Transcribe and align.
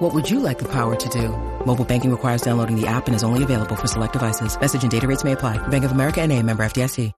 What 0.00 0.14
would 0.14 0.30
you 0.30 0.40
like 0.40 0.58
the 0.58 0.64
power 0.64 0.96
to 0.96 1.08
do? 1.10 1.28
Mobile 1.66 1.84
banking 1.84 2.10
requires 2.10 2.40
downloading 2.40 2.74
the 2.74 2.86
app 2.86 3.06
and 3.06 3.14
is 3.14 3.22
only 3.22 3.42
available 3.42 3.76
for 3.76 3.86
select 3.86 4.14
devices. 4.14 4.58
Message 4.58 4.82
and 4.82 4.90
data 4.90 5.06
rates 5.06 5.24
may 5.24 5.32
apply. 5.32 5.58
Bank 5.68 5.84
of 5.84 5.92
America 5.92 6.22
and 6.22 6.32
a 6.32 6.42
member 6.42 6.62
FDIC. 6.64 7.12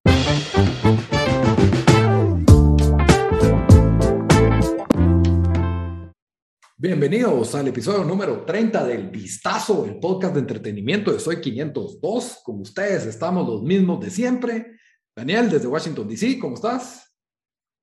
Bienvenidos 6.76 7.54
al 7.54 7.68
episodio 7.68 8.02
número 8.02 8.44
30 8.44 8.84
del 8.84 9.10
Vistazo, 9.10 9.84
el 9.84 10.00
podcast 10.00 10.34
de 10.34 10.40
entretenimiento 10.40 11.12
de 11.12 11.20
Soy 11.20 11.40
502. 11.40 12.40
Con 12.42 12.62
ustedes 12.62 13.06
estamos 13.06 13.46
los 13.48 13.62
mismos 13.62 14.00
de 14.00 14.10
siempre. 14.10 14.72
Daniel, 15.14 15.48
desde 15.48 15.68
Washington, 15.68 16.08
D.C., 16.08 16.40
¿cómo 16.40 16.56
estás? 16.56 17.01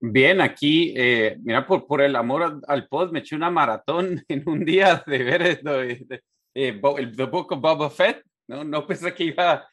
Bien, 0.02 0.40
aquí, 0.40 0.94
eh, 0.96 1.38
mira, 1.42 1.68
por, 1.68 1.86
por 1.86 2.02
el 2.02 2.16
amor 2.16 2.62
al 2.68 2.88
post, 2.88 3.12
me 3.12 3.20
eché 3.20 3.36
una 3.36 3.50
maratón 3.50 4.24
en 4.28 4.48
un 4.48 4.64
día 4.64 5.04
de 5.06 5.24
ver 5.24 5.42
esto, 5.42 5.82
eh, 5.82 6.22
el 6.54 7.16
The 7.16 7.26
Book 7.26 7.52
of 7.52 7.62
Boba 7.62 7.90
Fett. 7.90 8.24
No, 8.48 8.64
no 8.64 8.88
pensé 8.88 9.14
que 9.14 9.26
iba, 9.26 9.68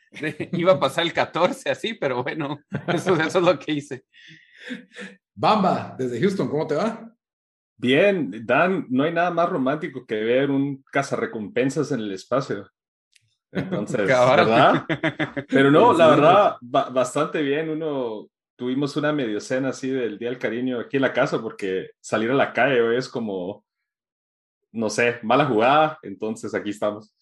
iba 0.52 0.72
a 0.72 0.80
pasar 0.80 1.04
el 1.04 1.12
14 1.12 1.70
así, 1.70 1.94
pero 1.94 2.22
bueno, 2.22 2.58
eso, 2.88 3.14
eso 3.14 3.38
es 3.38 3.44
lo 3.44 3.58
que 3.58 3.72
hice. 3.72 4.04
Bamba, 5.34 5.94
desde 5.98 6.20
Houston, 6.20 6.48
¿cómo 6.48 6.66
te 6.66 6.74
va? 6.74 7.12
Bien, 7.78 8.44
Dan, 8.44 8.86
no 8.88 9.04
hay 9.04 9.12
nada 9.12 9.30
más 9.30 9.48
romántico 9.48 10.04
que 10.06 10.16
ver 10.16 10.50
un 10.50 10.82
cazarrecompensas 10.90 11.92
en 11.92 12.00
el 12.00 12.12
espacio. 12.12 12.70
Entonces, 13.52 13.98
¿verdad? 14.06 14.84
Pero 15.48 15.70
no, 15.70 15.92
la 15.92 16.08
verdad, 16.08 16.56
bastante 16.60 17.42
bien. 17.42 17.70
Uno, 17.70 18.28
tuvimos 18.56 18.96
una 18.96 19.12
medio 19.12 19.40
cena 19.40 19.68
así 19.68 19.90
del 19.90 20.18
Día 20.18 20.30
del 20.30 20.38
Cariño 20.38 20.80
aquí 20.80 20.96
en 20.96 21.02
la 21.02 21.12
casa 21.12 21.40
porque 21.40 21.90
salir 22.00 22.30
a 22.30 22.34
la 22.34 22.52
calle 22.52 22.80
hoy 22.80 22.96
es 22.96 23.08
como, 23.08 23.64
no 24.72 24.90
sé, 24.90 25.16
mala 25.22 25.44
jugada. 25.44 25.98
Entonces, 26.02 26.54
aquí 26.54 26.70
estamos. 26.70 27.14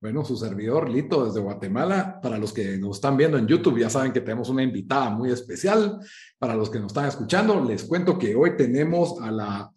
Bueno, 0.00 0.24
su 0.24 0.36
servidor 0.36 0.88
Lito 0.90 1.24
desde 1.24 1.40
Guatemala. 1.40 2.20
Para 2.22 2.38
los 2.38 2.52
que 2.52 2.76
nos 2.78 2.96
están 2.96 3.16
viendo 3.16 3.38
en 3.38 3.46
YouTube, 3.46 3.78
ya 3.78 3.90
saben 3.90 4.12
que 4.12 4.20
tenemos 4.20 4.48
una 4.48 4.62
invitada 4.62 5.10
muy 5.10 5.30
especial. 5.30 5.98
Para 6.38 6.54
los 6.54 6.70
que 6.70 6.78
nos 6.78 6.88
están 6.88 7.06
escuchando, 7.06 7.64
les 7.64 7.84
cuento 7.84 8.18
que 8.18 8.34
hoy 8.34 8.56
tenemos 8.56 9.20
a 9.20 9.30
la 9.30 9.70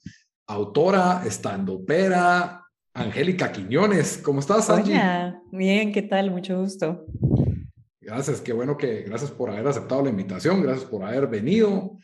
autora 0.48 1.24
estandopera 1.26 2.62
Angélica 2.94 3.52
Quiñones. 3.52 4.18
¿Cómo 4.24 4.40
estás, 4.40 4.70
Angie? 4.70 4.96
Hola, 4.96 5.42
bien, 5.52 5.92
¿qué 5.94 6.02
tal? 6.02 6.32
Mucho 6.32 6.60
gusto. 6.60 7.06
Gracias, 8.08 8.40
qué 8.40 8.54
bueno 8.54 8.78
que 8.78 9.02
gracias 9.02 9.32
por 9.32 9.50
haber 9.50 9.68
aceptado 9.68 10.02
la 10.02 10.10
invitación, 10.10 10.64
gracias 10.64 10.86
por 10.86 11.04
haber 11.04 11.28
venido. 11.28 11.98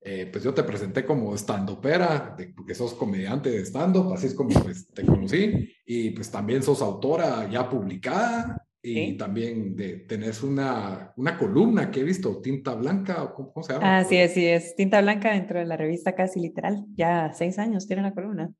Eh, 0.00 0.26
pues 0.32 0.42
yo 0.42 0.54
te 0.54 0.62
presenté 0.62 1.04
como 1.04 1.34
estandopera, 1.34 2.34
porque 2.56 2.74
sos 2.74 2.94
comediante 2.94 3.50
de 3.50 3.66
stand-up, 3.66 4.10
así 4.14 4.28
es 4.28 4.34
como 4.34 4.58
pues, 4.58 4.88
te 4.88 5.04
conocí, 5.04 5.70
y 5.84 6.12
pues 6.12 6.30
también 6.30 6.62
sos 6.62 6.80
autora 6.80 7.46
ya 7.50 7.68
publicada, 7.68 8.66
y 8.80 9.18
también 9.18 9.76
de, 9.76 9.98
tenés 9.98 10.42
una, 10.42 11.12
una 11.18 11.36
columna 11.36 11.90
que 11.90 12.00
he 12.00 12.04
visto, 12.04 12.40
Tinta 12.40 12.74
Blanca, 12.74 13.30
¿cómo, 13.36 13.52
cómo 13.52 13.62
se 13.62 13.74
llama? 13.74 13.98
Así 13.98 14.16
es, 14.16 14.32
sí, 14.32 14.46
es 14.46 14.74
Tinta 14.74 15.02
Blanca 15.02 15.34
dentro 15.34 15.58
de 15.58 15.66
la 15.66 15.76
revista 15.76 16.14
Casi 16.14 16.40
Literal, 16.40 16.86
ya 16.94 17.34
seis 17.34 17.58
años 17.58 17.86
tiene 17.86 18.00
la 18.00 18.14
columna. 18.14 18.50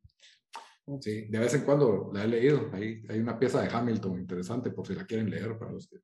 Sí, 1.01 1.29
de 1.31 1.39
vez 1.39 1.55
en 1.55 1.63
cuando 1.63 2.11
la 2.13 2.25
he 2.25 2.29
leído, 2.29 2.69
hay, 2.75 3.01
hay 3.09 3.21
una 3.21 3.39
pieza 3.39 3.63
de 3.63 3.75
Hamilton 3.75 4.21
interesante 4.21 4.71
por 4.71 4.87
si 4.87 4.95
la 4.95 5.07
quieren 5.07 5.31
leer 5.31 5.57
para 5.57 5.73
los 5.73 5.89
que... 5.89 5.97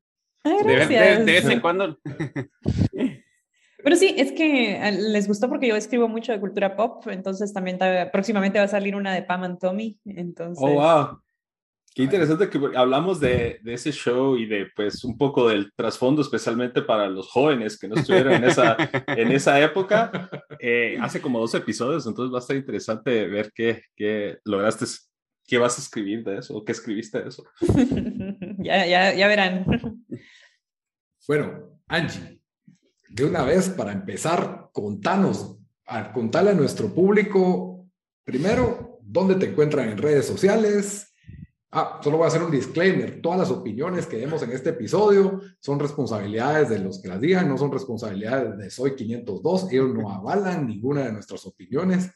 Ay, 0.46 0.64
De, 0.64 0.76
vez- 0.76 0.88
de- 0.88 1.24
de 1.24 1.32
vez 1.32 1.44
en 1.46 1.60
cuando. 1.60 1.98
Pero 3.82 3.96
sí, 3.96 4.14
es 4.16 4.32
que 4.32 4.74
eh, 4.74 4.92
les 4.92 5.28
gustó 5.28 5.48
porque 5.48 5.68
yo 5.68 5.76
escribo 5.76 6.08
mucho 6.08 6.32
de 6.32 6.40
cultura 6.40 6.74
pop, 6.76 7.06
entonces 7.08 7.52
también 7.52 7.78
ta- 7.78 8.10
próximamente 8.10 8.58
va 8.58 8.64
a 8.64 8.68
salir 8.68 8.96
una 8.96 9.14
de 9.14 9.22
Pam 9.22 9.44
and 9.44 9.58
Tommy, 9.58 9.98
entonces... 10.04 10.58
Oh, 10.60 10.72
wow. 10.72 11.20
Qué 11.94 12.02
interesante 12.02 12.50
que 12.50 12.60
hablamos 12.76 13.20
de, 13.20 13.58
de, 13.62 13.72
ese 13.72 13.90
show 13.90 14.36
y 14.36 14.44
de 14.44 14.66
pues 14.76 15.02
un 15.04 15.16
poco 15.16 15.48
del 15.48 15.72
trasfondo, 15.74 16.20
especialmente 16.20 16.82
para 16.82 17.08
los 17.08 17.26
jóvenes 17.28 17.78
que 17.78 17.88
no 17.88 17.94
estuvieron 17.94 18.34
en 18.34 18.44
esa, 18.44 18.76
en 19.06 19.32
esa 19.32 19.58
época. 19.60 20.28
Eh, 20.60 20.98
hace 21.00 21.22
como 21.22 21.38
dos 21.40 21.54
episodios, 21.54 22.06
entonces 22.06 22.34
va 22.34 22.38
a 22.38 22.40
estar 22.40 22.56
interesante 22.56 23.26
ver 23.28 23.50
qué, 23.54 23.82
qué 23.96 24.36
lograste, 24.44 24.84
qué 25.46 25.56
vas 25.56 25.78
a 25.78 25.80
escribir 25.80 26.22
de 26.22 26.38
eso, 26.38 26.54
o 26.54 26.64
qué 26.64 26.72
escribiste 26.72 27.22
de 27.22 27.28
eso. 27.28 27.44
ya, 28.58 28.84
ya, 28.84 29.14
ya 29.14 29.26
verán. 29.26 29.64
Bueno, 31.26 31.80
Angie, 31.88 32.40
de 33.08 33.24
una 33.24 33.42
vez 33.42 33.68
para 33.70 33.90
empezar, 33.92 34.70
contanos, 34.72 35.58
a, 35.84 36.12
contarle 36.12 36.50
a 36.50 36.54
nuestro 36.54 36.94
público, 36.94 37.88
primero, 38.22 39.00
dónde 39.02 39.34
te 39.34 39.46
encuentran 39.46 39.88
en 39.88 39.98
redes 39.98 40.24
sociales. 40.26 41.12
Ah, 41.72 42.00
solo 42.02 42.18
voy 42.18 42.26
a 42.26 42.28
hacer 42.28 42.44
un 42.44 42.52
disclaimer. 42.52 43.20
Todas 43.20 43.40
las 43.40 43.50
opiniones 43.50 44.06
que 44.06 44.18
demos 44.18 44.40
en 44.42 44.52
este 44.52 44.70
episodio 44.70 45.40
son 45.60 45.80
responsabilidades 45.80 46.68
de 46.68 46.78
los 46.78 47.02
que 47.02 47.08
las 47.08 47.20
digan, 47.20 47.48
no 47.48 47.58
son 47.58 47.72
responsabilidades 47.72 48.56
de 48.56 48.70
Soy 48.70 48.94
502. 48.94 49.72
Ellos 49.72 49.92
no 49.92 50.10
avalan 50.10 50.66
ninguna 50.66 51.06
de 51.06 51.12
nuestras 51.12 51.44
opiniones. 51.44 52.08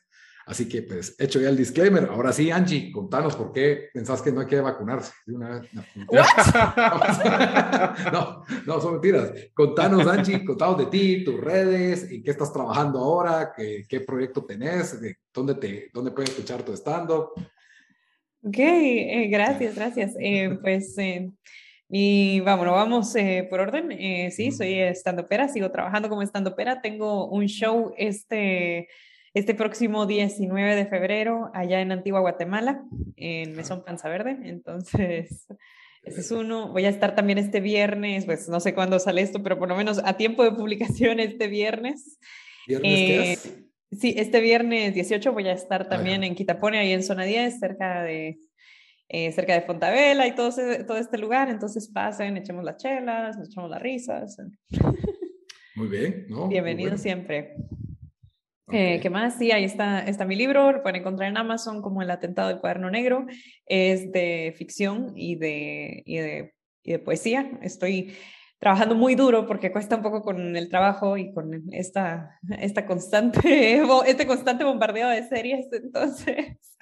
Así 0.51 0.69
que, 0.69 0.83
pues, 0.83 1.15
hecho 1.17 1.41
ya 1.41 1.49
el 1.49 1.57
disclaimer. 1.57 2.09
Ahora 2.11 2.33
sí, 2.33 2.51
Angie, 2.51 2.91
contanos 2.91 3.37
por 3.37 3.53
qué 3.53 3.89
pensás 3.95 4.21
que 4.21 4.33
no 4.33 4.41
hay 4.41 4.49
que 4.49 4.61
vacunarse. 4.61 5.13
De 5.25 5.37
una 5.37 5.61
vez. 5.61 5.73
No, 5.73 5.85
no, 8.13 8.43
no, 8.67 8.81
son 8.81 8.95
mentiras. 8.95 9.33
Contanos, 9.55 10.09
Angie, 10.09 10.45
contanos 10.45 10.79
de 10.79 10.87
ti, 10.87 11.23
tus 11.23 11.41
redes, 11.41 12.11
en 12.11 12.25
qué 12.25 12.33
estás 12.33 12.53
trabajando 12.53 12.99
ahora, 12.99 13.53
qué, 13.57 13.85
qué 13.89 14.01
proyecto 14.01 14.45
tenés, 14.45 15.01
de 15.01 15.19
dónde, 15.33 15.55
te, 15.55 15.89
dónde 15.95 16.11
puedes 16.11 16.31
escuchar 16.31 16.65
tu 16.65 16.73
stand-up. 16.73 17.29
Ok, 18.43 18.59
eh, 18.59 19.29
gracias, 19.31 19.77
gracias. 19.77 20.15
Eh, 20.19 20.59
pues, 20.61 20.99
eh, 20.99 21.31
y 21.89 22.41
vámonos, 22.41 22.75
vamos 22.75 23.15
eh, 23.15 23.47
por 23.49 23.61
orden. 23.61 23.93
Eh, 23.93 24.33
sí, 24.33 24.51
soy 24.51 24.81
estandopera, 24.81 25.47
sigo 25.47 25.71
trabajando 25.71 26.09
como 26.09 26.23
estandopera. 26.23 26.81
Tengo 26.81 27.29
un 27.29 27.47
show 27.47 27.95
este, 27.97 28.89
este 29.35 29.55
próximo 29.55 30.07
19 30.07 30.75
de 30.75 30.87
febrero 30.87 31.51
allá 31.55 31.81
en 31.81 31.93
Antigua 31.93 32.21
Guatemala, 32.21 32.83
en 33.17 33.55
Mesón 33.55 33.85
Panza 33.85 34.09
Verde. 34.09 34.39
Entonces, 34.45 35.47
ese 36.03 36.21
es 36.21 36.31
uno. 36.31 36.73
Voy 36.73 36.85
a 36.85 36.89
estar 36.89 37.15
también 37.15 37.39
este 37.39 37.61
viernes, 37.61 38.25
pues 38.25 38.49
no 38.49 38.61
sé 38.61 38.75
cuándo 38.75 38.99
sale 38.99 39.23
esto, 39.23 39.43
pero 39.43 39.59
por 39.59 39.69
lo 39.69 39.77
menos 39.77 40.01
a 40.05 40.17
tiempo 40.17 40.43
de 40.43 40.53
publicación 40.53 41.21
este 41.21 41.49
viernes. 41.49 42.19
¿Viernes 42.67 42.93
qué 42.93 43.33
es? 43.33 43.59
Sí, 43.93 44.15
este 44.17 44.41
viernes 44.41 44.95
18 44.95 45.33
voy 45.33 45.49
a 45.49 45.53
estar 45.53 45.89
también 45.89 46.23
en 46.23 46.37
Quitapone, 46.37 46.79
ahí 46.79 46.93
en 46.93 47.03
zona 47.03 47.25
10, 47.25 47.59
cerca 47.59 48.05
de, 48.05 48.39
eh, 49.09 49.33
cerca 49.33 49.55
de 49.55 49.63
Fontavela 49.63 50.29
y 50.29 50.35
todo, 50.37 50.51
ese, 50.51 50.85
todo 50.85 50.97
este 50.97 51.19
lugar. 51.19 51.49
Entonces 51.49 51.89
pasen, 51.89 52.37
echemos 52.37 52.65
las 52.65 52.77
chelas, 52.77 53.37
nos 53.37 53.49
echamos 53.49 53.69
las 53.69 53.83
risas. 53.83 54.37
Muy 55.75 55.89
bien, 55.89 56.27
¿no? 56.29 56.47
Bienvenido 56.49 56.91
bueno. 56.91 57.03
siempre. 57.03 57.57
Okay. 58.71 58.95
Eh, 58.95 59.01
¿Qué 59.01 59.11
más? 59.11 59.37
Sí, 59.37 59.51
ahí 59.51 59.65
está, 59.65 60.01
está 60.07 60.25
mi 60.25 60.37
libro, 60.37 60.71
lo 60.71 60.83
pueden 60.83 61.01
encontrar 61.01 61.29
en 61.29 61.37
Amazon 61.37 61.83
como 61.83 62.03
El 62.03 62.11
atentado 62.11 62.49
del 62.49 62.61
cuaderno 62.61 62.89
negro. 62.89 63.27
Es 63.67 64.13
de 64.13 64.55
ficción 64.57 65.13
y 65.17 65.35
de, 65.35 66.05
y 66.07 66.19
de, 66.19 66.55
y 66.85 66.93
de 66.93 66.99
poesía. 67.01 67.59
Estoy 67.63 68.15
trabajando 68.61 68.95
muy 68.95 69.17
duro 69.17 69.47
porque 69.49 69.73
cuesta 69.73 69.97
un 69.97 70.03
poco 70.03 70.23
con 70.23 70.57
el 70.57 70.69
trabajo 70.69 71.17
y 71.17 71.33
con 71.35 71.65
esta, 71.73 72.39
esta 72.61 72.87
constante, 72.87 73.83
este 74.07 74.27
constante 74.29 74.63
bombardeo 74.63 75.09
de 75.09 75.29
series. 75.29 75.67
Entonces, 75.73 76.79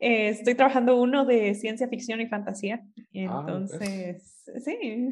eh, 0.00 0.30
estoy 0.30 0.54
trabajando 0.54 0.98
uno 0.98 1.26
de 1.26 1.54
ciencia 1.54 1.88
ficción 1.88 2.22
y 2.22 2.26
fantasía. 2.26 2.82
Entonces, 3.12 4.46
ah, 4.48 4.60
sí, 4.60 5.10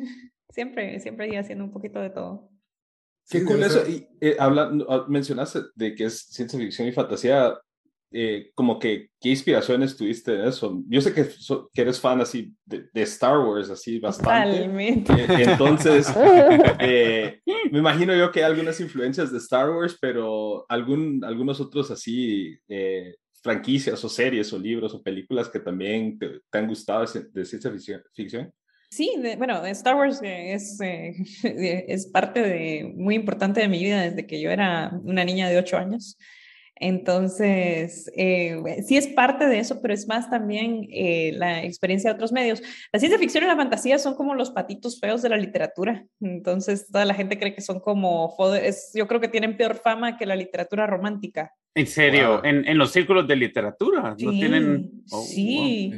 siempre, 0.48 0.98
siempre 1.00 1.36
haciendo 1.36 1.64
un 1.64 1.72
poquito 1.72 2.00
de 2.00 2.08
todo. 2.08 2.55
Qué 3.28 3.44
cool 3.44 3.62
eso. 3.62 3.82
Y, 3.88 4.06
eh, 4.20 4.36
habla, 4.38 4.70
mencionaste 5.08 5.60
de 5.74 5.94
que 5.94 6.04
es 6.04 6.20
ciencia 6.20 6.58
ficción 6.58 6.88
y 6.88 6.92
fantasía. 6.92 7.58
Eh, 8.12 8.52
como 8.54 8.78
que, 8.78 9.10
¿qué 9.20 9.30
inspiraciones 9.30 9.96
tuviste 9.96 10.32
en 10.32 10.46
eso? 10.46 10.80
Yo 10.88 11.00
sé 11.00 11.12
que, 11.12 11.24
so, 11.24 11.68
que 11.74 11.82
eres 11.82 12.00
fan 12.00 12.20
así 12.20 12.54
de, 12.64 12.88
de, 12.92 13.02
Star 13.02 13.38
Wars, 13.38 13.68
así 13.68 13.98
bastante. 13.98 14.58
Totalmente. 14.58 15.12
Eh, 15.12 15.26
entonces, 15.50 16.06
eh, 16.78 17.40
me 17.72 17.80
imagino 17.80 18.14
yo 18.14 18.30
que 18.30 18.44
hay 18.44 18.52
algunas 18.52 18.80
influencias 18.80 19.32
de 19.32 19.38
Star 19.38 19.70
Wars, 19.70 19.98
pero 20.00 20.64
algún, 20.68 21.24
algunos 21.24 21.60
otros 21.60 21.90
así 21.90 22.56
eh, 22.68 23.16
franquicias 23.42 24.02
o 24.04 24.08
series 24.08 24.52
o 24.52 24.58
libros 24.58 24.94
o 24.94 25.02
películas 25.02 25.48
que 25.48 25.58
también 25.58 26.16
te, 26.16 26.40
te 26.48 26.58
han 26.58 26.68
gustado 26.68 27.04
de 27.04 27.44
ciencia 27.44 27.72
ficción. 28.14 28.52
Sí, 28.96 29.12
bueno, 29.36 29.62
Star 29.66 29.94
Wars 29.94 30.20
es, 30.22 30.80
eh, 30.82 31.84
es 31.86 32.06
parte 32.06 32.40
de, 32.40 32.94
muy 32.96 33.14
importante 33.14 33.60
de 33.60 33.68
mi 33.68 33.78
vida 33.78 34.00
desde 34.00 34.26
que 34.26 34.40
yo 34.40 34.50
era 34.50 34.90
una 35.04 35.22
niña 35.22 35.50
de 35.50 35.58
ocho 35.58 35.76
años. 35.76 36.18
Entonces, 36.78 38.10
eh, 38.16 38.58
sí 38.86 38.96
es 38.96 39.06
parte 39.08 39.46
de 39.46 39.58
eso, 39.58 39.82
pero 39.82 39.92
es 39.92 40.08
más 40.08 40.30
también 40.30 40.88
eh, 40.90 41.32
la 41.34 41.62
experiencia 41.62 42.10
de 42.10 42.14
otros 42.14 42.32
medios. 42.32 42.62
La 42.90 42.98
ciencia 42.98 43.18
ficción 43.18 43.44
y 43.44 43.48
la 43.48 43.56
fantasía 43.56 43.98
son 43.98 44.14
como 44.14 44.34
los 44.34 44.50
patitos 44.50 44.98
feos 44.98 45.20
de 45.20 45.28
la 45.28 45.36
literatura. 45.36 46.06
Entonces, 46.20 46.88
toda 46.90 47.04
la 47.04 47.14
gente 47.14 47.38
cree 47.38 47.54
que 47.54 47.62
son 47.62 47.80
como, 47.80 48.34
es, 48.54 48.92
yo 48.94 49.06
creo 49.06 49.20
que 49.20 49.28
tienen 49.28 49.58
peor 49.58 49.76
fama 49.76 50.16
que 50.16 50.24
la 50.24 50.36
literatura 50.36 50.86
romántica. 50.86 51.52
¿En 51.74 51.86
serio? 51.86 52.42
¿En, 52.44 52.66
¿En, 52.66 52.78
los 52.78 52.92
círculos 52.92 53.28
de 53.28 53.36
literatura? 53.36 54.14
¿No 54.18 54.30
tienen...? 54.30 55.02
Oh, 55.10 55.22
sí 55.22 55.92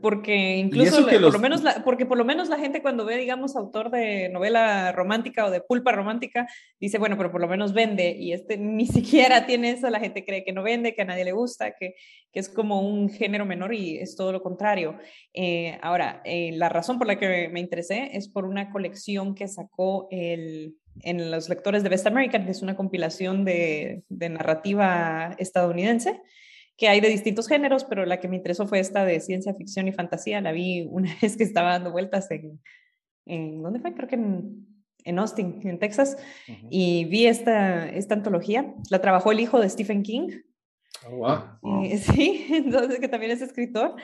porque 0.00 0.56
incluso 0.56 1.06
por 1.06 1.32
lo 1.32 1.38
menos 1.38 1.62
la, 1.62 1.84
porque 1.84 2.04
por 2.04 2.18
lo 2.18 2.24
menos 2.24 2.48
la 2.48 2.58
gente 2.58 2.82
cuando 2.82 3.04
ve 3.04 3.16
digamos 3.16 3.54
autor 3.54 3.90
de 3.90 4.28
novela 4.28 4.90
romántica 4.90 5.46
o 5.46 5.50
de 5.50 5.60
pulpa 5.60 5.92
romántica 5.92 6.48
dice 6.80 6.98
bueno 6.98 7.16
pero 7.16 7.30
por 7.30 7.40
lo 7.40 7.46
menos 7.46 7.72
vende 7.72 8.10
y 8.18 8.32
este 8.32 8.56
ni 8.58 8.86
siquiera 8.86 9.46
tiene 9.46 9.70
eso 9.70 9.88
la 9.88 10.00
gente 10.00 10.24
cree 10.24 10.44
que 10.44 10.52
no 10.52 10.64
vende 10.64 10.94
que 10.94 11.02
a 11.02 11.04
nadie 11.04 11.24
le 11.24 11.32
gusta 11.32 11.76
que, 11.78 11.94
que 12.32 12.40
es 12.40 12.48
como 12.48 12.80
un 12.80 13.08
género 13.08 13.46
menor 13.46 13.72
y 13.72 13.98
es 13.98 14.16
todo 14.16 14.32
lo 14.32 14.42
contrario. 14.42 14.98
Eh, 15.32 15.78
ahora 15.80 16.22
eh, 16.24 16.50
la 16.54 16.68
razón 16.68 16.98
por 16.98 17.06
la 17.06 17.18
que 17.18 17.48
me 17.48 17.60
interesé 17.60 18.10
es 18.16 18.28
por 18.28 18.44
una 18.44 18.70
colección 18.70 19.34
que 19.34 19.48
sacó 19.48 20.08
el 20.10 20.76
en 21.02 21.30
los 21.30 21.48
lectores 21.48 21.84
de 21.84 21.90
Best 21.90 22.08
American 22.08 22.44
que 22.44 22.50
es 22.50 22.62
una 22.62 22.74
compilación 22.74 23.44
de, 23.44 24.02
de 24.08 24.28
narrativa 24.28 25.36
estadounidense 25.38 26.20
que 26.78 26.88
hay 26.88 27.00
de 27.00 27.08
distintos 27.08 27.48
géneros, 27.48 27.84
pero 27.84 28.06
la 28.06 28.20
que 28.20 28.28
me 28.28 28.36
interesó 28.36 28.66
fue 28.66 28.78
esta 28.78 29.04
de 29.04 29.18
ciencia 29.18 29.52
ficción 29.52 29.88
y 29.88 29.92
fantasía. 29.92 30.40
La 30.40 30.52
vi 30.52 30.86
una 30.90 31.14
vez 31.20 31.36
que 31.36 31.42
estaba 31.42 31.72
dando 31.72 31.90
vueltas 31.90 32.30
en, 32.30 32.60
en 33.26 33.62
¿dónde 33.62 33.80
fue? 33.80 33.92
Creo 33.94 34.08
que 34.08 34.14
en, 34.14 34.64
en 35.04 35.18
Austin, 35.18 35.60
en 35.64 35.80
Texas, 35.80 36.16
y 36.70 37.04
vi 37.06 37.26
esta, 37.26 37.88
esta 37.90 38.14
antología. 38.14 38.74
La 38.90 39.00
trabajó 39.00 39.32
el 39.32 39.40
hijo 39.40 39.60
de 39.60 39.68
Stephen 39.68 40.04
King. 40.04 40.28
Oh, 41.08 41.16
wow. 41.16 41.84
sí, 41.98 42.46
entonces 42.50 43.00
que 43.00 43.08
también 43.08 43.32
es 43.32 43.42
escritor. 43.42 43.96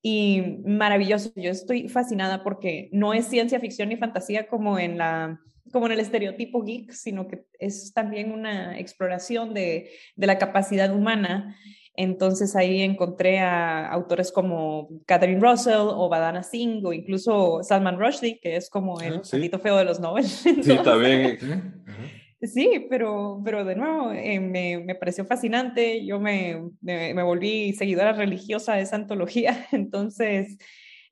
Y 0.00 0.60
maravilloso, 0.64 1.30
yo 1.36 1.50
estoy 1.50 1.88
fascinada 1.88 2.42
porque 2.42 2.88
no 2.92 3.12
es 3.12 3.26
ciencia 3.26 3.60
ficción 3.60 3.90
ni 3.90 3.96
fantasía 3.96 4.48
como 4.48 4.78
en 4.78 4.98
la 4.98 5.40
como 5.72 5.86
en 5.86 5.92
el 5.92 6.00
estereotipo 6.00 6.62
geek, 6.62 6.92
sino 6.92 7.26
que 7.26 7.46
es 7.58 7.92
también 7.94 8.30
una 8.30 8.78
exploración 8.78 9.54
de, 9.54 9.90
de 10.14 10.26
la 10.26 10.38
capacidad 10.38 10.94
humana 10.94 11.56
entonces 11.96 12.56
ahí 12.56 12.82
encontré 12.82 13.38
a 13.38 13.88
autores 13.88 14.32
como 14.32 14.88
Catherine 15.06 15.40
Russell 15.40 15.88
o 15.88 16.08
Badana 16.08 16.42
Singh 16.42 16.84
o 16.84 16.92
incluso 16.92 17.62
Salman 17.62 18.00
Rushdie, 18.00 18.40
que 18.40 18.56
es 18.56 18.68
como 18.68 19.00
el 19.00 19.22
ah, 19.22 19.58
feo 19.58 19.76
de 19.76 19.84
los 19.84 20.00
Nobel. 20.00 20.24
sí, 20.28 20.78
también. 20.82 21.38
Sí, 22.46 22.86
pero, 22.90 23.40
pero 23.42 23.64
de 23.64 23.74
nuevo 23.74 24.12
eh, 24.12 24.38
me, 24.38 24.78
me, 24.78 24.94
pareció 24.94 25.24
fascinante. 25.24 26.04
Yo 26.04 26.20
me, 26.20 26.62
me, 26.82 27.22
volví 27.22 27.72
seguidora 27.72 28.12
religiosa 28.12 28.74
de 28.74 28.82
esa 28.82 28.96
antología, 28.96 29.66
entonces 29.72 30.58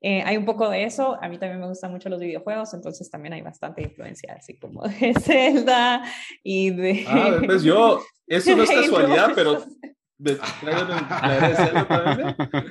eh, 0.01 0.21
hay 0.23 0.37
un 0.37 0.45
poco 0.45 0.69
de 0.69 0.83
eso. 0.83 1.17
A 1.21 1.29
mí 1.29 1.39
también 1.39 1.59
me 1.59 1.67
gustan 1.67 1.91
mucho 1.91 2.09
los 2.09 2.19
videojuegos, 2.19 2.75
entonces 2.75 3.09
también 3.09 3.33
hay 3.33 3.41
bastante 3.41 3.81
influencia, 3.81 4.35
así 4.37 4.59
como 4.59 4.83
de 4.83 5.13
Zelda 5.19 6.03
y 6.43 6.69
de. 6.69 7.05
Ah, 7.07 7.41
pues 7.43 7.63
yo, 7.63 7.99
eso 8.27 8.55
no 8.55 8.63
es 8.63 8.69
casualidad, 8.69 9.31
pero 9.33 9.63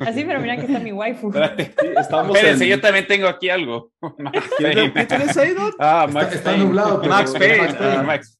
Así, 0.00 0.24
pero 0.24 0.40
mira 0.40 0.56
que 0.56 0.66
está 0.66 0.78
mi 0.78 0.92
waifu. 0.92 1.32
estamos 1.98 2.36
Espérense, 2.36 2.68
yo 2.68 2.80
también 2.80 3.06
tengo 3.06 3.26
aquí 3.26 3.48
algo. 3.48 3.92
¿Qué 4.58 5.06
tienes 5.08 5.36
ahí, 5.36 5.54
Ah, 5.78 6.08
Max 6.12 6.34
está, 6.34 6.56
nublado. 6.56 7.02
Max 7.02 7.32
Payne. 7.32 7.76
Ah, 7.78 8.02
Max 8.06 8.38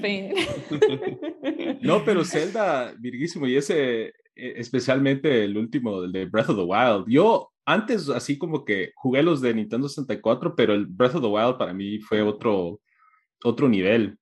Payne. 0.00 0.34
no, 1.82 2.04
pero 2.04 2.24
Zelda, 2.24 2.94
virguísimo. 2.98 3.46
Y 3.46 3.56
ese, 3.56 4.06
e, 4.06 4.12
especialmente 4.34 5.44
el 5.44 5.56
último, 5.56 6.02
el 6.04 6.12
de 6.12 6.26
Breath 6.26 6.50
of 6.50 6.56
the 6.56 6.62
Wild. 6.62 7.04
Yo 7.08 7.50
antes, 7.66 8.08
así 8.08 8.38
como 8.38 8.64
que 8.64 8.92
jugué 8.96 9.22
los 9.22 9.40
de 9.40 9.54
Nintendo 9.54 9.88
64, 9.88 10.54
pero 10.56 10.74
el 10.74 10.86
Breath 10.86 11.14
of 11.16 11.22
the 11.22 11.28
Wild 11.28 11.56
para 11.58 11.72
mí 11.72 12.00
fue 12.00 12.22
otro, 12.22 12.80
otro 13.44 13.68
nivel. 13.68 14.18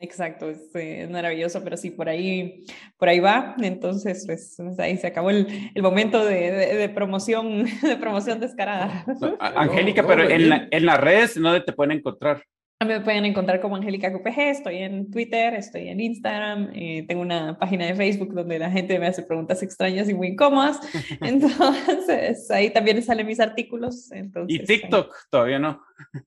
Exacto, 0.00 0.50
eh, 0.50 1.02
es, 1.02 1.10
maravilloso, 1.10 1.62
pero 1.62 1.76
sí, 1.76 1.90
por 1.90 2.08
ahí, 2.08 2.64
por 2.98 3.08
ahí 3.08 3.20
va. 3.20 3.54
Entonces, 3.62 4.24
pues, 4.26 4.54
pues 4.56 4.78
ahí 4.78 4.96
se 4.98 5.06
acabó 5.06 5.30
el, 5.30 5.70
el 5.74 5.82
momento 5.82 6.24
de, 6.24 6.50
de, 6.50 6.88
promoción, 6.88 7.64
de 7.82 7.96
promoción 7.96 8.40
descarada. 8.40 9.04
Angélica, 9.38 10.06
pero 10.06 10.28
en, 10.28 10.68
en 10.70 10.86
las 10.86 11.00
redes, 11.00 11.34
¿dónde 11.34 11.60
te 11.60 11.72
pueden 11.72 11.98
encontrar? 11.98 12.42
Me 12.80 13.00
pueden 13.00 13.24
encontrar 13.24 13.60
como 13.60 13.76
Angélica 13.76 14.12
QPG, 14.12 14.38
estoy 14.40 14.78
en 14.78 15.10
Twitter, 15.10 15.54
estoy 15.54 15.88
en 15.88 16.00
Instagram, 16.00 16.70
eh, 16.74 17.04
tengo 17.08 17.22
una 17.22 17.58
página 17.58 17.86
de 17.86 17.94
Facebook 17.94 18.34
donde 18.34 18.58
la 18.58 18.70
gente 18.70 18.98
me 18.98 19.06
hace 19.06 19.22
preguntas 19.22 19.62
extrañas 19.62 20.08
y 20.08 20.14
muy 20.14 20.28
incómodas. 20.28 20.80
Entonces, 21.22 22.50
ahí 22.50 22.70
también 22.70 23.02
salen 23.02 23.26
mis 23.26 23.40
artículos. 23.40 24.10
Entonces, 24.12 24.60
¿Y 24.60 24.64
TikTok 24.64 25.14
todavía 25.30 25.58
no? 25.58 25.82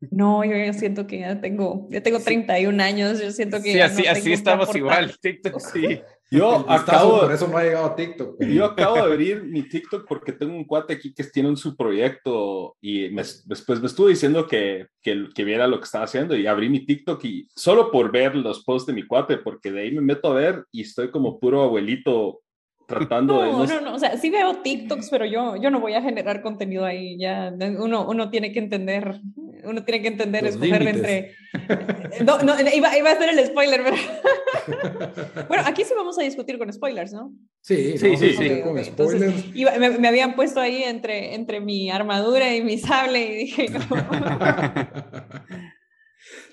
No, 0.09 0.43
yo, 0.43 0.73
siento 0.73 1.05
que 1.05 1.19
ya 1.19 1.39
tengo, 1.39 1.87
ya 1.91 2.01
tengo 2.01 2.19
31 2.19 2.81
años, 2.81 3.21
yo 3.21 3.29
siento 3.31 3.61
que... 3.61 3.73
Sí, 3.73 3.79
así, 3.79 4.07
así 4.07 4.33
estamos 4.33 4.75
igual, 4.75 5.15
TikTok 5.19 5.59
sí. 5.73 6.01
Yo 6.29 6.69
acabo, 6.69 7.21
por 7.21 7.31
eso 7.31 7.47
no 7.47 7.57
ha 7.57 7.63
llegado 7.63 7.85
a 7.85 7.95
TikTok. 7.95 8.43
Yo 8.43 8.65
acabo 8.65 8.95
de 8.95 9.01
abrir 9.01 9.43
mi 9.43 9.63
TikTok 9.63 10.05
porque 10.07 10.33
tengo 10.33 10.55
un 10.55 10.65
cuate 10.65 10.93
aquí 10.93 11.13
que 11.13 11.23
tiene 11.23 11.49
un 11.49 11.57
su 11.57 11.75
proyecto 11.75 12.75
y 12.81 13.09
después 13.45 13.79
me 13.79 13.87
estuvo 13.87 14.07
diciendo 14.07 14.45
que, 14.45 14.87
que, 15.01 15.27
que, 15.33 15.43
viera 15.43 15.67
lo 15.67 15.79
que 15.79 15.85
estaba 15.85 16.03
haciendo 16.03 16.35
y 16.35 16.45
abrí 16.45 16.69
mi 16.69 16.85
TikTok 16.85 17.23
y 17.23 17.47
solo 17.55 17.91
por 17.91 18.11
ver 18.11 18.35
los 18.35 18.63
posts 18.63 18.87
de 18.87 18.93
mi 18.93 19.07
cuate, 19.07 19.37
porque 19.37 19.71
de 19.71 19.81
ahí 19.81 19.91
me 19.91 20.01
meto 20.01 20.29
a 20.29 20.35
ver 20.35 20.65
y 20.71 20.81
estoy 20.81 21.11
como 21.11 21.39
puro 21.39 21.63
abuelito 21.63 22.41
tratando 22.87 23.35
no, 23.35 23.61
de... 23.61 23.67
No, 23.67 23.81
no, 23.81 23.95
o 23.95 23.99
sea, 23.99 24.17
sí 24.17 24.29
veo 24.29 24.61
TikToks, 24.61 25.09
pero 25.09 25.25
yo, 25.25 25.57
yo 25.57 25.69
no 25.69 25.81
voy 25.81 25.93
a 25.93 26.01
generar 26.01 26.41
contenido 26.41 26.85
ahí, 26.85 27.17
ya 27.19 27.53
uno, 27.77 28.07
uno 28.07 28.29
tiene 28.29 28.53
que 28.53 28.59
entender, 28.59 29.19
uno 29.63 29.83
tiene 29.83 30.01
que 30.01 30.07
entender, 30.07 30.47
escoger 30.47 30.87
entre... 30.87 31.35
No, 32.23 32.41
no, 32.41 32.53
iba, 32.59 32.97
iba, 32.97 33.09
a 33.09 33.13
hacer 33.13 33.29
el 33.29 33.45
spoiler, 33.45 33.81
pero... 33.83 33.97
bueno, 35.47 35.63
aquí 35.65 35.83
sí 35.83 35.93
vamos 35.95 36.17
a 36.17 36.23
discutir 36.23 36.57
con 36.57 36.71
spoilers, 36.71 37.11
¿no? 37.11 37.33
Sí, 37.61 37.97
sí, 37.97 38.15
sí, 38.15 38.33
sí, 38.33 38.61
con 38.61 38.83
spoilers. 38.83 39.53
me, 39.79 39.89
me, 39.99 40.07
habían 40.07 40.35
puesto 40.35 40.61
ahí 40.61 40.83
entre, 40.83 41.35
entre 41.35 41.59
mi 41.59 41.91
armadura 41.91 42.55
y 42.55 42.63
mi 42.63 42.77
sable 42.77 43.25
y 43.25 43.35
dije... 43.35 43.67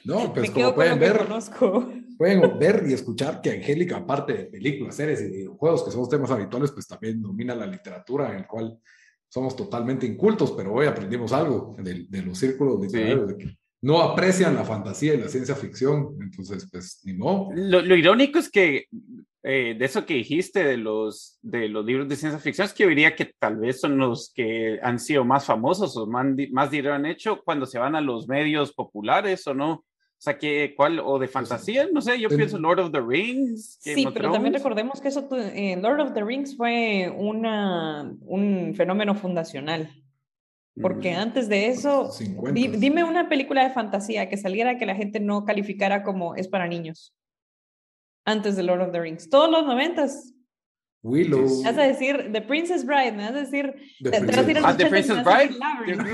No, 0.04 0.34
pues 0.34 0.50
como 0.50 0.74
pueden 0.74 0.98
ver, 0.98 1.26
pueden 2.16 2.58
ver 2.58 2.84
y 2.88 2.92
escuchar 2.92 3.40
que 3.40 3.50
Angélica, 3.50 3.96
aparte 3.96 4.32
de 4.32 4.44
películas, 4.46 4.96
series 4.96 5.22
y 5.22 5.30
videojuegos, 5.30 5.84
que 5.84 5.90
son 5.90 6.00
los 6.00 6.08
temas 6.08 6.30
habituales, 6.30 6.72
pues 6.72 6.86
también 6.86 7.20
domina 7.20 7.54
la 7.54 7.66
literatura, 7.66 8.30
en 8.30 8.38
el 8.38 8.46
cual 8.46 8.78
somos 9.28 9.56
totalmente 9.56 10.06
incultos, 10.06 10.52
pero 10.52 10.72
hoy 10.72 10.86
aprendimos 10.86 11.32
algo 11.32 11.74
de, 11.78 12.06
de 12.08 12.22
los 12.22 12.38
círculos 12.38 12.80
literarios, 12.80 13.28
de 13.28 13.36
que 13.36 13.58
no 13.82 14.00
aprecian 14.00 14.54
la 14.54 14.64
fantasía 14.64 15.14
y 15.14 15.18
la 15.18 15.28
ciencia 15.28 15.54
ficción, 15.54 16.16
entonces, 16.20 16.68
pues, 16.70 17.02
ni 17.04 17.12
modo. 17.14 17.50
Lo, 17.54 17.82
lo 17.82 17.96
irónico 17.96 18.38
es 18.38 18.50
que 18.50 18.86
eh, 19.46 19.76
de 19.78 19.84
eso 19.84 20.06
que 20.06 20.14
dijiste 20.14 20.64
de 20.64 20.78
los, 20.78 21.38
de 21.42 21.68
los 21.68 21.84
libros 21.84 22.08
de 22.08 22.16
ciencia 22.16 22.40
ficción, 22.40 22.64
es 22.64 22.72
que 22.72 22.84
yo 22.84 22.88
diría 22.88 23.14
que 23.14 23.34
tal 23.38 23.58
vez 23.58 23.78
son 23.78 23.98
los 23.98 24.32
que 24.34 24.78
han 24.82 24.98
sido 24.98 25.22
más 25.26 25.44
famosos 25.44 25.94
o 25.98 26.06
más, 26.06 26.24
más 26.50 26.70
dinero 26.70 26.94
han 26.94 27.04
hecho 27.04 27.42
cuando 27.44 27.66
se 27.66 27.78
van 27.78 27.94
a 27.94 28.00
los 28.00 28.26
medios 28.26 28.72
populares 28.72 29.46
o 29.46 29.52
no. 29.52 29.84
O 30.24 30.30
sea, 30.30 30.38
que, 30.38 30.72
¿cuál? 30.74 31.00
O 31.00 31.18
de 31.18 31.28
fantasía, 31.28 31.86
no 31.92 32.00
sé, 32.00 32.18
yo 32.18 32.30
pienso 32.30 32.56
Lord 32.56 32.80
of 32.80 32.92
the 32.92 33.00
Rings. 33.02 33.76
sí, 33.78 34.06
pero 34.14 34.32
también 34.32 34.54
recordemos 34.54 34.98
que 34.98 35.08
eso, 35.08 35.28
eh, 35.36 35.76
Lord 35.76 36.00
of 36.00 36.14
the 36.14 36.24
Rings 36.24 36.56
fue 36.56 37.12
una, 37.14 38.10
un 38.22 38.72
fenómeno 38.74 39.14
fundacional. 39.14 39.90
Porque 40.80 41.12
mm. 41.12 41.18
antes 41.18 41.50
de 41.50 41.68
eso, 41.68 42.10
dime 42.54 43.04
una 43.04 43.28
película 43.28 43.64
de 43.64 43.74
fantasía 43.74 44.30
que 44.30 44.38
saliera 44.38 44.78
que 44.78 44.86
la 44.86 44.94
gente 44.94 45.20
no 45.20 45.44
calificara 45.44 46.02
como 46.02 46.34
es 46.36 46.48
para 46.48 46.68
niños 46.68 47.14
antes 48.24 48.56
de 48.56 48.62
Lord 48.62 48.80
of 48.80 48.92
the 48.92 49.00
Rings. 49.02 49.28
Todos 49.28 49.50
los 49.50 49.66
noventas. 49.66 50.32
Willow. 51.02 51.62
Vas 51.64 51.76
a 51.76 51.82
decir 51.82 52.30
The 52.32 52.40
Princess 52.40 52.86
Bride, 52.86 53.12
me 53.12 53.24
vas 53.24 53.32
a 53.32 53.40
decir. 53.40 53.74
The 54.00 54.08
ah, 54.64 54.74
The 54.74 54.86
Princess 54.86 55.22
Bride. 55.22 55.54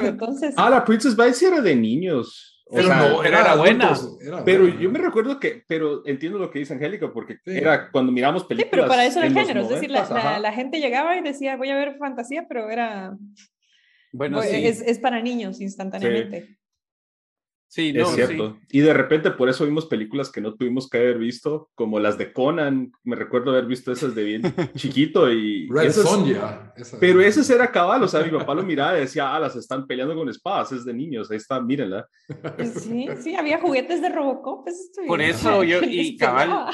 Entonces, 0.03 0.55
ah, 0.57 0.69
la 0.69 0.85
Princess 0.85 1.15
Bride 1.15 1.35
sí 1.35 1.45
era 1.45 1.61
de 1.61 1.77
niños. 1.77 2.60
O 2.73 2.83
sea, 2.83 2.97
no, 2.97 3.25
era, 3.25 3.57
buena. 3.57 3.97
pero 4.45 4.69
yo 4.69 4.91
me 4.91 5.01
recuerdo 5.01 5.41
que, 5.41 5.65
pero 5.67 6.07
entiendo 6.07 6.39
lo 6.39 6.51
que 6.51 6.61
dice 6.61 6.75
Angélica, 6.75 7.13
porque 7.13 7.39
era 7.45 7.91
cuando 7.91 8.13
miramos 8.13 8.45
películas. 8.45 8.71
Sí, 8.71 8.71
pero 8.71 8.89
para 8.89 9.05
eso 9.07 9.19
era 9.19 9.29
el 9.29 9.35
género. 9.35 9.63
es 9.63 9.69
decir, 9.69 9.91
la, 9.91 10.39
la, 10.39 10.53
gente 10.53 10.79
llegaba 10.79 11.17
y 11.17 11.23
decía, 11.23 11.57
voy 11.57 11.71
a 11.71 11.77
ver 11.77 11.97
fantasía, 11.99 12.47
pero 12.49 12.71
era. 12.71 13.17
Bueno, 14.13 14.41
sí. 14.43 14.67
es, 14.67 14.83
es, 14.83 14.99
para 15.01 15.21
niños 15.21 15.61
instantáneamente. 15.61 16.47
Sí, 16.47 16.60
no, 17.77 18.03
es 18.03 18.15
cierto. 18.15 18.59
Y 18.71 18.81
de 18.81 18.93
repente 18.93 19.31
por 19.31 19.49
eso 19.49 19.65
vimos 19.65 19.87
películas 19.87 20.31
que 20.31 20.41
no 20.41 20.55
tuvimos 20.55 20.89
que 20.89 20.99
haber 20.99 21.19
visto, 21.19 21.71
como 21.75 22.01
las 22.01 22.19
de 22.19 22.33
Conan. 22.33 22.91
Me 23.05 23.15
recuerdo 23.15 23.53
haber 23.53 23.67
visto 23.67 23.93
esas 23.93 24.15
de 24.15 24.25
bien 24.25 24.43
chiquito 24.77 25.31
y. 25.33 25.69
Red 25.69 25.93
Sonja. 25.93 26.75
Pero 26.99 27.21
ese 27.21 27.55
era 27.55 27.71
cabal, 27.71 28.03
o 28.03 28.09
sea, 28.09 28.23
mi 28.25 28.31
papá 28.31 28.55
lo 28.55 28.63
miraba 28.63 28.97
y 28.97 29.03
decía, 29.03 29.35
ah, 29.35 29.39
las 29.39 29.55
están 29.55 29.87
peleando 29.87 30.15
con 30.15 30.29
espadas, 30.29 30.73
es 30.73 30.85
de 30.85 30.93
niños, 30.93 31.31
ahí 31.31 31.37
está, 31.37 31.61
mírenla. 31.61 32.09
Sí, 32.75 33.09
sí, 33.21 33.35
había 33.35 33.61
juguetes 33.61 34.03
de 34.03 34.09
Robocop. 34.09 34.67
por 35.07 35.21
eso 35.21 35.63
yo, 35.63 35.81
y 35.83 36.17
cabal, 36.19 36.67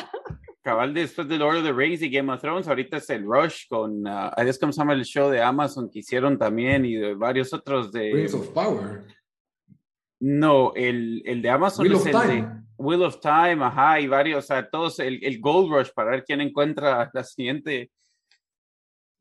cabal 0.63 0.95
después 0.95 1.29
de 1.29 1.39
Lord 1.39 1.59
of 1.59 1.65
the 1.65 1.73
Rings 1.73 2.03
y 2.03 2.11
Game 2.11 2.33
of 2.33 2.41
Thrones, 2.41 2.69
ahorita 2.69 2.97
es 2.99 3.11
el 3.11 3.25
Rush 3.25 3.67
con, 3.69 4.07
uh, 4.07 4.31
es 4.37 4.59
como 4.59 4.73
se 4.73 4.81
llama 4.81 4.95
el 4.95 5.05
show 5.05 5.31
de 5.31 5.43
Amazon 5.43 5.91
que 5.91 5.99
hicieron 6.01 6.39
también 6.39 6.85
y 6.85 6.95
de 6.95 7.15
varios 7.15 7.53
otros 7.53 7.93
de... 7.93 8.13
Rings 8.13 8.35
of 8.35 8.49
Power. 8.49 9.05
No, 10.21 10.73
el, 10.75 11.23
el 11.27 11.43
de 11.43 11.51
Amazon 11.51 11.87
es 11.93 12.07
el 12.07 12.13
de 12.13 12.49
Wheel 12.79 13.03
of 13.03 13.21
Time, 13.21 13.65
ajá, 13.65 14.01
y 14.01 14.07
varios, 14.07 14.45
o 14.45 14.47
sea, 14.47 14.69
todos, 14.69 14.99
el, 14.99 15.23
el 15.23 15.41
Gold 15.41 15.73
Rush 15.73 15.91
para 15.95 16.13
ver 16.13 16.25
quién 16.25 16.41
encuentra 16.41 17.11
la 17.13 17.25
siguiente. 17.25 17.91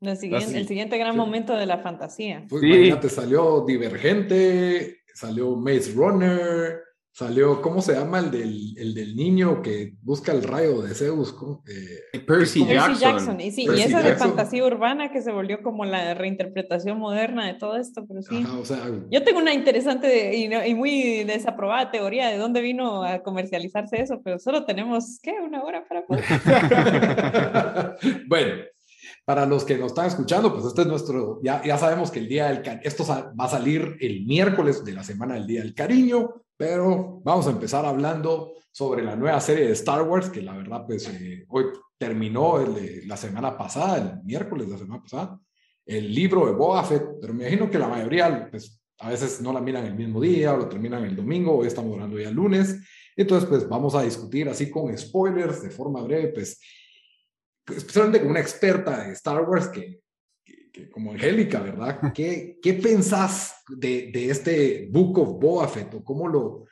el 0.00 0.66
siguiente 0.66 0.98
gran 0.98 1.16
momento 1.16 1.54
de 1.54 1.66
la 1.66 1.78
fantasía. 1.78 2.44
Pues 2.48 2.62
sí. 2.62 2.68
imagínate, 2.68 3.08
salió 3.08 3.64
Divergente, 3.66 4.98
salió 5.14 5.54
Maze 5.56 5.92
Runner, 5.94 6.85
Salió, 7.16 7.62
¿cómo 7.62 7.80
se 7.80 7.94
llama 7.94 8.18
el 8.18 8.30
del, 8.30 8.76
el 8.76 8.92
del 8.92 9.16
niño 9.16 9.62
que 9.62 9.94
busca 10.02 10.32
el 10.32 10.42
rayo 10.42 10.82
de 10.82 10.94
Zeus? 10.94 11.34
Eh, 11.66 12.20
Percy, 12.26 12.66
Jackson. 12.66 13.40
Y, 13.40 13.52
sí, 13.52 13.66
y 13.74 13.80
esa 13.80 14.02
de 14.02 14.16
fantasía 14.16 14.62
urbana 14.66 15.10
que 15.10 15.22
se 15.22 15.32
volvió 15.32 15.62
como 15.62 15.86
la 15.86 16.12
reinterpretación 16.12 16.98
moderna 16.98 17.46
de 17.46 17.54
todo 17.54 17.78
esto, 17.78 18.04
pero 18.06 18.20
sí. 18.20 18.44
Yo 19.10 19.24
tengo 19.24 19.38
una 19.38 19.54
interesante 19.54 20.36
y, 20.36 20.74
muy 20.74 21.24
desaprobada 21.24 21.90
teoría 21.90 22.28
de 22.28 22.36
dónde 22.36 22.60
vino 22.60 23.02
a 23.02 23.22
comercializarse 23.22 24.02
eso, 24.02 24.20
pero 24.22 24.38
solo 24.38 24.66
tenemos, 24.66 25.18
¿qué? 25.22 25.36
Una 25.42 25.64
hora 25.64 25.88
para 25.88 26.04
poder. 26.04 26.22
bueno, 28.28 28.56
para 29.24 29.46
los 29.46 29.64
que 29.64 29.78
nos 29.78 29.92
están 29.92 30.08
escuchando, 30.08 30.52
pues 30.52 30.66
este 30.66 30.82
es 30.82 30.86
nuestro, 30.86 31.40
ya, 31.42 31.64
ya 31.64 31.78
sabemos 31.78 32.10
que 32.10 32.18
el 32.18 32.28
día 32.28 32.48
del, 32.48 32.80
esto 32.82 33.06
va 33.06 33.32
a 33.42 33.48
salir 33.48 33.96
el 34.00 34.26
miércoles 34.26 34.84
de 34.84 34.92
la 34.92 35.02
semana 35.02 35.32
del 35.32 35.46
Día 35.46 35.62
del 35.62 35.72
Cariño, 35.72 36.42
pero 36.56 37.20
vamos 37.24 37.46
a 37.46 37.50
empezar 37.50 37.84
hablando 37.84 38.54
sobre 38.72 39.02
la 39.02 39.16
nueva 39.16 39.40
serie 39.40 39.66
de 39.66 39.72
Star 39.72 40.02
Wars, 40.02 40.28
que 40.28 40.42
la 40.42 40.56
verdad, 40.56 40.84
pues 40.86 41.08
eh, 41.08 41.44
hoy 41.48 41.66
terminó 41.98 42.62
la 43.06 43.16
semana 43.16 43.56
pasada, 43.56 43.96
el 43.96 44.24
miércoles 44.24 44.66
de 44.66 44.72
la 44.72 44.78
semana 44.78 45.02
pasada, 45.02 45.40
el 45.86 46.14
libro 46.14 46.46
de 46.46 46.52
Boba 46.52 46.84
Fett, 46.84 47.04
pero 47.20 47.32
me 47.32 47.44
imagino 47.44 47.70
que 47.70 47.78
la 47.78 47.88
mayoría, 47.88 48.48
pues 48.50 48.80
a 48.98 49.10
veces 49.10 49.40
no 49.40 49.52
la 49.52 49.60
miran 49.60 49.86
el 49.86 49.94
mismo 49.94 50.20
día 50.20 50.54
o 50.54 50.58
lo 50.58 50.68
terminan 50.68 51.04
el 51.04 51.16
domingo, 51.16 51.58
hoy 51.58 51.68
estamos 51.68 51.92
hablando 51.92 52.18
ya 52.18 52.28
el 52.28 52.34
lunes. 52.34 52.76
Entonces, 53.16 53.48
pues 53.48 53.68
vamos 53.68 53.94
a 53.94 54.02
discutir 54.02 54.48
así 54.48 54.70
con 54.70 54.96
spoilers 54.96 55.62
de 55.62 55.70
forma 55.70 56.02
breve, 56.02 56.28
pues 56.28 56.60
especialmente 57.66 58.20
con 58.20 58.30
una 58.30 58.40
experta 58.40 59.04
de 59.04 59.12
Star 59.12 59.42
Wars 59.48 59.68
que 59.68 60.00
como 60.90 61.12
Angélica, 61.12 61.60
¿verdad? 61.60 62.00
¿Qué, 62.14 62.58
qué 62.62 62.74
pensás 62.74 63.62
de, 63.68 64.10
de, 64.12 64.30
este 64.30 64.88
Book 64.90 65.18
of 65.18 65.40
Boba 65.40 65.68
Fett 65.68 65.94
o 65.94 66.04
cómo 66.04 66.28
lo 66.28 66.66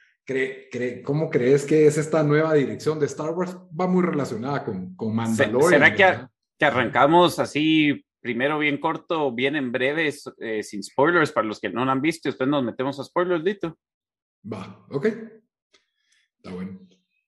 cómo 1.05 1.29
crees 1.29 1.67
que 1.67 1.87
es 1.87 1.99
esta 1.99 2.23
nueva 2.23 2.55
dirección 2.55 2.99
de 2.99 3.07
Star 3.07 3.31
Wars? 3.31 3.57
Va 3.79 3.87
muy 3.87 4.03
relacionada 4.03 4.65
con, 4.65 4.95
con 4.97 5.15
Mandalorian. 5.15 5.71
¿Será 5.71 5.95
que, 5.95 6.27
que, 6.59 6.65
arrancamos 6.65 7.39
así 7.39 8.05
primero 8.21 8.59
bien 8.59 8.79
corto, 8.79 9.33
bien 9.33 9.55
en 9.55 9.71
breve, 9.71 10.11
eh, 10.39 10.63
sin 10.63 10.83
spoilers 10.83 11.31
para 11.31 11.47
los 11.47 11.61
que 11.61 11.69
no 11.69 11.85
lo 11.85 11.91
han 11.91 12.01
visto 12.01 12.29
y 12.29 12.31
después 12.31 12.49
nos 12.49 12.65
metemos 12.65 12.99
a 12.99 13.05
spoilers, 13.05 13.45
Lito? 13.45 13.79
Va, 14.51 14.87
ok. 14.89 15.07
Está 16.37 16.55
bueno. 16.55 16.81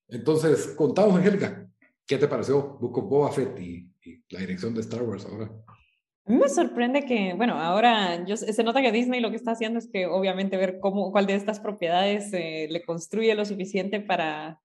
Entonces, 0.08 0.74
contamos, 0.76 1.16
Angélica, 1.16 1.68
¿qué 2.06 2.16
te 2.16 2.28
pareció 2.28 2.78
Book 2.78 2.98
of 2.98 3.10
Boba 3.10 3.30
Fett 3.30 3.58
y, 3.60 3.92
y 4.04 4.24
la 4.30 4.40
dirección 4.40 4.72
de 4.72 4.80
Star 4.80 5.02
Wars 5.02 5.26
ahora? 5.26 5.50
Me 6.28 6.48
sorprende 6.48 7.04
que, 7.04 7.34
bueno, 7.34 7.54
ahora 7.54 8.24
yo, 8.24 8.36
se 8.36 8.64
nota 8.64 8.82
que 8.82 8.90
Disney 8.90 9.20
lo 9.20 9.30
que 9.30 9.36
está 9.36 9.52
haciendo 9.52 9.78
es 9.78 9.88
que 9.88 10.06
obviamente 10.06 10.56
ver 10.56 10.80
cómo, 10.80 11.12
cuál 11.12 11.26
de 11.26 11.36
estas 11.36 11.60
propiedades 11.60 12.32
eh, 12.32 12.66
le 12.68 12.84
construye 12.84 13.32
lo 13.36 13.44
suficiente 13.44 14.00
para, 14.00 14.60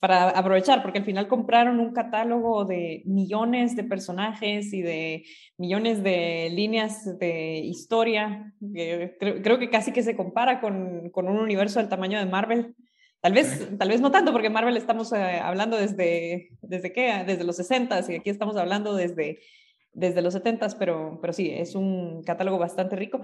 para 0.00 0.28
aprovechar, 0.30 0.82
porque 0.82 0.98
al 0.98 1.06
final 1.06 1.28
compraron 1.28 1.80
un 1.80 1.94
catálogo 1.94 2.66
de 2.66 3.02
millones 3.06 3.74
de 3.74 3.84
personajes 3.84 4.70
y 4.74 4.82
de 4.82 5.24
millones 5.56 6.02
de 6.02 6.50
líneas 6.52 7.18
de 7.18 7.60
historia. 7.60 8.52
creo, 8.60 9.58
que 9.58 9.70
casi 9.70 9.92
que 9.92 10.02
se 10.02 10.14
compara 10.14 10.60
con, 10.60 11.08
con, 11.08 11.26
un 11.26 11.38
universo 11.38 11.78
del 11.78 11.88
tamaño 11.88 12.18
de 12.18 12.26
Marvel. 12.26 12.74
Tal 13.22 13.32
vez, 13.32 13.66
tal 13.78 13.88
vez 13.88 14.02
no 14.02 14.10
tanto, 14.10 14.32
porque 14.32 14.50
Marvel 14.50 14.76
estamos 14.76 15.10
eh, 15.14 15.40
hablando 15.40 15.78
desde, 15.78 16.50
desde 16.60 16.92
qué, 16.92 17.22
desde 17.24 17.44
los 17.44 17.56
60 17.56 18.00
y 18.08 18.16
aquí 18.16 18.28
estamos 18.28 18.56
hablando 18.56 18.94
desde 18.94 19.38
desde 19.92 20.22
los 20.22 20.32
70, 20.32 20.68
pero, 20.78 21.18
pero 21.20 21.32
sí, 21.32 21.50
es 21.50 21.74
un 21.74 22.22
catálogo 22.22 22.58
bastante 22.58 22.96
rico. 22.96 23.20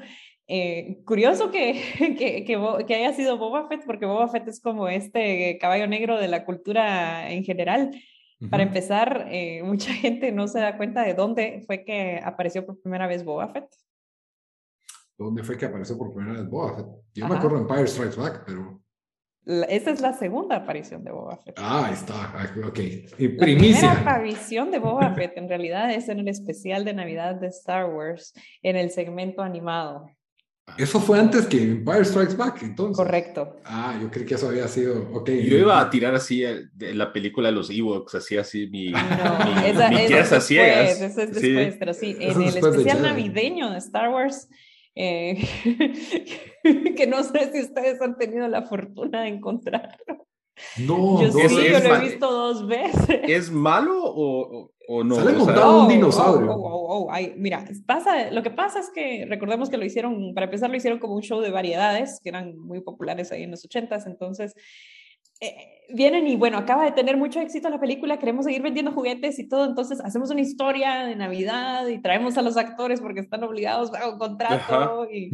Eh, 0.46 1.02
curioso 1.04 1.50
que, 1.50 1.80
que, 2.18 2.44
que, 2.44 2.94
haya 2.94 3.12
sido 3.14 3.38
Boba 3.38 3.68
Fett, 3.68 3.84
porque 3.86 4.06
Boba 4.06 4.28
Fett 4.28 4.48
es 4.48 4.60
como 4.60 4.88
este 4.88 5.58
caballo 5.60 5.86
negro 5.86 6.18
de 6.18 6.28
la 6.28 6.44
cultura 6.44 7.30
en 7.30 7.44
general. 7.44 7.90
Para 8.50 8.62
empezar, 8.62 9.26
eh, 9.30 9.62
mucha 9.64 9.92
gente 9.92 10.30
no 10.30 10.46
se 10.46 10.60
da 10.60 10.76
cuenta 10.76 11.02
de 11.02 11.14
dónde 11.14 11.64
fue 11.66 11.84
que 11.84 12.20
apareció 12.22 12.64
por 12.64 12.80
primera 12.80 13.06
vez 13.06 13.24
Boba 13.24 13.48
Fett. 13.48 13.68
¿Dónde 15.16 15.42
fue 15.42 15.58
que 15.58 15.66
apareció 15.66 15.98
por 15.98 16.14
primera 16.14 16.38
vez 16.38 16.48
Boba 16.48 16.76
Fett? 16.76 16.86
Yo 17.14 17.28
me 17.28 17.36
acuerdo 17.36 17.56
en 17.56 17.62
Empire 17.62 17.86
Strikes 17.86 18.16
Back, 18.16 18.44
pero... 18.46 18.80
Esa 19.68 19.90
es 19.92 20.00
la 20.02 20.12
segunda 20.12 20.56
aparición 20.56 21.02
de 21.04 21.10
Boba 21.10 21.38
Fett. 21.38 21.54
Ah, 21.58 21.86
ahí 21.86 21.94
está. 21.94 22.14
Ah, 22.14 22.46
ok. 22.66 22.78
Y 23.18 23.28
primicia. 23.28 23.88
La 23.88 23.94
primera 23.94 24.14
aparición 24.14 24.70
de 24.70 24.78
Boba 24.78 25.14
Fett 25.14 25.38
en 25.38 25.48
realidad 25.48 25.90
es 25.90 26.10
en 26.10 26.18
el 26.18 26.28
especial 26.28 26.84
de 26.84 26.92
Navidad 26.92 27.36
de 27.36 27.46
Star 27.46 27.86
Wars, 27.86 28.34
en 28.62 28.76
el 28.76 28.90
segmento 28.90 29.40
animado. 29.40 30.06
Eso 30.76 31.00
fue 31.00 31.18
antes 31.18 31.46
que 31.46 31.62
Empire 31.62 32.04
Strikes 32.04 32.36
Back, 32.36 32.62
entonces. 32.62 32.96
Correcto. 32.98 33.56
Ah, 33.64 33.98
yo 34.00 34.10
creí 34.10 34.26
que 34.26 34.34
eso 34.34 34.48
había 34.48 34.68
sido. 34.68 35.08
Ok. 35.14 35.30
Yo 35.30 35.56
iba 35.56 35.80
a 35.80 35.88
tirar 35.88 36.14
así 36.14 36.44
la 36.76 37.10
película 37.10 37.48
de 37.48 37.54
los 37.54 37.70
Ewoks, 37.70 38.16
así, 38.16 38.36
así 38.36 38.68
mi. 38.68 38.90
No, 38.90 38.98
mi, 38.98 39.66
esa, 39.66 39.88
mi 39.88 39.96
es 39.96 40.44
ciegas. 40.44 41.00
Eso 41.00 41.22
es 41.22 41.32
después, 41.32 41.76
pero 41.78 41.94
sí, 41.94 42.16
en 42.20 42.42
el 42.42 42.48
especial 42.48 43.00
navideño 43.00 43.70
de 43.70 43.78
Star 43.78 44.10
Wars 44.10 44.48
eh, 45.00 45.38
que 46.96 47.06
no 47.06 47.22
sé 47.22 47.52
si 47.52 47.60
ustedes 47.60 48.02
han 48.02 48.18
tenido 48.18 48.48
la 48.48 48.62
fortuna 48.62 49.22
de 49.22 49.28
encontrarlo. 49.28 50.26
No, 50.78 51.22
yo 51.22 51.28
no, 51.28 51.48
sí, 51.48 51.56
yo 51.70 51.78
lo 51.78 51.94
he 51.94 52.00
visto 52.00 52.30
dos 52.30 52.66
veces. 52.66 53.20
¿Es 53.28 53.50
malo 53.52 53.94
o, 54.02 54.72
o 54.88 55.04
no? 55.04 55.14
Sale 55.14 55.38
montado 55.38 55.82
un 55.82 55.88
dinosaurio. 55.88 56.52
Oh, 56.52 57.06
oh, 57.06 57.08
oh, 57.08 57.12
mira, 57.36 57.64
pasa, 57.86 58.32
lo 58.32 58.42
que 58.42 58.50
pasa 58.50 58.80
es 58.80 58.90
que 58.90 59.24
recordemos 59.28 59.70
que 59.70 59.76
lo 59.76 59.84
hicieron, 59.84 60.34
para 60.34 60.46
empezar 60.46 60.68
lo 60.68 60.76
hicieron 60.76 60.98
como 60.98 61.14
un 61.14 61.22
show 61.22 61.40
de 61.40 61.52
variedades, 61.52 62.18
que 62.20 62.30
eran 62.30 62.58
muy 62.58 62.80
populares 62.80 63.30
ahí 63.30 63.44
en 63.44 63.52
los 63.52 63.64
ochentas, 63.64 64.04
entonces 64.06 64.54
eh, 65.40 65.78
vienen 65.94 66.26
y 66.26 66.36
bueno, 66.36 66.58
acaba 66.58 66.84
de 66.84 66.92
tener 66.92 67.16
mucho 67.16 67.40
éxito 67.40 67.68
la 67.70 67.80
película, 67.80 68.18
queremos 68.18 68.44
seguir 68.44 68.62
vendiendo 68.62 68.92
juguetes 68.92 69.38
y 69.38 69.48
todo, 69.48 69.64
entonces 69.64 70.00
hacemos 70.00 70.30
una 70.30 70.40
historia 70.40 71.04
de 71.06 71.16
Navidad 71.16 71.86
y 71.88 72.00
traemos 72.00 72.36
a 72.36 72.42
los 72.42 72.56
actores 72.56 73.00
porque 73.00 73.20
están 73.20 73.42
obligados 73.44 73.94
a 73.94 74.10
un 74.10 74.18
contrato 74.18 75.08
y, 75.10 75.30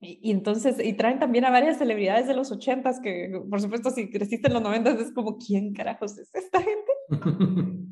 y, 0.00 0.30
entonces, 0.30 0.76
y 0.84 0.92
traen 0.92 1.18
también 1.18 1.44
a 1.44 1.50
varias 1.50 1.78
celebridades 1.78 2.26
de 2.26 2.34
los 2.34 2.52
ochentas 2.52 3.00
que 3.00 3.30
por 3.48 3.60
supuesto 3.60 3.90
si 3.90 4.10
creciste 4.10 4.48
en 4.48 4.54
los 4.54 4.62
noventas 4.62 5.00
es 5.00 5.12
como, 5.12 5.36
¿quién 5.38 5.72
carajos 5.72 6.18
es 6.18 6.30
esta 6.34 6.60
gente? 6.60 6.92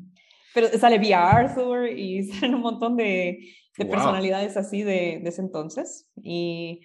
Pero 0.53 0.67
sale 0.79 0.97
V. 0.97 1.13
Arthur 1.13 1.87
y 1.89 2.23
salen 2.31 2.55
un 2.55 2.61
montón 2.61 2.95
de, 2.95 3.39
de 3.77 3.85
personalidades 3.85 4.57
así 4.57 4.83
de, 4.83 5.19
de 5.23 5.29
ese 5.29 5.41
entonces 5.41 6.09
y 6.21 6.81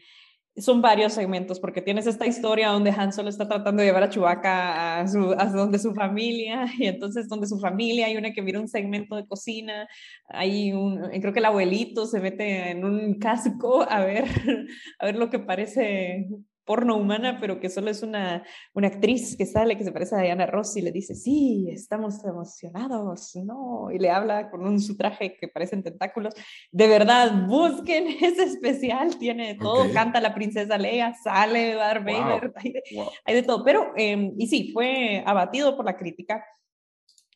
son 0.57 0.81
varios 0.81 1.13
segmentos, 1.13 1.59
porque 1.59 1.83
tienes 1.83 2.07
esta 2.07 2.27
historia 2.27 2.69
donde 2.69 2.91
Han 2.91 3.13
Solo 3.13 3.29
está 3.29 3.49
tratando 3.49 3.81
de 3.81 3.89
llevar 3.89 4.05
a 4.05 4.09
Chewbacca 4.09 5.01
a, 5.01 5.09
su, 5.09 5.35
a 5.37 5.47
donde 5.47 5.79
su 5.79 5.95
familia, 5.95 6.67
y 6.79 6.87
entonces 6.87 7.29
donde 7.29 7.47
su 7.47 7.59
familia 7.59 8.07
hay 8.07 8.17
una 8.17 8.33
que 8.33 8.43
mira 8.43 8.61
un 8.61 8.69
segmento 8.69 9.17
de 9.17 9.27
cocina, 9.27 9.89
hay 10.29 10.73
un, 10.73 11.11
creo 11.21 11.33
que 11.33 11.41
el 11.41 11.45
abuelito 11.45 12.07
se 12.07 12.21
mete 12.21 12.71
en 12.71 12.85
un 12.85 13.19
casco 13.19 13.85
a 13.89 14.05
ver, 14.05 14.25
a 14.99 15.07
ver 15.07 15.17
lo 15.17 15.29
que 15.31 15.41
parece 15.41 16.29
porno 16.65 16.97
humana, 16.97 17.39
pero 17.41 17.61
que 17.61 17.69
solo 17.69 17.91
es 17.91 18.03
una, 18.03 18.45
una 18.73 18.89
actriz 18.89 19.37
que 19.37 19.47
sale, 19.47 19.77
que 19.77 19.85
se 19.85 19.93
parece 19.93 20.17
a 20.17 20.21
Diana 20.21 20.47
Ross 20.47 20.77
y 20.77 20.83
le 20.83 20.93
dice, 20.93 21.15
sí, 21.15 21.69
estamos 21.71 22.25
emocionados, 22.25 23.37
¿no? 23.37 23.91
Y 23.93 23.99
le 23.99 24.11
habla 24.11 24.51
con 24.51 24.67
un 24.67 24.81
su 24.81 24.97
traje 24.97 25.37
que 25.37 25.49
parecen 25.49 25.83
tentáculos. 25.83 26.35
De 26.73 26.87
verdad, 26.89 27.47
busquen 27.47 28.07
ese 28.21 28.45
especial, 28.45 29.19
tiene 29.19 29.55
todo, 29.57 29.93
canta 29.93 30.21
la 30.21 30.35
princesa 30.35 30.79
Leia, 30.79 31.15
sale 31.23 31.75
Darth 31.75 32.05
Vader, 32.05 32.53
hay, 33.25 33.35
de, 33.35 33.43
todo. 33.43 33.65
Pero, 33.65 33.93
em, 33.97 34.33
y 34.39 34.47
sí, 34.47 34.71
fue 34.73 35.23
abatido 35.27 35.77
por 35.77 35.85
la 35.85 35.97
crítica. 35.97 36.45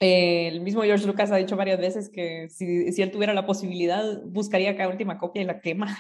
el 0.01 0.61
mismo 0.61 0.83
George 0.83 1.07
Lucas 1.07 1.31
ha 1.33 1.37
dicho 1.37 1.57
varias 1.57 1.79
veces 1.81 2.09
que 2.09 2.49
si, 2.49 2.93
si 2.93 3.03
él 3.03 3.11
tuviera 3.11 3.35
la 3.35 3.47
posibilidad, 3.47 4.23
buscaría 4.27 4.77
cada 4.77 4.89
última 4.89 5.19
copia 5.19 5.43
y 5.43 5.45
la 5.45 5.61
quema. 5.61 5.97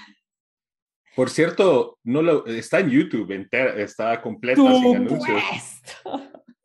Por 1.18 1.30
cierto, 1.30 1.98
no 2.04 2.22
lo, 2.22 2.46
está 2.46 2.78
en 2.78 2.90
YouTube 2.90 3.32
entera, 3.32 3.74
está 3.74 4.22
completa 4.22 4.62
sin 4.62 4.94
anuncios. 4.94 5.42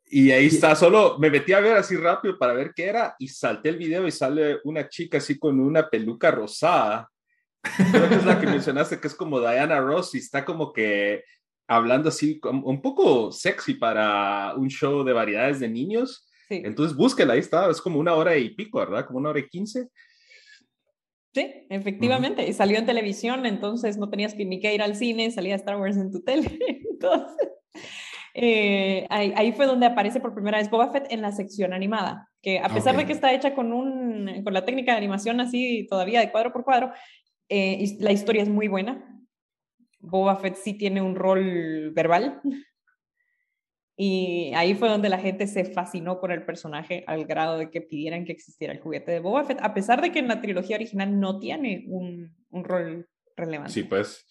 Y 0.06 0.30
ahí 0.30 0.46
está, 0.46 0.76
solo 0.76 1.18
me 1.18 1.32
metí 1.32 1.54
a 1.54 1.60
ver 1.60 1.76
así 1.76 1.96
rápido 1.96 2.38
para 2.38 2.54
ver 2.54 2.72
qué 2.76 2.86
era 2.86 3.16
y 3.18 3.30
salté 3.30 3.70
el 3.70 3.78
video 3.78 4.06
y 4.06 4.12
sale 4.12 4.60
una 4.64 4.88
chica 4.88 5.18
así 5.18 5.40
con 5.40 5.60
una 5.60 5.90
peluca 5.90 6.30
rosada. 6.30 7.10
Creo 7.64 8.08
que 8.08 8.14
es 8.14 8.26
la 8.26 8.40
que 8.40 8.46
mencionaste, 8.46 9.00
que 9.00 9.08
es 9.08 9.16
como 9.16 9.40
Diana 9.40 9.82
Ross 9.82 10.14
y 10.14 10.20
está 10.20 10.46
como 10.46 10.72
que 10.72 11.24
hablando 11.68 12.10
así 12.10 12.40
un 12.44 12.80
poco 12.80 13.32
sexy 13.32 13.74
para 13.74 14.54
un 14.56 14.68
show 14.68 15.04
de 15.04 15.14
variedades 15.14 15.62
de 15.62 15.68
niños. 15.68 16.30
Entonces 16.48 16.96
búsquela, 16.96 17.34
ahí 17.34 17.40
está, 17.40 17.72
es 17.72 17.82
como 17.82 17.98
una 17.98 18.14
hora 18.14 18.38
y 18.38 18.52
pico, 18.52 18.78
¿verdad? 18.78 19.08
Como 19.08 19.18
una 19.18 19.30
hora 19.30 19.40
y 19.40 19.50
quince. 19.50 19.90
Sí, 21.34 21.66
efectivamente, 21.70 22.48
y 22.48 22.54
salió 22.54 22.78
en 22.78 22.86
televisión, 22.86 23.48
entonces 23.48 23.98
no 23.98 24.10
tenías 24.10 24.36
que 24.36 24.46
ni 24.46 24.60
que 24.60 24.74
ir 24.76 24.84
al 24.84 24.96
cine, 24.96 25.32
salía 25.32 25.56
Star 25.56 25.80
Wars 25.80 25.98
en 25.98 26.12
tu 26.12 26.22
tele. 26.22 26.60
Entonces, 26.92 27.50
eh, 28.36 29.08
ahí, 29.10 29.52
fue 29.52 29.66
donde 29.66 29.88
aparece 29.88 30.20
por 30.20 30.36
primera 30.36 30.60
vez 30.60 30.70
Boba 30.70 30.92
Fett 30.92 31.08
en 31.12 31.22
la 31.22 31.32
sección 31.32 31.74
animada, 31.74 32.30
que 32.42 32.60
a 32.60 32.70
pesar 32.70 32.96
de 32.96 33.06
que 33.06 33.14
está 33.14 33.34
hecha 33.34 33.56
con, 33.56 33.74
un, 33.74 34.44
con 34.44 34.54
la 34.54 34.64
técnica 34.64 34.92
de 34.92 35.00
animación 35.00 35.40
así 35.40 35.88
todavía 35.90 36.20
de 36.20 36.32
cuadro 36.32 36.54
por 36.54 36.64
cuadro, 36.64 36.92
eh, 37.50 37.84
la 38.00 38.12
historia 38.12 38.44
es 38.44 38.50
muy 38.50 38.68
buena. 38.68 39.04
Boba 40.00 40.36
Fett 40.36 40.56
sí 40.56 40.76
tiene 40.76 41.02
un 41.02 41.16
rol 41.16 41.92
verbal. 41.94 42.42
Y 43.96 44.52
ahí 44.56 44.74
fue 44.74 44.90
donde 44.90 45.10
la 45.10 45.20
gente 45.20 45.46
se 45.46 45.66
fascinó 45.66 46.20
con 46.20 46.32
el 46.32 46.44
personaje 46.46 47.04
al 47.06 47.26
grado 47.26 47.58
de 47.58 47.70
que 47.70 47.82
pidieran 47.82 48.26
que 48.26 48.32
existiera 48.32 48.74
el 48.74 48.80
juguete 48.80 49.12
de 49.12 49.20
Boba 49.20 49.44
Fett, 49.44 49.60
a 49.62 49.74
pesar 49.74 50.02
de 50.02 50.12
que 50.12 50.20
en 50.20 50.28
la 50.28 50.42
trilogía 50.42 50.76
original 50.76 51.20
no 51.20 51.40
tiene 51.40 51.86
un, 51.88 52.36
un 52.50 52.64
rol 52.64 53.08
relevante. 53.36 53.74
Sí, 53.74 53.84
pues. 53.84 54.26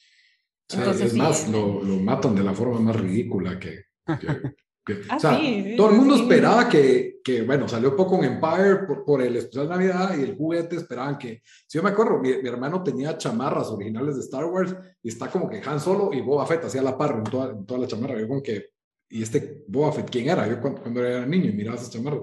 es 0.69 1.15
más, 1.15 1.49
lo, 1.49 1.83
lo, 1.83 1.97
matan 1.99 2.35
de 2.35 2.43
la 2.43 2.55
forma 2.55 2.81
más 2.81 2.97
ridícula 2.97 3.59
que, 3.59 3.85
Ah, 5.09 5.17
o 5.17 5.21
sea, 5.21 5.41
todo 5.77 5.91
el 5.91 5.97
mundo 5.97 6.17
esperaba 6.17 6.69
que, 6.69 7.21
que, 7.23 7.43
bueno, 7.43 7.69
salió 7.69 7.95
poco 7.95 8.17
en 8.17 8.33
Empire 8.33 8.79
por, 8.85 9.05
por, 9.05 9.23
el 9.23 9.37
especial 9.37 9.69
Navidad 9.69 10.17
y 10.19 10.23
el 10.23 10.37
juguete 10.37 10.75
esperaban 10.75 11.19
que, 11.19 11.41
si 11.69 11.79
yo 11.79 11.85
me 11.85 11.91
acuerdo, 11.91 12.19
mi, 12.19 12.31
hermano 12.31 12.83
tenía 12.83 13.17
chamarras 13.17 13.69
originales 13.69 14.17
de 14.17 14.23
Star 14.23 14.45
Wars 14.47 14.75
y 15.01 15.09
está 15.09 15.31
como 15.31 15.49
que 15.49 15.63
Han 15.65 15.79
Solo 15.79 16.13
y 16.13 16.21
Boba 16.21 16.47
Fett 16.47 16.65
hacía 16.65 16.83
la 16.83 16.99
par 16.99 17.13
en 17.13 17.23
toda, 17.23 17.53
en 17.53 17.65
toda 17.65 17.79
la 17.79 17.87
chamarra. 17.87 18.19
Yo 18.19 18.27
como 18.27 18.43
que, 18.43 18.71
¿y 19.13 19.23
este 19.23 19.65
Boba 19.69 19.93
Fett 19.93 20.11
quién 20.11 20.29
era? 20.29 20.49
Yo 20.49 20.61
cuando, 20.61 20.83
cuando 20.83 21.05
era 21.05 21.27
niño 21.27 21.51
y 21.51 21.53
miraba 21.53 21.77
esas 21.77 21.91
chamarras. 21.91 22.23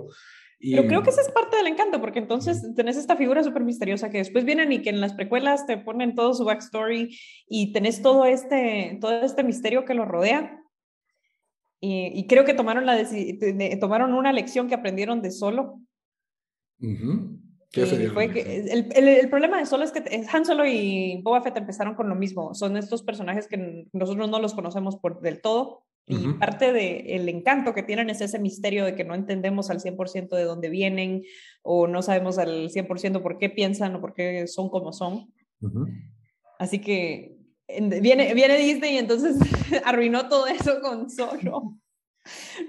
Y... 0.59 0.75
Pero 0.75 0.87
creo 0.89 1.03
que 1.03 1.11
esa 1.11 1.21
es 1.21 1.31
parte 1.31 1.55
del 1.55 1.67
encanto, 1.67 2.01
porque 2.01 2.19
entonces 2.19 2.61
tenés 2.75 2.97
esta 2.97 3.15
figura 3.15 3.43
súper 3.43 3.63
misteriosa 3.63 4.09
que 4.09 4.17
después 4.17 4.43
vienen 4.43 4.73
y 4.73 4.81
que 4.81 4.89
en 4.89 4.99
las 4.99 5.13
precuelas 5.13 5.65
te 5.65 5.77
ponen 5.77 6.15
todo 6.15 6.33
su 6.33 6.43
backstory 6.43 7.17
y 7.47 7.71
tenés 7.71 8.01
todo 8.01 8.25
este, 8.25 8.97
todo 8.99 9.21
este 9.21 9.43
misterio 9.43 9.85
que 9.85 9.93
lo 9.93 10.03
rodea 10.03 10.59
y, 11.81 12.27
creo 12.27 12.43
que 12.43 12.53
tomaron, 12.53 12.85
la 12.85 12.97
tomaron 13.79 14.13
una 14.13 14.33
lección 14.33 14.67
que 14.67 14.75
aprendieron 14.75 15.21
de 15.21 15.31
Solo. 15.31 15.79
fue 18.13 18.31
que 18.31 18.65
el, 18.69 18.91
el, 19.07 19.29
problema 19.29 19.57
de 19.57 19.65
Solo 19.65 19.85
es 19.85 19.93
que 19.93 20.25
Han 20.31 20.43
Solo 20.43 20.65
y 20.65 21.21
Boba 21.23 21.41
Fett 21.41 21.55
empezaron 21.55 21.95
con 21.95 22.09
lo 22.09 22.15
mismo. 22.15 22.53
Son 22.53 22.75
estos 22.75 23.01
personajes 23.03 23.47
que 23.47 23.87
nosotros 23.93 24.29
no 24.29 24.39
los 24.39 24.53
conocemos 24.53 24.97
por, 24.97 25.21
del 25.21 25.41
todo. 25.41 25.85
Y 26.07 26.33
parte 26.33 26.73
del 26.73 27.29
encanto 27.29 27.75
que 27.75 27.83
tienen 27.83 28.09
es 28.09 28.19
ese 28.21 28.39
misterio 28.39 28.83
de 28.83 28.95
que 28.95 29.03
no 29.03 29.13
entendemos 29.13 29.69
al 29.69 29.79
100% 29.79 30.29
de 30.35 30.43
dónde 30.43 30.69
vienen 30.69 31.21
o 31.61 31.85
no 31.85 32.01
sabemos 32.01 32.39
al 32.39 32.69
100% 32.69 33.21
por 33.21 33.37
qué 33.37 33.49
piensan 33.49 33.95
o 33.95 34.01
por 34.01 34.15
qué 34.15 34.47
son 34.47 34.69
como 34.69 34.91
son. 34.91 35.31
Así 36.57 36.79
que 36.79 37.37
viene, 38.01 38.33
viene 38.33 38.57
Disney 38.57 38.95
y 38.95 38.97
entonces 38.97 39.37
arruinó 39.85 40.27
todo 40.27 40.47
eso 40.47 40.81
con 40.81 41.09
solo. 41.11 41.77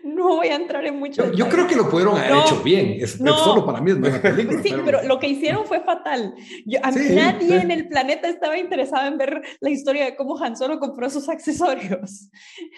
No 0.04 0.36
voy 0.36 0.48
a 0.48 0.56
entrar 0.56 0.84
en 0.86 0.98
mucho. 0.98 1.30
Yo, 1.32 1.48
creo 1.48 1.66
que 1.66 1.76
lo 1.76 1.88
pudieron 1.90 2.16
haber 2.16 2.44
hecho 2.44 2.62
bien. 2.62 2.96
Es, 3.00 3.12
solo 3.12 3.66
para 3.66 3.80
mí 3.80 3.90
es 3.90 4.00
buena 4.00 4.22
película. 4.22 4.62
Sí, 4.62 4.74
pero... 4.84 5.02
lo 5.02 5.18
que 5.18 5.28
hicieron 5.28 5.66
fue 5.66 5.80
fatal. 5.80 6.34
a 6.82 6.90
nadie 6.90 7.56
en 7.56 7.70
el 7.70 7.88
planeta 7.88 8.28
estaba 8.28 8.56
interesado 8.58 9.06
en 9.06 9.18
ver 9.18 9.42
la 9.60 9.70
historia 9.70 10.04
de 10.04 10.16
cómo 10.16 10.38
Han 10.42 10.56
Solo 10.56 10.78
compró 10.78 11.10
sus 11.10 11.28
accesorios. 11.28 12.30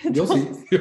yo 0.10 0.26
sí. 0.26 0.48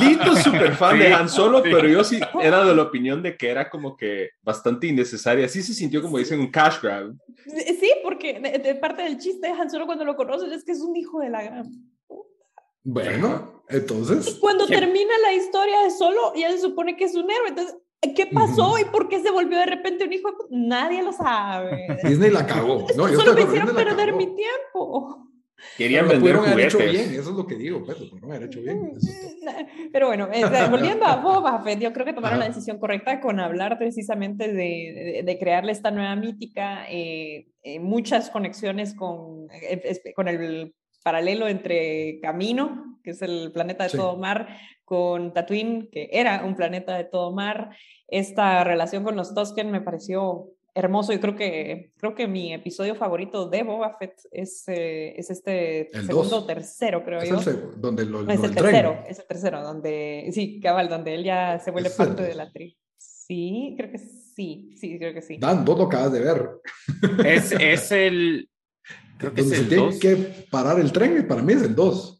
Lito 0.00 0.32
es 0.32 0.42
súper 0.42 0.74
fan 0.74 0.98
de 0.98 1.12
Han 1.12 1.28
Solo, 1.28 1.62
pero 1.62 1.88
yo 1.88 2.04
sí 2.04 2.20
era 2.40 2.64
de 2.64 2.74
la 2.74 2.82
opinión 2.82 3.22
de 3.22 3.36
que 3.36 3.48
era 3.48 3.68
como 3.70 3.96
que 3.96 4.30
bastante 4.42 4.86
innecesaria. 4.86 5.48
Sí 5.48 5.62
se 5.62 5.74
sintió 5.74 6.02
como 6.02 6.18
dicen 6.18 6.40
un 6.40 6.50
cash 6.50 6.80
grab. 6.82 7.14
Sí, 7.46 7.90
porque 8.02 8.38
de, 8.40 8.74
parte 8.76 9.02
del 9.02 9.18
chiste 9.18 9.48
de 9.48 9.54
Han 9.54 9.70
Solo 9.70 9.86
cuando 9.86 10.04
lo 10.04 10.16
conoces 10.16 10.52
es 10.52 10.64
que 10.64 10.72
es 10.72 10.80
un 10.80 10.96
hijo 10.96 11.20
de 11.20 11.30
la 11.30 11.42
gran 11.42 11.70
bueno, 12.90 13.64
entonces. 13.68 14.26
Y 14.28 14.40
cuando 14.40 14.66
termina 14.66 15.12
la 15.22 15.34
historia 15.34 15.82
de 15.82 15.90
Solo, 15.90 16.32
ya 16.34 16.50
se 16.50 16.58
supone 16.58 16.96
que 16.96 17.04
es 17.04 17.14
un 17.14 17.30
héroe. 17.30 17.48
Entonces, 17.48 17.76
¿qué 18.16 18.26
pasó 18.32 18.78
y 18.78 18.84
por 18.84 19.10
qué 19.10 19.20
se 19.20 19.30
volvió 19.30 19.58
de 19.58 19.66
repente 19.66 20.04
un 20.04 20.12
hijo? 20.14 20.30
Nadie 20.48 21.02
lo 21.02 21.12
sabe. 21.12 21.98
Disney 22.02 22.30
la 22.30 22.46
cagó. 22.46 22.86
No, 22.96 23.08
yo 23.08 23.20
Solo 23.20 23.34
me 23.34 23.42
hicieron 23.42 23.74
perder 23.74 24.14
mi 24.14 24.34
tiempo. 24.34 25.28
Querían 25.76 26.08
vender 26.08 26.36
juguetes. 26.36 26.74
hecho 26.74 26.78
bien, 26.78 27.10
eso 27.12 27.30
es 27.30 27.36
lo 27.36 27.46
que 27.46 27.56
digo, 27.56 27.84
pero 27.84 27.98
no 28.22 28.28
haber 28.28 28.44
hecho 28.44 28.62
bien. 28.62 28.92
Pero 29.92 30.06
bueno, 30.06 30.28
eh, 30.32 30.44
volviendo 30.70 31.04
a 31.04 31.16
Boba 31.16 31.60
Fett, 31.62 31.80
yo 31.80 31.92
creo 31.92 32.06
que 32.06 32.12
tomaron 32.12 32.38
la 32.38 32.48
decisión 32.48 32.78
correcta 32.78 33.20
con 33.20 33.40
hablar 33.40 33.76
precisamente 33.76 34.52
de, 34.52 35.22
de, 35.24 35.38
crearle 35.38 35.72
esta 35.72 35.90
nueva 35.90 36.14
mítica, 36.14 36.84
eh, 36.88 37.48
eh, 37.62 37.80
muchas 37.80 38.30
conexiones 38.30 38.94
con, 38.94 39.48
con 40.14 40.28
el 40.28 40.74
paralelo 41.08 41.48
entre 41.48 42.20
Camino, 42.20 42.98
que 43.02 43.12
es 43.12 43.22
el 43.22 43.50
planeta 43.50 43.84
de 43.84 43.96
todo 43.96 44.18
mar, 44.18 44.46
con 44.84 45.32
Tatooine, 45.32 45.88
que 45.90 46.10
era 46.12 46.44
un 46.44 46.54
planeta 46.54 46.98
de 46.98 47.04
todo 47.04 47.32
mar. 47.32 47.70
Esta 48.06 48.62
relación 48.62 49.04
con 49.04 49.16
los 49.16 49.34
Tusken 49.34 49.70
me 49.70 49.80
pareció 49.80 50.50
hermoso 50.74 51.14
y 51.14 51.18
creo 51.18 51.34
que, 51.34 51.92
creo 51.96 52.14
que 52.14 52.28
mi 52.28 52.52
episodio 52.52 52.94
favorito 52.94 53.48
de 53.48 53.62
Boba 53.62 53.96
Fett 53.98 54.20
es, 54.30 54.64
eh, 54.68 55.14
es 55.16 55.30
este 55.30 55.88
segundo 55.92 56.40
o 56.40 56.44
tercero, 56.44 57.02
creo 57.02 57.24
yo. 57.24 57.40
El 57.40 57.80
donde 57.80 58.04
lo, 58.04 58.30
es 58.30 58.42
el 58.42 58.54
tercero, 58.54 59.02
es 59.08 59.18
el 59.18 59.26
tercero, 59.26 59.62
donde, 59.62 60.28
sí, 60.32 60.60
cabal, 60.60 60.90
donde 60.90 61.14
él 61.14 61.24
ya 61.24 61.58
se 61.58 61.70
vuelve 61.70 61.88
parte 61.88 62.22
de 62.22 62.34
la 62.34 62.52
tri. 62.52 62.76
Sí, 62.98 63.74
creo 63.78 63.92
que 63.92 63.98
sí, 63.98 64.74
sí, 64.78 64.98
creo 64.98 65.14
que 65.14 65.22
sí. 65.22 65.38
Dan, 65.38 65.64
vos 65.64 65.78
lo 65.78 65.84
acabas 65.84 66.12
de 66.12 66.20
ver. 66.20 66.50
Es, 67.24 67.52
es 67.52 67.92
el, 67.92 68.48
Creo 69.18 69.34
que 69.34 69.42
se 69.42 69.64
tiene 69.64 69.98
que 69.98 70.16
parar 70.50 70.78
el 70.80 70.92
tren, 70.92 71.18
y 71.18 71.22
para 71.22 71.42
mí 71.42 71.52
es 71.52 71.62
el 71.62 71.74
2. 71.74 72.18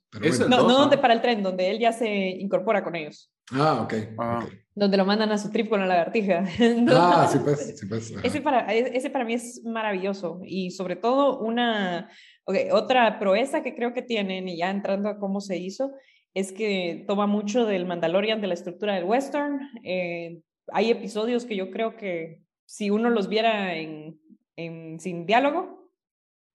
No, 0.49 0.63
no 0.67 0.79
donde 0.79 0.97
para 0.99 1.15
el 1.15 1.21
tren, 1.21 1.43
donde 1.43 1.71
él 1.71 1.79
ya 1.79 1.93
se 1.93 2.09
incorpora 2.09 2.83
con 2.83 2.97
ellos. 2.97 3.31
Ah, 3.53 3.83
ok. 3.83 3.95
Ah. 4.19 4.47
Donde 4.75 4.97
lo 4.97 5.05
mandan 5.05 5.31
a 5.33 5.39
su 5.39 5.51
trip 5.51 5.69
con 5.69 5.81
la 5.81 5.87
lagartija. 5.87 6.45
ah, 6.91 7.29
sí, 7.31 7.39
pues. 7.45 7.79
Sí, 7.79 7.87
pues 7.87 8.15
ese, 8.23 8.41
para, 8.41 8.73
ese 8.73 9.11
para 9.11 9.25
mí 9.25 9.35
es 9.35 9.63
maravilloso 9.65 10.41
y 10.45 10.71
sobre 10.71 10.97
todo 10.97 11.39
una, 11.41 12.11
okay, 12.45 12.71
otra 12.71 13.19
proeza 13.19 13.63
que 13.63 13.75
creo 13.75 13.93
que 13.93 14.03
tienen 14.03 14.49
y 14.49 14.59
ya 14.59 14.71
entrando 14.71 15.09
a 15.09 15.19
cómo 15.19 15.41
se 15.41 15.59
hizo, 15.59 15.93
es 16.35 16.53
que 16.53 17.05
toma 17.07 17.27
mucho 17.27 17.67
del 17.67 17.87
Mandalorian, 17.87 18.41
de 18.41 18.47
la 18.47 18.55
estructura 18.55 18.95
del 18.95 19.05
western. 19.05 19.61
Eh, 19.85 20.41
hay 20.73 20.91
episodios 20.91 21.45
que 21.45 21.57
yo 21.57 21.71
creo 21.71 21.97
que 21.97 22.43
si 22.65 22.91
uno 22.91 23.11
los 23.11 23.29
viera 23.29 23.75
en, 23.75 24.19
en, 24.57 25.01
sin 25.01 25.27
diálogo, 25.27 25.88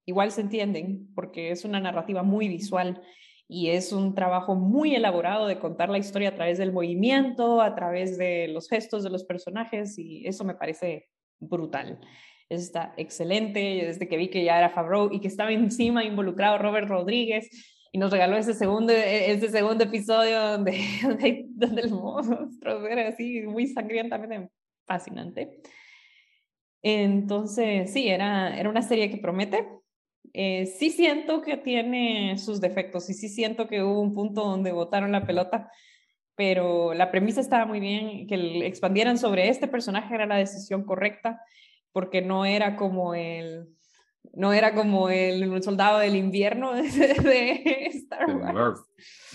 igual 0.06 0.30
se 0.30 0.42
entienden 0.42 1.08
porque 1.14 1.50
es 1.50 1.64
una 1.64 1.80
narrativa 1.80 2.22
muy 2.22 2.48
visual 2.48 3.02
y 3.48 3.70
es 3.70 3.92
un 3.92 4.14
trabajo 4.14 4.54
muy 4.54 4.94
elaborado 4.94 5.46
de 5.46 5.58
contar 5.58 5.90
la 5.90 5.98
historia 5.98 6.30
a 6.30 6.34
través 6.34 6.58
del 6.58 6.72
movimiento, 6.72 7.60
a 7.60 7.74
través 7.74 8.16
de 8.16 8.48
los 8.48 8.68
gestos 8.68 9.02
de 9.02 9.10
los 9.10 9.24
personajes 9.24 9.98
y 9.98 10.26
eso 10.26 10.44
me 10.44 10.54
parece 10.54 11.08
brutal. 11.38 12.00
Está 12.48 12.94
excelente, 12.96 13.60
desde 13.60 14.08
que 14.08 14.16
vi 14.16 14.28
que 14.28 14.44
ya 14.44 14.58
era 14.58 14.70
Favreau 14.70 15.12
y 15.12 15.20
que 15.20 15.28
estaba 15.28 15.52
encima 15.52 16.04
involucrado 16.04 16.58
Robert 16.58 16.88
Rodríguez 16.88 17.48
y 17.92 17.98
nos 17.98 18.10
regaló 18.10 18.36
ese 18.36 18.54
segundo, 18.54 18.92
e, 18.92 19.30
ese 19.30 19.48
segundo 19.48 19.84
episodio 19.84 20.40
donde, 20.40 20.72
donde, 21.54 21.80
el 21.80 21.90
monstruo 21.90 22.86
era 22.86 23.08
así 23.08 23.42
muy 23.42 23.66
sangrientamente 23.66 24.50
fascinante. 24.86 25.60
Entonces, 26.82 27.92
sí, 27.92 28.08
era, 28.08 28.58
era 28.58 28.68
una 28.68 28.82
serie 28.82 29.10
que 29.10 29.16
promete 29.16 29.66
eh, 30.36 30.66
sí 30.66 30.90
siento 30.90 31.42
que 31.42 31.56
tiene 31.56 32.36
sus 32.38 32.60
defectos 32.60 33.08
y 33.08 33.14
sí 33.14 33.28
siento 33.28 33.68
que 33.68 33.84
hubo 33.84 34.00
un 34.00 34.14
punto 34.14 34.44
donde 34.44 34.72
botaron 34.72 35.12
la 35.12 35.24
pelota, 35.24 35.70
pero 36.34 36.92
la 36.92 37.12
premisa 37.12 37.40
estaba 37.40 37.66
muy 37.66 37.78
bien, 37.78 38.26
que 38.26 38.66
expandieran 38.66 39.16
sobre 39.16 39.48
este 39.48 39.68
personaje 39.68 40.12
era 40.12 40.26
la 40.26 40.36
decisión 40.36 40.82
correcta, 40.82 41.40
porque 41.92 42.20
no 42.20 42.44
era 42.44 42.74
como 42.74 43.14
el, 43.14 43.68
no 44.32 44.52
era 44.52 44.74
como 44.74 45.08
el, 45.08 45.62
soldado 45.62 46.00
del 46.00 46.16
invierno 46.16 46.72
de, 46.74 47.86
Star 47.92 48.34
Wars. 48.34 48.80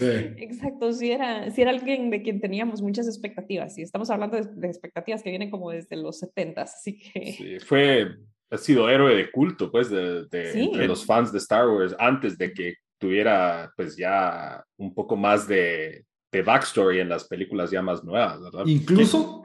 Exacto, 0.01 0.91
sí 0.91 1.13
era, 1.13 1.49
sí 1.49 1.61
era 1.61 1.71
alguien 1.71 2.09
de 2.09 2.21
quien 2.21 2.41
teníamos 2.41 2.81
muchas 2.81 3.07
expectativas, 3.07 3.77
y 3.77 3.83
estamos 3.83 4.09
hablando 4.09 4.35
de, 4.35 4.67
expectativas 4.67 5.23
que 5.23 5.29
vienen 5.29 5.49
como 5.49 5.71
desde 5.71 5.95
los 5.95 6.19
70, 6.19 6.61
así 6.61 6.99
que... 6.99 7.31
Sí, 7.31 7.59
fue 7.61 8.17
ha 8.51 8.57
sido 8.57 8.89
héroe 8.89 9.15
de 9.15 9.31
culto, 9.31 9.71
pues, 9.71 9.89
de, 9.89 10.25
de 10.25 10.87
los 10.87 11.05
fans 11.05 11.31
de 11.31 11.37
Star 11.37 11.67
Wars 11.67 11.95
antes 11.99 12.37
de 12.37 12.53
que 12.53 12.75
tuviera, 12.97 13.71
pues, 13.75 13.95
ya 13.95 14.63
un 14.77 14.93
poco 14.93 15.15
más 15.15 15.47
de, 15.47 16.05
de 16.31 16.41
backstory 16.41 16.99
en 16.99 17.09
las 17.09 17.25
películas 17.25 17.71
ya 17.71 17.81
más 17.81 18.03
nuevas, 18.03 18.41
¿verdad? 18.41 18.63
Incluso 18.65 19.43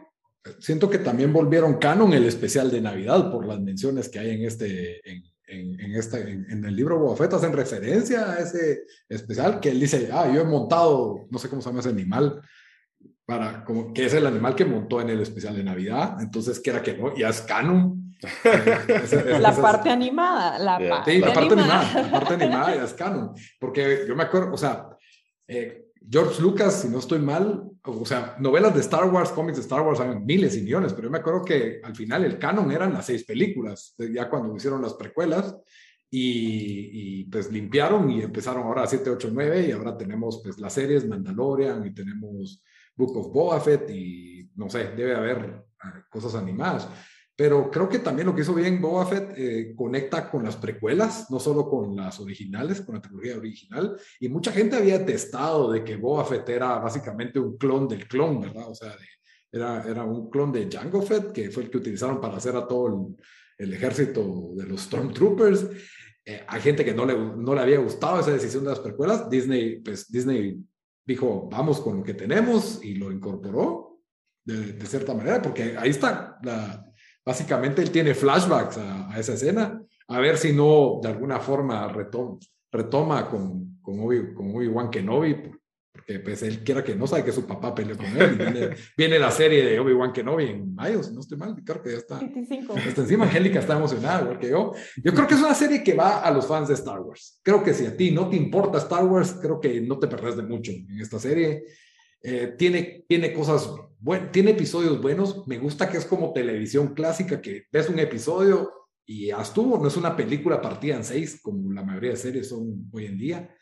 siento 0.58 0.90
que 0.90 0.98
también 0.98 1.32
volvieron 1.32 1.78
canon 1.78 2.12
el 2.12 2.24
especial 2.24 2.70
de 2.70 2.80
Navidad 2.80 3.30
por 3.30 3.46
las 3.46 3.60
menciones 3.60 4.08
que 4.08 4.18
hay 4.18 4.30
en 4.30 4.44
este, 4.44 5.00
en, 5.10 5.22
en, 5.46 5.94
este, 5.94 6.20
en, 6.20 6.64
el 6.64 6.76
libro 6.76 6.98
Boba 6.98 7.16
Fett, 7.16 7.32
hacen 7.32 7.52
referencia 7.52 8.32
a 8.32 8.38
ese 8.40 8.84
especial 9.08 9.60
que 9.60 9.70
él 9.70 9.80
dice, 9.80 10.10
ah, 10.12 10.30
yo 10.32 10.42
he 10.42 10.44
montado, 10.44 11.26
no 11.30 11.38
sé 11.38 11.48
cómo 11.48 11.62
se 11.62 11.68
llama 11.68 11.80
ese 11.80 11.88
animal, 11.88 12.40
para, 13.24 13.64
como, 13.64 13.92
que 13.94 14.04
es 14.04 14.14
el 14.14 14.26
animal 14.26 14.54
que 14.54 14.66
montó 14.66 15.00
en 15.00 15.08
el 15.10 15.20
especial 15.20 15.56
de 15.56 15.64
Navidad, 15.64 16.18
entonces 16.20 16.60
que 16.60 16.70
era 16.70 16.82
que 16.82 16.94
no, 16.94 17.16
ya 17.16 17.30
es 17.30 17.40
canon. 17.40 18.03
la 19.40 19.54
parte 19.54 19.90
animada, 19.90 20.58
la, 20.58 20.78
parte, 20.88 21.18
la 21.18 21.32
parte 21.32 21.52
animada. 21.54 22.02
La 22.02 22.10
parte 22.10 22.34
animada 22.34 22.74
ya 22.74 22.84
es 22.84 22.94
canon, 22.94 23.32
porque 23.58 24.04
yo 24.06 24.16
me 24.16 24.24
acuerdo, 24.24 24.52
o 24.52 24.56
sea, 24.56 24.88
eh, 25.46 25.84
George 26.08 26.42
Lucas, 26.42 26.82
si 26.82 26.88
no 26.88 26.98
estoy 26.98 27.18
mal, 27.18 27.70
o 27.82 28.04
sea, 28.04 28.36
novelas 28.38 28.74
de 28.74 28.80
Star 28.80 29.04
Wars, 29.06 29.30
cómics 29.30 29.56
de 29.56 29.62
Star 29.62 29.80
Wars, 29.80 30.00
hay 30.00 30.14
miles 30.18 30.56
y 30.56 30.62
millones, 30.62 30.92
pero 30.92 31.08
yo 31.08 31.10
me 31.10 31.18
acuerdo 31.18 31.44
que 31.44 31.80
al 31.82 31.94
final 31.96 32.24
el 32.24 32.38
canon 32.38 32.70
eran 32.70 32.92
las 32.92 33.06
seis 33.06 33.24
películas, 33.24 33.94
ya 33.98 34.28
cuando 34.28 34.54
hicieron 34.54 34.82
las 34.82 34.94
precuelas, 34.94 35.56
y, 36.16 37.24
pues 37.24 37.50
limpiaron 37.50 38.08
y 38.10 38.22
empezaron 38.22 38.62
ahora 38.62 38.84
a 38.84 38.86
7, 38.86 39.10
8, 39.10 39.30
9, 39.32 39.66
y 39.68 39.72
ahora 39.72 39.96
tenemos 39.96 40.40
pues 40.44 40.58
las 40.60 40.72
series 40.72 41.08
Mandalorian 41.08 41.84
y 41.84 41.92
tenemos 41.92 42.62
Book 42.94 43.16
of 43.16 43.32
Boba 43.32 43.60
Fett, 43.60 43.90
y 43.90 44.48
no 44.54 44.70
sé, 44.70 44.92
debe 44.96 45.16
haber 45.16 45.64
ah, 45.80 46.04
cosas 46.08 46.36
animadas. 46.36 46.88
Pero 47.36 47.68
creo 47.68 47.88
que 47.88 47.98
también 47.98 48.28
lo 48.28 48.34
que 48.34 48.42
hizo 48.42 48.54
bien 48.54 48.80
Boba 48.80 49.06
Fett 49.06 49.32
eh, 49.36 49.74
conecta 49.76 50.30
con 50.30 50.44
las 50.44 50.56
precuelas, 50.56 51.28
no 51.30 51.40
solo 51.40 51.68
con 51.68 51.96
las 51.96 52.20
originales, 52.20 52.80
con 52.80 52.94
la 52.94 53.02
trilogía 53.02 53.36
original. 53.36 53.96
Y 54.20 54.28
mucha 54.28 54.52
gente 54.52 54.76
había 54.76 55.04
testado 55.04 55.72
de 55.72 55.82
que 55.82 55.96
Boba 55.96 56.24
Fett 56.24 56.48
era 56.48 56.78
básicamente 56.78 57.40
un 57.40 57.56
clon 57.56 57.88
del 57.88 58.06
clon, 58.06 58.40
¿verdad? 58.40 58.68
O 58.68 58.74
sea, 58.74 58.94
era, 59.50 59.82
era 59.82 60.04
un 60.04 60.30
clon 60.30 60.52
de 60.52 60.68
Jango 60.70 61.02
Fett, 61.02 61.32
que 61.32 61.50
fue 61.50 61.64
el 61.64 61.70
que 61.70 61.78
utilizaron 61.78 62.20
para 62.20 62.36
hacer 62.36 62.54
a 62.54 62.68
todo 62.68 63.16
el, 63.58 63.72
ejército 63.72 64.52
de 64.54 64.66
los 64.66 64.82
Stormtroopers. 64.82 65.66
Eh, 66.24 66.44
hay 66.46 66.60
gente 66.60 66.84
que 66.84 66.94
no 66.94 67.04
le, 67.04 67.16
no 67.16 67.52
le 67.52 67.60
había 67.60 67.78
gustado 67.78 68.20
esa 68.20 68.30
decisión 68.30 68.62
de 68.62 68.70
las 68.70 68.80
precuelas. 68.80 69.28
Disney, 69.28 69.80
pues 69.80 70.10
Disney 70.10 70.56
dijo, 71.04 71.48
vamos 71.50 71.80
con 71.80 71.96
lo 71.98 72.04
que 72.04 72.14
tenemos 72.14 72.78
y 72.84 72.94
lo 72.94 73.10
incorporó 73.10 73.98
de, 74.44 74.74
de 74.74 74.86
cierta 74.86 75.14
manera, 75.14 75.42
porque 75.42 75.76
ahí 75.76 75.90
está 75.90 76.38
la 76.42 76.93
básicamente 77.24 77.82
él 77.82 77.90
tiene 77.90 78.14
flashbacks 78.14 78.78
a, 78.78 79.18
esa 79.18 79.34
escena, 79.34 79.82
a 80.08 80.20
ver 80.20 80.36
si 80.36 80.52
no 80.52 81.00
de 81.02 81.08
alguna 81.08 81.40
forma 81.40 81.88
retoma, 81.88 82.38
retoma 82.70 83.28
con, 83.28 83.78
con, 83.80 84.00
Obi, 84.00 84.34
con 84.34 84.54
Obi-Wan 84.54 84.90
Kenobi, 84.90 85.36
porque 85.94 86.18
pues 86.18 86.42
él 86.42 86.64
quiera 86.64 86.82
que 86.82 86.96
no 86.96 87.06
sabe 87.06 87.24
que 87.24 87.30
su 87.30 87.46
papá 87.46 87.72
peleó 87.72 87.96
con 87.96 88.06
él. 88.06 88.76
viene, 88.96 89.16
la 89.16 89.30
serie 89.30 89.64
de 89.64 89.78
Obi-Wan 89.78 90.12
Kenobi 90.12 90.46
en 90.46 90.74
mayo, 90.74 91.02
si 91.04 91.14
no 91.14 91.20
estoy 91.20 91.38
mal, 91.38 91.54
creo 91.64 91.80
que 91.80 91.92
ya 91.92 91.98
está. 91.98 92.18
25. 92.18 92.76
Está 92.76 93.02
encima, 93.02 93.24
Angélica 93.24 93.60
está 93.60 93.76
emocionada, 93.76 94.22
igual 94.22 94.38
que 94.40 94.50
yo. 94.50 94.72
Yo 95.02 95.14
creo 95.14 95.28
que 95.28 95.34
es 95.34 95.40
una 95.40 95.54
serie 95.54 95.84
que 95.84 95.94
va 95.94 96.20
a 96.20 96.30
los 96.32 96.46
fans 96.46 96.66
de 96.66 96.74
Star 96.74 97.00
Wars. 97.00 97.38
Creo 97.44 97.62
que 97.62 97.72
si 97.72 97.86
a 97.86 97.96
ti 97.96 98.10
no 98.10 98.28
te 98.28 98.36
importa 98.36 98.78
Star 98.78 99.04
Wars, 99.04 99.38
creo 99.40 99.60
que 99.60 99.80
no 99.80 99.98
te 100.00 100.08
perdés 100.08 100.36
de 100.36 100.42
mucho 100.42 100.72
en 100.72 101.00
esta 101.00 101.20
serie. 101.20 101.62
Eh, 102.26 102.54
tiene, 102.56 103.04
tiene 103.06 103.34
cosas, 103.34 103.68
buenas, 103.98 104.32
tiene 104.32 104.52
episodios 104.52 105.00
buenos. 105.00 105.46
Me 105.46 105.58
gusta 105.58 105.90
que 105.90 105.98
es 105.98 106.06
como 106.06 106.32
televisión 106.32 106.94
clásica, 106.94 107.42
que 107.42 107.64
ves 107.70 107.90
un 107.90 107.98
episodio 107.98 108.72
y 109.04 109.26
ya 109.26 109.42
estuvo. 109.42 109.76
No 109.76 109.88
es 109.88 109.96
una 109.98 110.16
película 110.16 110.62
partida 110.62 110.96
en 110.96 111.04
seis, 111.04 111.38
como 111.42 111.70
la 111.70 111.84
mayoría 111.84 112.12
de 112.12 112.16
series 112.16 112.48
son 112.48 112.88
hoy 112.92 113.04
en 113.04 113.18
día. 113.18 113.54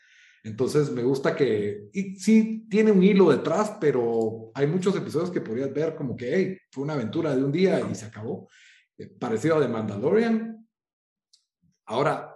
Entonces 0.45 0.89
me 0.91 1.03
gusta 1.03 1.35
que, 1.35 1.89
sí, 2.17 2.65
tiene 2.69 2.91
un 2.91 3.03
hilo 3.03 3.31
detrás, 3.31 3.77
pero 3.81 4.51
hay 4.53 4.67
muchos 4.67 4.95
episodios 4.95 5.29
que 5.29 5.41
podrías 5.41 5.73
ver 5.73 5.93
como 5.95 6.15
que, 6.15 6.33
hey, 6.33 6.57
fue 6.71 6.85
una 6.85 6.93
aventura 6.93 7.35
de 7.35 7.43
un 7.43 7.51
día 7.51 7.85
y 7.89 7.95
se 7.95 8.05
acabó. 8.05 8.47
Eh, 8.97 9.07
parecido 9.07 9.57
a 9.57 9.61
The 9.61 9.67
Mandalorian. 9.67 10.67
Ahora, 11.85 12.32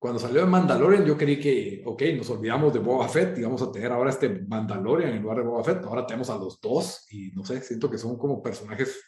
cuando 0.00 0.18
salió 0.18 0.40
de 0.40 0.46
Mandalorian, 0.46 1.04
yo 1.04 1.14
creí 1.14 1.38
que, 1.38 1.82
ok, 1.84 2.02
nos 2.16 2.30
olvidamos 2.30 2.72
de 2.72 2.78
Boba 2.78 3.06
Fett 3.06 3.36
y 3.36 3.42
vamos 3.42 3.60
a 3.60 3.70
tener 3.70 3.92
ahora 3.92 4.08
este 4.08 4.30
Mandalorian 4.30 5.12
en 5.12 5.22
lugar 5.22 5.36
de 5.36 5.44
Boba 5.44 5.62
Fett. 5.62 5.84
Ahora 5.84 6.06
tenemos 6.06 6.30
a 6.30 6.38
los 6.38 6.58
dos 6.58 7.06
y 7.10 7.30
no 7.32 7.44
sé, 7.44 7.60
siento 7.60 7.90
que 7.90 7.98
son 7.98 8.16
como 8.16 8.42
personajes. 8.42 8.98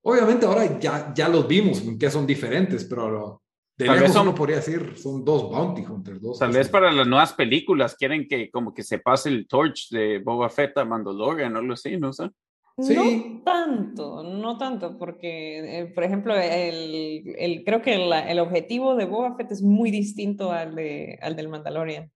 Obviamente 0.00 0.46
ahora 0.46 0.78
ya, 0.80 1.12
ya 1.14 1.28
los 1.28 1.46
vimos, 1.46 1.82
que 2.00 2.10
son 2.10 2.26
diferentes, 2.26 2.84
pero 2.84 3.42
de 3.76 3.84
Tal 3.84 4.00
lejos 4.00 4.16
uno 4.16 4.34
podría 4.34 4.56
decir, 4.56 4.94
son 4.96 5.22
dos 5.22 5.50
bounty 5.50 5.82
hunters. 5.82 6.22
Dos 6.22 6.38
Tal 6.38 6.52
vez 6.52 6.70
para 6.70 6.90
las 6.90 7.06
nuevas 7.06 7.34
películas 7.34 7.94
quieren 7.94 8.26
que 8.26 8.50
como 8.50 8.72
que 8.72 8.84
se 8.84 9.00
pase 9.00 9.28
el 9.28 9.46
torch 9.46 9.90
de 9.90 10.20
Boba 10.20 10.48
Fett 10.48 10.78
a 10.78 10.86
Mandalorian 10.86 11.54
o 11.54 11.58
algo 11.58 11.74
así, 11.74 11.98
no 11.98 12.14
sé. 12.14 12.30
No 12.78 13.42
tanto, 13.44 14.22
no 14.22 14.56
tanto, 14.56 14.96
porque, 14.96 15.80
eh, 15.80 15.86
por 15.86 16.04
ejemplo, 16.04 16.36
el, 16.36 17.34
el 17.36 17.64
creo 17.64 17.82
que 17.82 17.94
el 17.94 18.38
objetivo 18.38 18.94
de 18.94 19.04
Boba 19.04 19.34
Fett 19.36 19.50
es 19.50 19.62
muy 19.62 19.90
distinto 19.90 20.52
al, 20.52 20.76
de, 20.76 21.18
al 21.20 21.34
del 21.34 21.48
Mandalorian. 21.48 22.08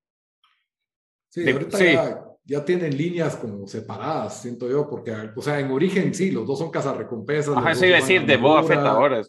Sí, 1.28 1.50
ahorita 1.50 2.36
Ya, 2.44 2.64
tienen 2.64 2.96
líneas 2.96 3.36
como 3.36 3.66
separadas, 3.66 4.40
siento 4.40 4.68
yo, 4.68 4.88
porque, 4.88 5.12
o 5.34 5.42
sea, 5.42 5.58
en 5.58 5.70
origen 5.70 6.14
sí, 6.14 6.30
los 6.30 6.46
dos 6.46 6.60
son 6.60 6.70
cazarrecompensas. 6.70 7.56
Ajá, 7.56 7.72
eso 7.72 7.86
iba 7.86 7.96
a 7.96 8.00
decir 8.00 8.24
de 8.24 8.36
Boba 8.36 8.62
Fett 8.62 8.78
ahora. 8.78 9.20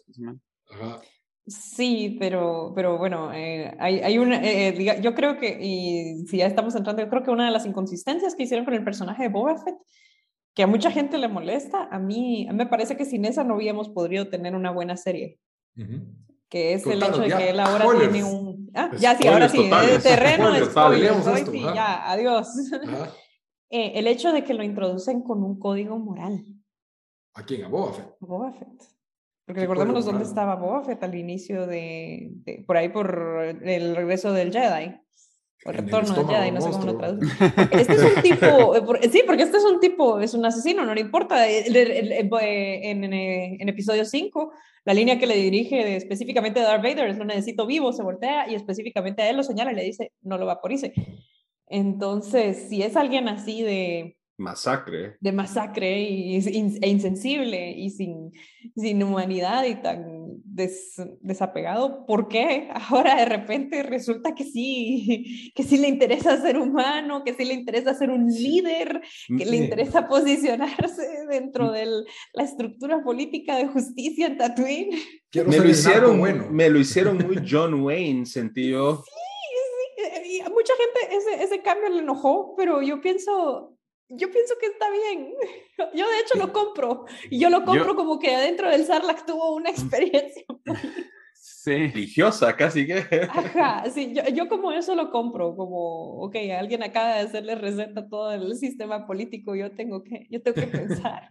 Ajá. 0.70 1.00
Sí, 1.46 2.16
pero, 2.18 2.72
pero 2.74 2.96
bueno, 2.96 3.32
eh, 3.34 3.76
hay, 3.78 4.00
hay 4.00 4.18
una, 4.18 4.40
eh, 4.42 5.00
yo 5.02 5.14
creo 5.14 5.36
que, 5.38 5.58
y 5.60 6.26
si 6.26 6.38
ya 6.38 6.46
estamos 6.46 6.74
entrando, 6.74 7.02
yo 7.02 7.10
creo 7.10 7.22
que 7.22 7.30
una 7.30 7.46
de 7.46 7.50
las 7.50 7.66
inconsistencias 7.66 8.34
que 8.34 8.44
hicieron 8.44 8.64
con 8.64 8.74
el 8.74 8.84
personaje 8.84 9.24
de 9.24 9.28
Boba 9.28 9.56
Fett 9.58 9.76
que 10.54 10.62
a 10.62 10.66
mucha 10.66 10.90
gente 10.90 11.18
le 11.18 11.28
molesta, 11.28 11.88
a 11.90 11.98
mí, 11.98 12.48
me 12.52 12.66
parece 12.66 12.96
que 12.96 13.04
sin 13.04 13.24
esa 13.24 13.42
no 13.42 13.54
habíamos 13.54 13.88
podido 13.88 14.28
tener 14.28 14.54
una 14.54 14.70
buena 14.70 14.96
serie. 14.96 15.40
Que 16.48 16.74
es 16.74 16.86
el 16.86 17.02
hecho 17.02 17.18
de 17.18 17.28
que 17.28 17.50
él 17.50 17.58
ahora 17.58 17.86
tiene 17.98 18.22
un... 18.22 18.70
Ah, 18.72 18.90
ya 18.96 19.16
sí, 19.16 19.26
ahora 19.26 19.48
sí, 19.48 19.68
el 19.68 20.02
terreno 20.02 20.54
es 20.54 20.66
spoilers, 20.66 21.24
sí, 21.50 21.60
ya, 21.74 22.10
adiós. 22.10 22.48
Eh, 23.70 23.98
el 23.98 24.06
hecho 24.06 24.30
de 24.30 24.44
que 24.44 24.54
lo 24.54 24.62
introducen 24.62 25.22
con 25.22 25.42
un 25.42 25.58
código 25.58 25.98
moral. 25.98 26.44
¿A 27.32 27.44
quién? 27.44 27.64
¿A 27.64 27.68
Boba 27.68 27.92
Fett? 27.92 28.06
A 28.06 28.26
Boba 28.26 28.52
Fett. 28.52 28.84
Porque 29.44 29.62
recordémonos 29.62 30.04
dónde 30.04 30.22
estaba 30.22 30.54
Boba 30.54 30.84
Fett 30.84 31.02
al 31.02 31.16
inicio 31.16 31.66
de, 31.66 32.30
de, 32.44 32.62
por 32.64 32.76
ahí 32.76 32.90
por 32.90 33.42
el 33.64 33.96
regreso 33.96 34.32
del 34.32 34.52
Jedi. 34.52 34.94
O 35.66 35.72
retorno 35.72 36.14
de 36.14 36.34
Jedi, 36.34 36.50
no 36.50 36.60
sé 36.60 36.70
cómo 36.70 36.84
lo 36.84 36.98
traduce. 36.98 37.26
Este 37.72 37.94
es 37.94 38.02
un 38.02 38.22
tipo, 38.22 38.76
eh, 38.76 39.08
sí, 39.10 39.22
porque 39.26 39.44
este 39.44 39.56
es 39.56 39.64
un 39.64 39.80
tipo, 39.80 40.20
es 40.20 40.34
un 40.34 40.44
asesino, 40.44 40.84
no 40.84 40.94
le 40.94 41.00
importa. 41.00 41.48
En, 41.48 43.04
en, 43.04 43.68
episodio 43.68 44.04
5, 44.04 44.52
la 44.84 44.92
línea 44.92 45.18
que 45.18 45.26
le 45.26 45.36
dirige 45.36 45.96
específicamente 45.96 46.60
a 46.60 46.64
Darth 46.64 46.82
Vader 46.82 47.08
es 47.08 47.16
lo 47.16 47.24
necesito 47.24 47.66
vivo, 47.66 47.92
se 47.94 48.02
voltea 48.02 48.50
y 48.50 48.54
específicamente 48.54 49.22
a 49.22 49.30
él 49.30 49.36
lo 49.36 49.42
señala 49.42 49.72
y 49.72 49.76
le 49.76 49.84
dice, 49.84 50.12
no 50.20 50.36
lo 50.36 50.44
va 50.44 50.60
por 50.60 50.70
irse. 50.70 50.92
Entonces, 51.66 52.68
si 52.68 52.82
es 52.82 52.94
alguien 52.94 53.28
así 53.28 53.62
de, 53.62 54.18
masacre. 54.36 55.16
De 55.20 55.32
masacre 55.32 56.02
y, 56.02 56.36
e 56.36 56.88
insensible 56.88 57.72
y 57.72 57.90
sin, 57.90 58.32
sin 58.76 59.02
humanidad 59.02 59.64
y 59.64 59.76
tan 59.76 60.24
desapegado. 60.44 62.06
¿Por 62.06 62.28
qué? 62.28 62.68
Ahora 62.90 63.16
de 63.16 63.24
repente 63.24 63.82
resulta 63.82 64.34
que 64.34 64.44
sí, 64.44 65.52
que 65.54 65.62
sí 65.62 65.78
le 65.78 65.88
interesa 65.88 66.40
ser 66.40 66.58
humano, 66.58 67.22
que 67.24 67.34
sí 67.34 67.44
le 67.44 67.54
interesa 67.54 67.94
ser 67.94 68.10
un 68.10 68.26
líder, 68.26 69.02
que 69.26 69.44
le 69.44 69.56
interesa 69.56 70.06
posicionarse 70.08 71.26
dentro 71.28 71.68
mm. 71.68 71.72
de 71.72 71.86
la 72.32 72.44
estructura 72.44 73.02
política 73.02 73.56
de 73.56 73.66
justicia 73.68 74.26
en 74.26 74.38
Tatooine. 74.38 74.98
me 75.34 75.58
lo, 75.58 75.68
hicieron, 75.68 76.18
bueno. 76.18 76.46
me 76.50 76.68
lo 76.68 76.78
hicieron 76.78 77.18
muy 77.18 77.42
John 77.48 77.82
Wayne, 77.82 78.26
sentido. 78.26 79.02
Sí, 79.04 79.10
sí, 80.24 80.36
y 80.36 80.40
a 80.40 80.48
mucha 80.48 80.72
gente 80.76 81.16
ese, 81.16 81.44
ese 81.44 81.62
cambio 81.62 81.88
le 81.88 82.00
enojó, 82.00 82.54
pero 82.56 82.82
yo 82.82 83.00
pienso, 83.00 83.73
yo 84.08 84.30
pienso 84.30 84.54
que 84.60 84.66
está 84.66 84.86
bien. 84.90 85.34
Yo 85.94 86.08
de 86.08 86.20
hecho 86.20 86.38
lo 86.38 86.52
compro. 86.52 87.04
Y 87.30 87.38
yo 87.40 87.50
lo 87.50 87.64
compro 87.64 87.96
como 87.96 88.18
que 88.18 88.34
adentro 88.34 88.70
del 88.70 88.84
Sarlacc 88.84 89.26
tuvo 89.26 89.54
una 89.54 89.70
experiencia 89.70 90.44
sí. 91.34 91.88
religiosa, 91.88 92.54
casi 92.56 92.86
que. 92.86 92.98
Ajá, 93.28 93.84
sí, 93.90 94.12
yo, 94.14 94.22
yo, 94.32 94.48
como 94.48 94.70
eso 94.72 94.94
lo 94.94 95.10
compro, 95.10 95.56
como, 95.56 96.20
ok, 96.22 96.36
alguien 96.58 96.82
acaba 96.82 97.16
de 97.16 97.20
hacerle 97.22 97.54
receta 97.56 98.00
a 98.00 98.08
todo 98.08 98.32
el 98.32 98.54
sistema 98.56 99.06
político, 99.06 99.54
yo 99.56 99.72
tengo 99.72 100.04
que, 100.04 100.26
yo 100.30 100.42
tengo 100.42 100.60
que 100.60 100.66
pensar. 100.68 101.28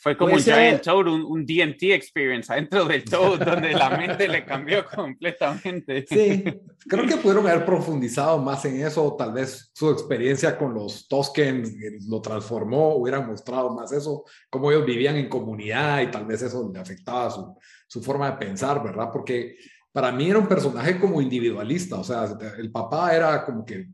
Fue 0.00 0.16
como 0.16 0.34
un 0.34 0.40
Giant 0.40 0.80
Toad, 0.80 1.08
un, 1.08 1.24
un, 1.24 1.44
DMT 1.44 1.82
experience 1.90 2.52
adentro 2.52 2.84
del 2.84 3.04
Toad, 3.04 3.40
donde 3.44 3.72
la 3.72 3.90
mente 3.90 4.28
le 4.28 4.44
cambió 4.44 4.84
completamente. 4.86 6.06
Sí, 6.08 6.44
creo 6.86 7.04
que 7.04 7.16
pudieron 7.16 7.44
haber 7.48 7.64
profundizado 7.64 8.38
más 8.38 8.64
en 8.64 8.80
eso, 8.86 9.16
tal 9.18 9.32
vez 9.32 9.72
su 9.74 9.90
experiencia 9.90 10.56
con 10.56 10.72
los 10.72 11.08
Toskens 11.08 11.74
lo 12.08 12.20
transformó, 12.20 12.94
hubieran 12.94 13.26
mostrado 13.26 13.74
más 13.74 13.90
eso, 13.90 14.24
cómo 14.48 14.70
ellos 14.70 14.86
vivían 14.86 15.16
en 15.16 15.28
comunidad 15.28 16.00
y 16.02 16.12
tal 16.12 16.26
vez 16.26 16.42
eso 16.42 16.70
le 16.72 16.78
afectaba 16.78 17.28
su, 17.28 17.56
su 17.88 18.00
forma 18.00 18.30
de 18.30 18.36
pensar, 18.36 18.80
¿verdad? 18.80 19.10
Porque 19.12 19.56
para 19.90 20.12
mí 20.12 20.30
era 20.30 20.38
un 20.38 20.46
personaje 20.46 21.00
como 21.00 21.20
individualista, 21.20 21.96
o 21.96 22.04
sea, 22.04 22.28
el 22.56 22.70
papá 22.70 23.16
era 23.16 23.44
como 23.44 23.64
que 23.64 23.88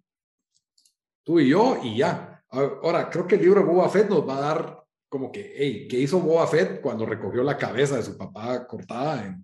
tú 1.23 1.41
y 1.41 1.49
yo 1.49 1.79
y 1.83 1.97
ya. 1.97 2.43
Ahora, 2.51 3.09
creo 3.09 3.27
que 3.27 3.37
el 3.37 3.41
libro 3.41 3.61
de 3.61 3.67
Boba 3.67 3.89
Fett 3.89 4.11
nos 4.11 4.29
va 4.29 4.37
a 4.37 4.41
dar 4.41 4.84
como 5.15 5.31
que, 5.31 5.53
hey, 5.55 5.87
¿qué 5.89 6.01
hizo 6.01 6.19
Boba 6.19 6.45
Fett 6.49 6.81
cuando 6.81 7.07
recogió 7.07 7.45
la 7.45 7.57
cabeza 7.57 7.97
de 7.97 8.03
su 8.03 8.19
papá 8.19 8.67
cortada? 8.67 9.41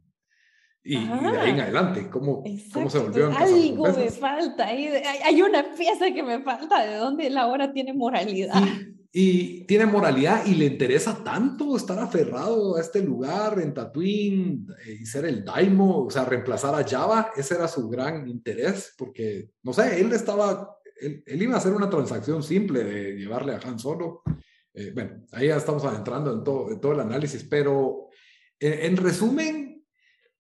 y, 0.83 0.97
de 0.97 1.39
ahí 1.39 1.51
en 1.51 1.61
adelante, 1.61 2.11
¿cómo, 2.11 2.43
¿cómo 2.73 2.91
se 2.91 2.99
volvió 2.99 3.31
a 3.31 3.37
Algo 3.37 3.87
me 3.93 4.11
falta, 4.11 4.67
hay, 4.67 4.89
hay, 4.89 5.41
una 5.41 5.73
pieza 5.77 6.07
que 6.13 6.25
me 6.25 6.43
falta, 6.43 6.85
¿de 6.85 6.97
dónde 6.97 7.29
él 7.29 7.39
ahora 7.39 7.73
tiene 7.73 7.93
moralidad? 7.93 8.61
Y, 9.13 9.65
tiene 9.67 9.87
moralidad 9.87 10.45
y 10.45 10.57
le 10.57 10.65
interesa 10.65 11.23
tanto 11.23 11.77
estar 11.77 12.01
aferrado 12.01 12.77
a 12.77 12.81
este 12.81 13.01
lugar 13.01 13.61
en 13.61 13.73
Tatooine 13.73 14.67
eh, 14.85 14.99
y 15.03 15.07
ser 15.07 15.25
el 15.25 15.45
Daimo, 15.45 16.07
o 16.07 16.11
sea, 16.11 16.25
reemplazar 16.25 16.75
a 16.75 16.85
Java, 16.85 17.31
ese 17.37 17.55
era 17.55 17.69
su 17.69 17.89
gran 17.89 18.27
interés, 18.29 18.93
porque, 18.99 19.51
no 19.63 19.73
sé, 19.73 20.01
él 20.01 20.13
estaba, 20.13 20.77
él, 21.01 21.23
él 21.25 21.43
iba 21.43 21.55
a 21.55 21.59
hacer 21.59 21.75
una 21.75 21.89
transacción 21.89 22.43
simple 22.43 22.83
de 22.83 23.13
llevarle 23.13 23.55
a 23.55 23.61
Han 23.65 23.79
Solo 23.79 24.25
eh, 24.81 24.93
bueno, 24.95 25.27
ahí 25.33 25.49
ya 25.49 25.57
estamos 25.57 25.85
adentrando 25.85 26.33
en 26.33 26.81
todo, 26.81 26.93
el 26.93 27.01
análisis, 27.01 27.45
pero 27.45 28.09
en, 28.59 28.97
resumen, 28.97 29.85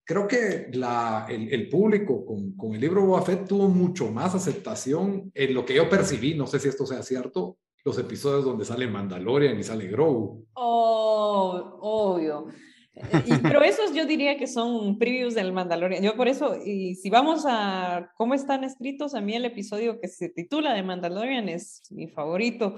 creo 0.05 0.26
que 0.26 0.70
el, 0.72 1.68
público 1.68 2.24
con, 2.24 2.74
el 2.74 2.81
libro 2.81 3.05
Boba 3.05 3.24
tuvo 3.46 3.68
mucho 3.68 4.11
más 4.11 4.35
aceptación 4.35 5.31
en 5.35 5.55
lo 5.55 5.64
que 5.64 5.74
yo 5.74 5.88
percibí, 5.88 6.35
no 6.35 6.46
sé 6.46 6.59
si 6.59 6.68
esto 6.68 6.87
sea 6.87 7.03
cierto, 7.03 7.59
los 7.85 7.98
episodios 7.98 8.44
donde 8.44 8.64
sale 8.64 8.87
Mandalorian 8.87 9.59
y 9.59 9.62
sale 9.62 9.88
Grogu. 9.88 10.46
Oh, 10.55 11.79
obvio. 11.81 12.46
Y, 13.26 13.37
pero 13.42 13.62
esos 13.62 13.94
yo 13.94 14.05
diría 14.05 14.37
que 14.37 14.46
son 14.46 14.98
previews 14.98 15.35
del 15.35 15.53
Mandalorian. 15.53 16.03
Yo 16.03 16.16
por 16.16 16.29
eso, 16.29 16.57
y 16.64 16.94
si 16.94 17.09
vamos 17.09 17.44
a 17.46 18.11
cómo 18.16 18.35
están 18.35 18.64
escritos, 18.64 19.14
a 19.14 19.20
mí 19.20 19.35
el 19.35 19.44
episodio 19.44 20.00
que 20.00 20.09
se 20.09 20.29
titula 20.29 20.74
de 20.74 20.83
Mandalorian 20.83 21.48
es 21.48 21.83
mi 21.90 22.09
favorito, 22.09 22.76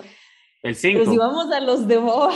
el 0.62 0.74
5. 0.76 0.98
Pero 1.00 1.10
si 1.10 1.18
vamos 1.18 1.50
a 1.52 1.60
los 1.60 1.86
de 1.86 1.96
Boba 1.98 2.32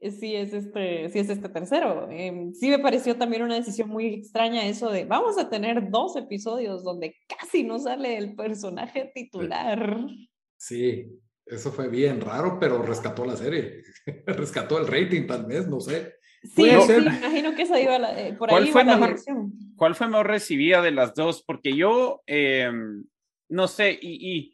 Sí 0.00 0.34
es, 0.34 0.52
este, 0.52 1.08
sí 1.08 1.18
es 1.18 1.30
este 1.30 1.48
tercero. 1.48 2.08
Em, 2.10 2.52
sí 2.52 2.68
me 2.68 2.78
pareció 2.78 3.16
también 3.16 3.42
una 3.42 3.54
decisión 3.54 3.88
muy 3.88 4.06
extraña 4.06 4.66
eso 4.66 4.90
de 4.90 5.06
vamos 5.06 5.38
a 5.38 5.48
tener 5.48 5.90
dos 5.90 6.16
episodios 6.16 6.84
donde 6.84 7.16
casi 7.26 7.64
no 7.64 7.78
sale 7.78 8.18
el 8.18 8.34
personaje 8.34 9.10
titular. 9.14 9.96
Sí, 10.58 11.06
eso 11.46 11.72
fue 11.72 11.88
bien 11.88 12.20
raro, 12.20 12.58
pero 12.60 12.82
rescató 12.82 13.24
la 13.24 13.36
serie. 13.36 13.82
rescató 14.26 14.78
el 14.78 14.86
rating 14.86 15.26
tal 15.26 15.46
vez, 15.46 15.66
no 15.68 15.80
sé. 15.80 16.16
Sí, 16.42 16.70
sí 16.86 16.92
imagino 16.92 17.54
que 17.54 17.62
esa 17.62 17.80
iba 17.80 17.98
la, 17.98 18.20
eh, 18.20 18.34
por 18.34 18.52
ahí 18.52 18.70
fue 18.70 18.84
la 18.84 18.98
mejor, 18.98 19.16
¿Cuál 19.76 19.94
fue 19.94 20.08
mejor 20.08 20.26
recibida 20.26 20.82
de 20.82 20.90
las 20.90 21.14
dos? 21.14 21.42
Porque 21.42 21.74
yo, 21.74 22.20
em, 22.26 23.06
no 23.48 23.68
sé, 23.68 23.98
y 24.02 24.53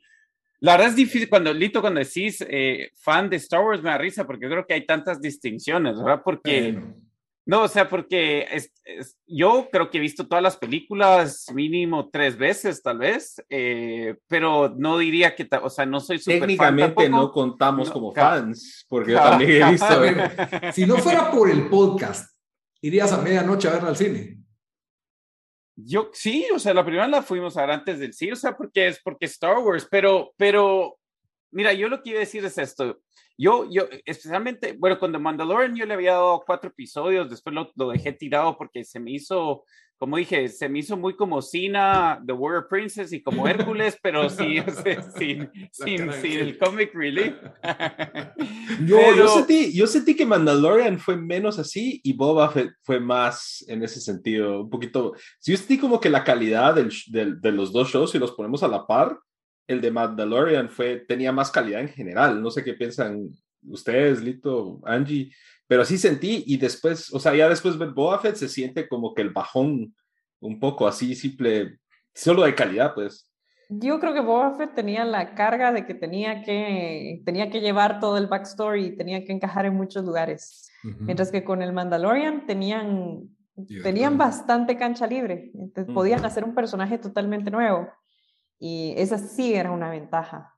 la 0.61 0.73
verdad 0.73 0.89
es 0.89 0.97
difícil 0.97 1.29
cuando, 1.29 1.55
Lito, 1.55 1.81
cuando 1.81 2.01
decís 2.01 2.45
eh, 2.47 2.91
fan 2.95 3.31
de 3.31 3.37
Star 3.37 3.65
Wars 3.65 3.83
me 3.83 3.91
da 3.91 3.99
risa 3.99 4.27
porque 4.27 4.47
creo 4.47 4.67
que 4.67 4.75
hay 4.75 4.85
tantas 4.85 5.21
distinciones, 5.21 5.97
¿verdad? 5.97 6.21
Porque, 6.23 6.79
no, 7.47 7.63
o 7.63 7.69
sea, 7.69 7.89
porque 7.89 8.47
yo 9.27 9.69
creo 9.73 9.91
que 9.91 9.97
he 9.97 10.01
visto 10.03 10.29
todas 10.29 10.43
las 10.43 10.59
películas 10.59 11.47
mínimo 11.55 12.11
tres 12.11 12.37
veces, 12.37 12.83
tal 12.83 12.99
vez, 12.99 13.43
eh, 13.49 14.17
pero 14.29 14.75
no 14.77 14.99
diría 14.99 15.35
que, 15.35 15.49
o 15.63 15.71
sea, 15.71 15.87
no 15.87 15.99
soy 15.99 16.19
súper 16.19 16.41
Técnicamente 16.41 17.09
no 17.09 17.33
contamos 17.33 17.91
como 17.91 18.13
fans, 18.13 18.85
porque 18.87 19.13
yo 19.13 19.19
también 19.19 19.63
he 19.63 19.71
visto. 19.71 19.87
si 20.75 20.85
no 20.85 20.99
fuera 20.99 21.31
por 21.31 21.51
el 21.51 21.71
podcast, 21.71 22.37
irías 22.83 23.11
a 23.13 23.23
medianoche 23.23 23.67
a 23.69 23.73
verla 23.73 23.89
al 23.89 23.97
cine. 23.97 24.40
Yo 25.85 26.11
sí, 26.13 26.47
o 26.55 26.59
sea, 26.59 26.75
la 26.75 26.85
primera 26.85 27.09
la 27.09 27.23
fuimos 27.23 27.57
a 27.57 27.63
ver 27.63 27.71
antes 27.71 27.99
del 27.99 28.13
sí, 28.13 28.31
o 28.31 28.37
sea, 28.37 28.57
porque 28.57 28.89
es 28.89 29.01
porque 29.03 29.27
Star 29.27 29.59
Wars, 29.59 29.87
pero, 29.91 30.33
pero, 30.37 30.99
mira, 31.51 31.73
yo 31.73 31.89
lo 31.89 32.03
que 32.03 32.11
iba 32.11 32.19
a 32.19 32.21
decir 32.21 32.45
es 32.45 32.59
esto. 32.59 33.01
Yo, 33.39 33.67
yo, 33.71 33.89
especialmente, 34.05 34.77
bueno, 34.79 34.99
cuando 34.99 35.19
Mandalorian 35.19 35.75
yo 35.75 35.87
le 35.87 35.95
había 35.95 36.13
dado 36.13 36.43
cuatro 36.45 36.71
episodios, 36.71 37.31
después 37.31 37.55
lo, 37.55 37.71
lo 37.75 37.89
dejé 37.91 38.13
tirado 38.13 38.57
porque 38.59 38.85
se 38.85 39.01
me 39.01 39.13
hizo, 39.13 39.65
como 40.01 40.17
dije, 40.17 40.49
se 40.49 40.67
me 40.67 40.79
hizo 40.79 40.97
muy 40.97 41.15
como 41.15 41.43
Cena, 41.43 42.23
The 42.27 42.33
Warrior 42.33 42.69
Princess 42.71 43.13
y 43.13 43.23
como 43.23 43.47
Hércules, 43.47 43.99
pero 44.03 44.31
sí, 44.31 44.57
sin, 45.19 45.51
sin, 45.71 46.11
sin, 46.11 46.39
el 46.41 46.57
comic 46.57 46.95
relief. 46.95 47.35
no, 48.81 49.15
yo, 49.17 49.29
sentí, 49.29 49.77
yo 49.77 49.87
sentí 49.87 50.17
que 50.17 50.25
Mandalorian 50.25 50.99
fue 50.99 51.19
menos 51.19 51.59
así 51.59 52.01
y 52.03 52.15
Boba 52.15 52.49
fue, 52.49 52.71
fue 52.83 52.99
más 52.99 53.63
en 53.69 53.83
ese 53.83 54.01
sentido, 54.01 54.63
un 54.63 54.71
poquito. 54.71 55.13
Sí, 55.39 55.53
yo 55.53 55.59
sentí 55.59 55.77
como 55.77 56.01
que 56.01 56.09
la 56.09 56.25
calidad 56.25 56.77
del, 56.77 56.91
del, 57.09 57.39
de 57.39 57.53
los 57.53 57.71
dos 57.71 57.91
shows, 57.91 58.11
si 58.11 58.19
los 58.19 58.33
ponemos 58.33 58.63
a 58.63 58.69
la 58.69 58.87
par, 58.87 59.19
el 59.67 59.83
de 59.83 59.91
Mandalorian 59.91 60.71
fue, 60.71 61.05
tenía 61.07 61.31
más 61.31 61.51
calidad 61.51 61.83
en 61.83 61.91
general. 61.91 62.41
No 62.41 62.51
sé 62.51 62.65
qué 62.65 62.73
piensan 62.73 63.29
ustedes, 63.69 64.23
Lito, 64.23 64.81
Angie, 64.87 65.31
pero 65.71 65.85
sí 65.85 65.99
sentí 65.99 66.43
y 66.49 66.57
después, 66.57 67.15
o 67.15 67.21
sea, 67.21 67.33
ya 67.33 67.49
después 67.49 67.79
ver 67.79 67.91
Boba 67.91 68.19
Fett 68.19 68.35
se 68.35 68.49
siente 68.49 68.89
como 68.89 69.15
que 69.15 69.23
el 69.23 69.31
bajón 69.31 69.95
un 70.41 70.59
poco 70.59 70.89
así 70.89 71.15
simple, 71.15 71.79
solo 72.13 72.43
de 72.43 72.57
calidad, 72.57 72.93
pues. 72.93 73.31
Yo 73.69 74.01
creo 74.01 74.13
que 74.13 74.21
Boba 74.21 74.57
Fett 74.57 74.75
tenía 74.75 75.05
la 75.05 75.37
carga 75.37 75.71
de 75.71 75.87
que 75.87 75.95
tenía 75.95 76.43
que, 76.43 77.23
tenía 77.25 77.51
que 77.51 77.61
llevar 77.61 78.01
todo 78.01 78.19
el 78.19 78.27
backstory 78.27 78.87
y 78.87 78.97
tenía 78.97 79.25
que 79.25 79.31
encajar 79.31 79.65
en 79.65 79.77
muchos 79.77 80.05
lugares. 80.05 80.69
Mientras 80.83 81.31
que 81.31 81.45
con 81.45 81.63
el 81.63 81.73
Mandalorian 81.73 82.47
tenían, 82.47 83.29
tenían 83.85 84.19
bastante 84.19 84.77
cancha 84.77 85.07
libre. 85.07 85.53
Entonces 85.55 85.95
podían 85.95 86.25
hacer 86.25 86.43
un 86.43 86.57
personaje 86.57 86.99
totalmente 86.99 87.53
nuevo. 87.53 87.89
Y 88.59 88.93
esa 88.97 89.19
sí 89.19 89.55
era 89.55 89.71
una 89.71 89.89
ventaja. 89.89 90.53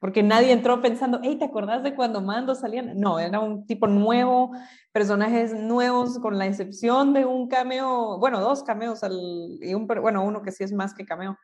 Porque 0.00 0.22
nadie 0.22 0.50
entró 0.50 0.80
pensando, 0.80 1.20
hey, 1.22 1.36
¿te 1.38 1.44
acordás 1.44 1.82
de 1.82 1.94
cuando 1.94 2.22
Mando 2.22 2.54
salían? 2.54 2.98
No, 2.98 3.18
era 3.18 3.38
un 3.38 3.66
tipo 3.66 3.86
nuevo, 3.86 4.50
personajes 4.92 5.54
nuevos, 5.54 6.18
con 6.18 6.38
la 6.38 6.46
excepción 6.46 7.12
de 7.12 7.26
un 7.26 7.48
cameo, 7.48 8.18
bueno, 8.18 8.40
dos 8.40 8.62
cameos, 8.62 9.04
al, 9.04 9.58
y 9.60 9.74
un, 9.74 9.86
bueno, 9.86 10.24
uno 10.24 10.40
que 10.42 10.52
sí 10.52 10.64
es 10.64 10.72
más 10.72 10.94
que 10.94 11.04
cameo. 11.04 11.38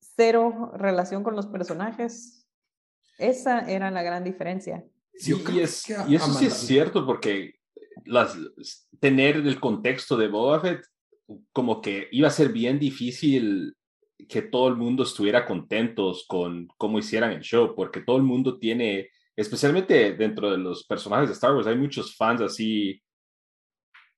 Cero 0.00 0.72
relación 0.74 1.22
con 1.22 1.36
los 1.36 1.46
personajes. 1.46 2.48
Esa 3.18 3.60
era 3.60 3.92
la 3.92 4.02
gran 4.02 4.24
diferencia. 4.24 4.84
Sí, 5.14 5.32
y, 5.32 5.58
y 5.58 5.62
eso 6.16 6.34
sí 6.34 6.46
es 6.46 6.54
cierto, 6.54 7.06
porque 7.06 7.54
las, 8.04 8.36
tener 8.98 9.36
el 9.36 9.60
contexto 9.60 10.16
de 10.16 10.26
Boba 10.26 10.60
Fett 10.60 10.84
como 11.52 11.80
que 11.80 12.08
iba 12.10 12.26
a 12.28 12.32
ser 12.32 12.50
bien 12.50 12.80
difícil 12.80 13.75
que 14.28 14.42
todo 14.42 14.68
el 14.68 14.76
mundo 14.76 15.02
estuviera 15.02 15.44
contentos 15.44 16.24
con 16.26 16.68
cómo 16.76 16.98
hicieran 16.98 17.32
el 17.32 17.40
show, 17.40 17.74
porque 17.74 18.00
todo 18.00 18.16
el 18.16 18.22
mundo 18.22 18.58
tiene, 18.58 19.10
especialmente 19.36 20.14
dentro 20.14 20.50
de 20.50 20.58
los 20.58 20.84
personajes 20.84 21.28
de 21.28 21.34
Star 21.34 21.54
Wars, 21.54 21.66
hay 21.66 21.76
muchos 21.76 22.16
fans 22.16 22.40
así, 22.40 23.02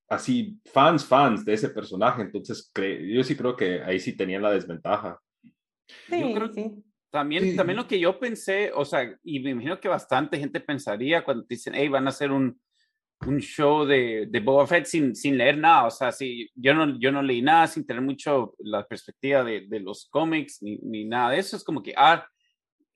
así, 0.07 0.57
fans, 0.65 1.05
fans 1.05 1.45
de 1.45 1.53
ese 1.53 1.69
personaje, 1.69 2.21
entonces 2.21 2.71
yo 2.75 3.23
sí 3.23 3.35
creo 3.35 3.55
que 3.55 3.81
ahí 3.83 3.99
sí 3.99 4.15
tenían 4.15 4.41
la 4.41 4.51
desventaja. 4.51 5.19
Sí, 6.07 6.35
sí. 6.53 6.83
También, 7.11 7.55
también 7.55 7.77
lo 7.77 7.87
que 7.87 7.99
yo 7.99 8.19
pensé, 8.19 8.71
o 8.73 8.85
sea, 8.85 9.17
y 9.23 9.39
me 9.39 9.49
imagino 9.49 9.79
que 9.79 9.87
bastante 9.87 10.37
gente 10.37 10.59
pensaría 10.59 11.23
cuando 11.23 11.43
dicen, 11.49 11.73
hey, 11.75 11.89
van 11.89 12.05
a 12.05 12.09
hacer 12.09 12.31
un, 12.31 12.59
un 13.25 13.39
show 13.39 13.85
de, 13.85 14.27
de 14.29 14.39
Boba 14.39 14.65
Fett 14.65 14.85
sin, 14.85 15.15
sin 15.15 15.37
leer 15.37 15.57
nada, 15.57 15.85
o 15.85 15.91
sea, 15.91 16.11
si 16.11 16.49
yo 16.55 16.73
no, 16.73 16.97
yo 16.99 17.11
no 17.11 17.21
leí 17.21 17.41
nada 17.41 17.67
sin 17.67 17.85
tener 17.85 18.01
mucho 18.01 18.53
la 18.59 18.85
perspectiva 18.85 19.43
de, 19.43 19.65
de 19.67 19.79
los 19.81 20.07
cómics 20.09 20.61
ni, 20.61 20.77
ni, 20.77 21.05
nada 21.05 21.31
de 21.31 21.39
eso, 21.39 21.57
es 21.57 21.63
como 21.63 21.83
que, 21.83 21.93
ah, 21.97 22.25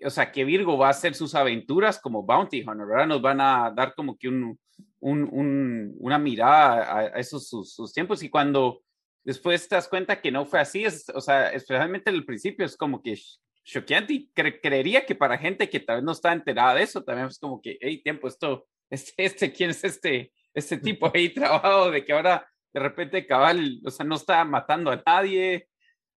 o 0.04 0.10
sea, 0.10 0.32
que 0.32 0.46
Virgo 0.46 0.78
va 0.78 0.88
a 0.88 0.92
hacer 0.92 1.14
sus 1.14 1.36
aventuras 1.36 2.00
como 2.00 2.24
Bounty 2.24 2.62
Hunter, 2.62 2.88
¿verdad? 2.88 3.08
Nos 3.08 3.22
van 3.22 3.42
a 3.42 3.72
dar 3.76 3.94
como 3.96 4.18
que 4.18 4.30
un, 4.30 4.58
un, 5.00 5.30
un 5.32 5.96
una 6.00 6.18
mirada 6.18 6.98
a, 6.98 7.06
esos 7.20 7.48
sus, 7.48 7.74
sus, 7.74 7.94
tiempos 7.94 8.24
y 8.24 8.30
cuando 8.30 8.82
después 9.24 9.68
te 9.68 9.76
das 9.76 9.88
cuenta 9.88 10.22
que 10.22 10.32
no 10.32 10.46
fue 10.46 10.60
así, 10.60 10.86
es, 10.86 11.10
o 11.14 11.22
sea, 11.22 11.50
especialmente 11.50 12.10
al 12.10 12.26
principio 12.26 12.66
es 12.66 12.78
como 12.78 13.02
que 13.02 13.18
choqueante 13.66 14.14
y 14.14 14.30
creería 14.30 15.06
que 15.06 15.16
para 15.16 15.38
gente 15.38 15.70
que 15.70 15.80
tal 15.80 15.98
vez 15.98 16.04
no 16.04 16.12
está 16.12 16.34
enterada 16.34 16.76
de 16.76 16.84
eso, 16.84 17.04
también 17.04 17.28
es 17.28 17.40
como 17.40 17.62
que, 17.62 17.78
hey, 17.80 18.02
tiempo, 18.04 18.28
esto 18.28 18.68
este, 18.94 19.14
este, 19.18 19.52
¿quién 19.52 19.72
es 19.72 19.84
este, 19.84 20.32
este 20.54 20.78
tipo 20.78 21.12
ahí 21.14 21.34
trabajado 21.34 21.90
de 21.90 22.06
que 22.06 22.14
ahora 22.14 22.48
de 22.74 22.80
repente 22.80 23.26
cabal, 23.26 23.82
o 23.84 23.90
sea, 23.90 24.06
no 24.06 24.16
está 24.16 24.46
matando 24.46 24.92
a 24.92 25.02
nadie? 25.06 25.68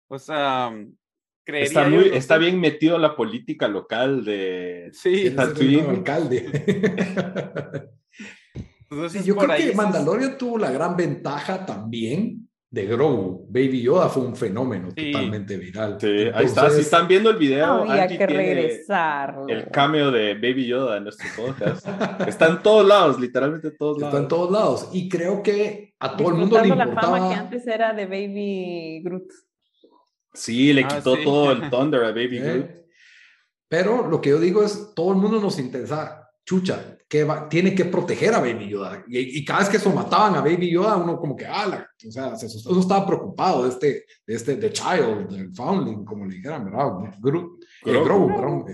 O 0.08 0.18
sea, 0.18 0.72
está, 1.46 1.88
muy, 1.88 2.10
está 2.12 2.36
bien 2.36 2.60
metido 2.60 2.98
la 2.98 3.14
política 3.14 3.68
local 3.68 4.24
de, 4.24 4.90
sí, 4.92 5.28
de 5.28 5.40
alcalde. 5.88 6.46
yo 9.24 9.36
creo 9.36 9.56
que 9.56 9.74
Mandalorian 9.74 10.36
tuvo 10.36 10.58
la 10.58 10.70
gran 10.72 10.96
ventaja 10.96 11.64
también 11.64 12.43
de 12.74 12.86
Grogu. 12.86 13.46
Baby 13.48 13.82
Yoda 13.82 14.08
fue 14.08 14.24
un 14.24 14.34
fenómeno 14.34 14.88
totalmente 14.88 15.56
viral. 15.56 15.96
Sí, 16.00 16.08
ahí 16.34 16.46
está. 16.46 16.68
Si 16.70 16.80
están 16.80 17.06
viendo 17.06 17.30
el 17.30 17.36
video, 17.36 17.84
había 17.84 18.08
que 18.08 18.26
regresar. 18.26 19.36
El 19.46 19.70
cameo 19.70 20.10
de 20.10 20.34
Baby 20.34 20.66
Yoda 20.66 20.96
en 20.96 21.04
nuestro 21.04 21.28
podcast. 21.36 21.86
está 22.26 22.48
en 22.48 22.62
todos 22.64 22.84
lados, 22.84 23.20
literalmente 23.20 23.70
todos 23.70 23.98
lados. 23.98 24.12
Está 24.12 24.22
en 24.24 24.28
todos 24.28 24.50
lados. 24.50 24.90
Y 24.92 25.08
creo 25.08 25.40
que 25.40 25.94
a 26.00 26.16
todo 26.16 26.30
el 26.30 26.34
mundo 26.34 26.60
le 26.60 26.66
importaba. 26.68 26.94
la 26.94 27.00
fama 27.00 27.28
que 27.28 27.34
antes 27.36 27.66
era 27.68 27.92
de 27.92 28.06
Baby 28.06 29.02
Groot. 29.04 29.30
Sí, 30.32 30.72
le 30.72 30.82
ah, 30.82 30.88
quitó 30.88 31.16
todo 31.18 31.52
el 31.52 31.70
thunder 31.70 32.02
a 32.02 32.08
Baby 32.08 32.38
Groot. 32.40 32.70
Pero 33.68 34.08
lo 34.08 34.20
que 34.20 34.30
yo 34.30 34.40
digo 34.40 34.64
es, 34.64 34.94
todo 34.96 35.12
el 35.12 35.18
mundo 35.18 35.40
nos 35.40 35.60
interesa, 35.60 36.23
chucha, 36.44 36.98
que 37.08 37.26
tiene 37.48 37.74
que 37.74 37.86
proteger 37.86 38.34
a 38.34 38.40
Baby 38.40 38.68
Yoda. 38.68 39.04
Y, 39.08 39.44
cada 39.44 39.60
vez 39.60 39.68
que 39.68 39.76
eso 39.76 39.90
mataban 39.90 40.34
a 40.34 40.40
Baby 40.40 40.70
Yoda, 40.70 40.96
uno 40.96 41.18
como 41.18 41.36
que, 41.36 41.46
ah, 41.46 41.86
o 42.06 42.10
sea, 42.10 42.34
uno 42.66 42.80
estaba 42.80 43.06
preocupado 43.06 43.64
de 43.64 43.70
este, 43.70 44.04
de 44.26 44.34
este, 44.34 44.56
The 44.56 44.72
Child, 44.72 45.28
del 45.28 45.54
Foundling, 45.54 46.04
como 46.04 46.26
le 46.26 46.36
dijeran, 46.36 46.64
¿verdad? 46.64 47.14
Groot, 47.20 47.64
eh, 47.86 47.92
Grogu, 47.92 48.28
Grogu, 48.28 48.66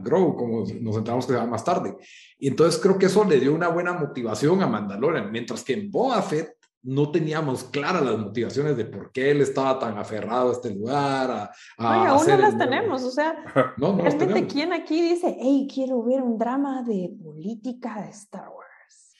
Grogu, 0.00 0.36
como 0.36 0.64
nos 0.80 0.96
enteramos 0.96 1.26
que 1.26 1.32
se 1.32 1.46
más 1.46 1.64
tarde. 1.64 1.96
Y 2.38 2.48
entonces 2.48 2.80
creo 2.80 2.98
que 2.98 3.06
eso 3.06 3.24
le 3.24 3.40
dio 3.40 3.54
una 3.54 3.68
buena 3.68 3.92
motivación 3.92 4.62
a 4.62 4.66
Mandalorian, 4.66 5.30
mientras 5.30 5.62
que 5.62 5.74
en 5.74 5.90
Boba 5.90 6.20
Fett 6.22 6.57
no 6.82 7.10
teníamos 7.10 7.64
claras 7.64 8.02
las 8.02 8.18
motivaciones 8.18 8.76
de 8.76 8.84
por 8.84 9.10
qué 9.10 9.30
él 9.30 9.40
estaba 9.40 9.78
tan 9.78 9.98
aferrado 9.98 10.50
a 10.50 10.52
este 10.52 10.70
lugar. 10.70 11.30
A, 11.30 11.50
a 11.78 12.08
aún 12.08 12.26
no 12.26 12.36
las 12.36 12.56
tenemos, 12.56 13.02
o 13.02 13.10
sea, 13.10 13.34
no, 13.76 13.96
no 13.96 14.02
realmente 14.02 14.46
quién 14.46 14.72
aquí 14.72 15.00
dice, 15.00 15.36
hey, 15.40 15.68
quiero 15.72 16.02
ver 16.02 16.22
un 16.22 16.38
drama 16.38 16.82
de 16.82 17.12
política 17.22 18.02
de 18.02 18.10
Star 18.10 18.48
Wars. 18.48 19.14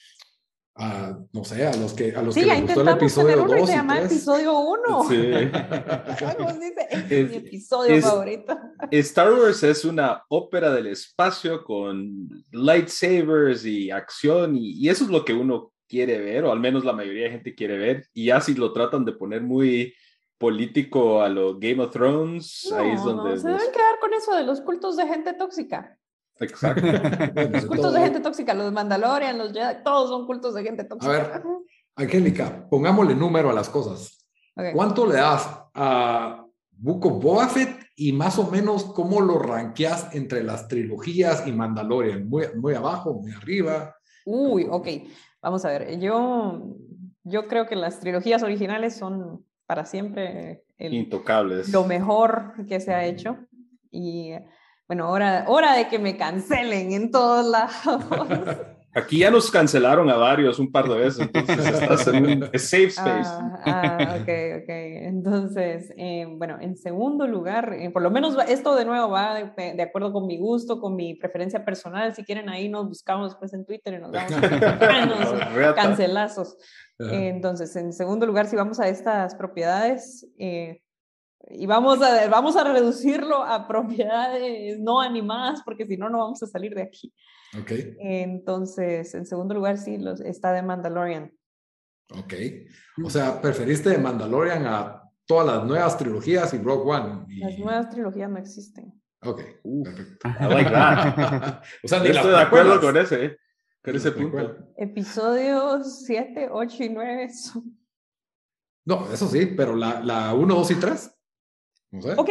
no 1.33 1.43
sé, 1.43 1.67
a 1.67 1.75
los 1.75 1.93
que, 1.93 2.15
a 2.15 2.21
los 2.21 2.33
que 2.33 2.45
les 2.45 2.61
gustó 2.61 2.81
el 2.81 2.87
episodio 2.87 3.35
2 3.45 3.57
y 3.57 3.65
se 3.65 3.73
llama 3.73 4.01
episodio 4.01 4.59
1. 4.59 5.03
Sí. 5.09 5.15
dice, 6.59 6.87
es, 7.09 7.29
mi 7.29 7.35
episodio 7.35 8.01
favorito. 8.01 8.57
Star 8.89 9.33
Wars 9.33 9.61
es 9.63 9.83
una 9.83 10.23
ópera 10.29 10.71
del 10.71 10.87
espacio 10.87 11.63
con 11.65 12.29
lightsabers 12.51 13.65
y 13.65 13.91
acción 13.91 14.55
y, 14.55 14.71
y 14.79 14.87
eso 14.87 15.03
es 15.03 15.09
lo 15.09 15.25
que 15.25 15.33
uno 15.33 15.73
quiere 15.89 16.19
ver, 16.19 16.45
o 16.45 16.51
al 16.51 16.59
menos 16.59 16.85
la 16.85 16.93
mayoría 16.93 17.25
de 17.25 17.31
gente 17.31 17.55
quiere 17.55 17.77
ver, 17.77 18.05
y 18.13 18.27
ya 18.27 18.39
si 18.39 18.53
lo 18.53 18.71
tratan 18.71 19.03
de 19.03 19.13
poner 19.13 19.41
muy 19.41 19.93
político 20.37 21.21
a 21.21 21.27
lo 21.27 21.59
Game 21.59 21.83
of 21.83 21.91
Thrones, 21.91 22.71
ahí 22.71 22.91
es 22.91 23.03
donde... 23.03 23.37
se 23.37 23.47
deben 23.47 23.71
quedar 23.73 23.99
con 23.99 24.13
eso 24.13 24.33
de 24.35 24.43
los 24.43 24.61
cultos 24.61 24.95
de 24.95 25.05
gente 25.07 25.33
tóxica. 25.33 25.97
Exacto. 26.39 26.85
los 27.51 27.65
cultos 27.65 27.93
de 27.93 27.99
gente 27.99 28.19
tóxica, 28.21 28.53
los 28.53 28.71
Mandalorian, 28.71 29.37
los 29.37 29.51
Jedi, 29.51 29.83
todos 29.83 30.09
son 30.09 30.25
cultos 30.25 30.53
de 30.53 30.63
gente 30.63 30.85
tóxica. 30.85 31.13
A 31.13 31.17
ver, 31.17 31.43
Angélica, 31.95 32.67
pongámosle 32.69 33.15
número 33.15 33.49
a 33.49 33.53
las 33.53 33.67
cosas. 33.67 34.25
¿Cuánto 34.73 35.05
le 35.05 35.15
das 35.15 35.49
a 35.73 36.45
Book 36.71 37.05
of 37.05 37.23
Boba 37.23 37.49
y 37.95 38.13
más 38.13 38.39
o 38.39 38.49
menos 38.49 38.85
cómo 38.85 39.19
lo 39.21 39.39
ranqueas 39.39 40.13
entre 40.15 40.43
las 40.43 40.67
trilogías 40.67 41.45
y 41.47 41.51
Mandalorian? 41.51 42.27
Muy, 42.27 42.47
muy 42.55 42.73
abajo, 42.73 43.13
muy 43.13 43.31
arriba. 43.33 43.95
Uy, 44.25 44.65
ok. 44.69 44.87
Vamos 45.41 45.63
a 45.65 45.69
ver, 45.69 45.99
yo, 45.99 46.75
yo 47.23 47.47
creo 47.47 47.67
que 47.67 47.75
las 47.75 47.99
trilogías 47.99 48.43
originales 48.43 48.97
son 48.97 49.45
para 49.65 49.85
siempre 49.85 50.63
intocables. 50.77 51.69
Lo 51.69 51.85
mejor 51.85 52.65
que 52.67 52.79
se 52.79 52.93
ha 52.93 53.05
hecho. 53.05 53.37
Y 53.91 54.31
bueno, 54.87 55.09
hora, 55.09 55.45
hora 55.47 55.75
de 55.75 55.87
que 55.87 55.99
me 55.99 56.17
cancelen 56.17 56.91
en 56.91 57.11
todos 57.11 57.45
lados. 57.45 58.03
Aquí 58.93 59.19
ya 59.19 59.29
nos 59.29 59.51
cancelaron 59.51 60.09
a 60.09 60.15
varios 60.15 60.57
un 60.57 60.71
par 60.71 60.87
de 60.89 60.95
veces, 60.97 61.29
entonces 61.33 61.81
estás 61.81 62.07
en 62.07 62.25
un 62.25 62.43
safe 62.59 62.85
space. 62.85 63.29
Ah, 63.29 63.61
ah 63.65 64.17
ok, 64.21 64.63
ok. 64.63 64.69
Entonces, 64.69 65.93
eh, 65.95 66.25
bueno, 66.27 66.57
en 66.59 66.75
segundo 66.75 67.27
lugar, 67.27 67.73
eh, 67.73 67.91
por 67.91 68.01
lo 68.01 68.09
menos 68.09 68.35
esto 68.47 68.75
de 68.75 68.85
nuevo 68.85 69.09
va 69.09 69.35
de, 69.35 69.81
acuerdo 69.81 70.11
con 70.11 70.25
mi 70.25 70.37
gusto, 70.37 70.79
con 70.79 70.95
mi 70.95 71.13
preferencia 71.13 71.63
personal. 71.63 72.15
Si 72.15 72.23
quieren, 72.23 72.49
ahí 72.49 72.67
nos 72.67 72.87
buscamos 72.87 73.31
después 73.31 73.53
en 73.53 73.65
Twitter 73.65 73.93
y 73.93 73.99
nos 73.99 74.11
damos 74.11 74.31
cancelazos. 75.75 76.57
entonces, 76.99 77.75
en 77.75 77.93
segundo 77.93 78.25
lugar, 78.25 78.47
si 78.47 78.55
vamos 78.55 78.79
a 78.79 78.87
estas 78.87 79.35
propiedades, 79.35 80.27
eh, 80.39 80.81
y 81.47 81.65
vamos 81.65 82.01
a, 82.01 82.27
vamos 82.27 82.55
a 82.55 82.63
reducirlo 82.63 83.43
a 83.43 83.67
propiedades 83.67 84.79
no 84.79 84.99
animadas, 84.99 85.61
porque 85.63 85.85
si 85.85 85.97
no, 85.97 86.09
no 86.09 86.19
vamos 86.19 86.43
a 86.43 86.47
salir 86.47 86.75
de 86.75 86.83
aquí. 86.83 87.13
Okay. 87.61 87.95
Entonces, 87.99 89.13
en 89.15 89.25
segundo 89.25 89.55
lugar, 89.55 89.77
sí, 89.77 89.97
los, 89.97 90.21
está 90.21 90.51
de 90.53 90.61
Mandalorian. 90.61 91.31
Ok. 92.11 92.33
O 93.03 93.09
sea, 93.09 93.41
preferiste 93.41 93.89
de 93.89 93.97
Mandalorian 93.97 94.65
a 94.65 95.03
todas 95.25 95.47
las 95.47 95.65
nuevas 95.65 95.97
trilogías 95.97 96.53
y 96.53 96.57
Rogue 96.57 96.91
One. 96.91 97.25
Las 97.39 97.57
nuevas 97.57 97.89
trilogías 97.89 98.29
no 98.29 98.37
existen. 98.37 99.01
Ok, 99.21 99.41
perfecto. 99.83 100.27
I 100.27 100.53
like 100.53 100.71
that. 100.71 101.63
o 101.83 101.87
sea, 101.87 102.03
estoy 102.03 102.31
de 102.31 102.41
acuerdo 102.41 102.79
con 102.79 102.95
ese, 102.97 103.37
con 103.83 103.95
ese 103.95 104.11
punto. 104.11 104.57
Episodios 104.77 106.05
7, 106.05 106.49
8 106.51 106.83
y 106.83 106.89
9 106.89 107.29
son... 107.33 107.79
No, 108.85 109.11
eso 109.11 109.27
sí, 109.27 109.45
pero 109.57 109.75
la, 109.75 110.01
la 110.01 110.33
1, 110.33 110.55
2 110.55 110.71
y 110.71 110.75
3. 110.75 111.18
No 111.91 112.01
sé. 112.01 112.13
Ok, 112.17 112.29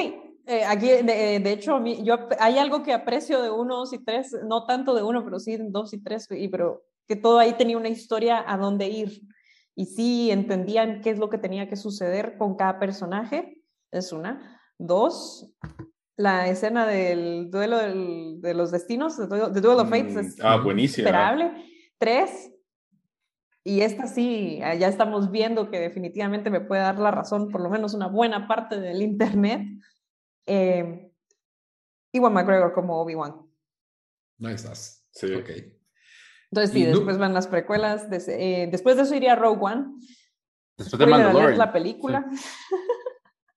eh, 0.50 0.64
aquí, 0.64 0.86
de, 0.86 1.36
eh, 1.36 1.40
de, 1.40 1.52
hecho, 1.52 1.78
yo, 1.84 2.16
hay 2.38 2.56
algo 2.56 2.82
que 2.82 2.94
aprecio 2.94 3.42
de 3.42 3.50
uno, 3.50 3.76
dos 3.76 3.92
y 3.92 4.02
tres, 4.02 4.34
no 4.48 4.64
tanto 4.64 4.94
de 4.94 5.02
uno, 5.02 5.22
pero 5.22 5.38
sí 5.38 5.58
dos 5.60 5.92
y 5.92 6.02
tres, 6.02 6.26
y, 6.30 6.48
pero 6.48 6.84
que 7.06 7.16
todo 7.16 7.38
ahí 7.38 7.52
tenía 7.52 7.76
una 7.76 7.90
historia 7.90 8.42
a 8.46 8.56
dónde 8.56 8.88
ir. 8.88 9.20
Y 9.74 9.84
sí 9.84 10.30
entendían 10.30 11.02
qué 11.02 11.10
es 11.10 11.18
lo 11.18 11.28
que 11.28 11.36
tenía 11.36 11.68
que 11.68 11.76
suceder 11.76 12.38
con 12.38 12.56
cada 12.56 12.78
personaje, 12.78 13.62
es 13.90 14.10
una. 14.10 14.60
Dos, 14.78 15.54
la 16.16 16.48
escena 16.48 16.86
del 16.86 17.50
duelo 17.50 17.76
de 17.78 18.54
los 18.54 18.70
destinos, 18.70 19.18
de 19.18 19.26
Duel 19.60 19.80
of 19.80 19.90
Fates, 19.90 20.16
es 20.16 20.38
mm, 20.38 20.40
ah, 20.42 20.56
buenísima. 20.56 21.08
esperable. 21.08 21.52
Tres, 21.98 22.50
y 23.68 23.82
esta 23.82 24.06
sí, 24.06 24.58
ya 24.60 24.88
estamos 24.88 25.30
viendo 25.30 25.70
que 25.70 25.78
definitivamente 25.78 26.48
me 26.48 26.62
puede 26.62 26.80
dar 26.80 26.98
la 26.98 27.10
razón, 27.10 27.50
por 27.50 27.60
lo 27.60 27.68
menos 27.68 27.92
una 27.92 28.06
buena 28.06 28.48
parte 28.48 28.80
del 28.80 29.02
Internet 29.02 29.66
eh, 30.46 31.12
Iwan 32.12 32.32
McGregor 32.32 32.72
como 32.72 32.98
Obi-Wan. 33.02 33.46
No 34.38 34.48
estás. 34.48 35.06
Sí. 35.10 35.34
Ok. 35.34 35.50
Entonces 36.50 36.70
sí, 36.72 36.84
después 36.84 37.18
van 37.18 37.34
las 37.34 37.46
precuelas. 37.46 38.06
eh, 38.28 38.68
después 38.70 38.96
de 38.96 39.02
eso 39.02 39.14
iría 39.14 39.36
Rogue 39.36 39.60
One. 39.60 39.86
Después 40.78 40.98
de 40.98 41.06
Mandalorian. 41.06 41.58
la 41.58 41.70
película. 41.70 42.26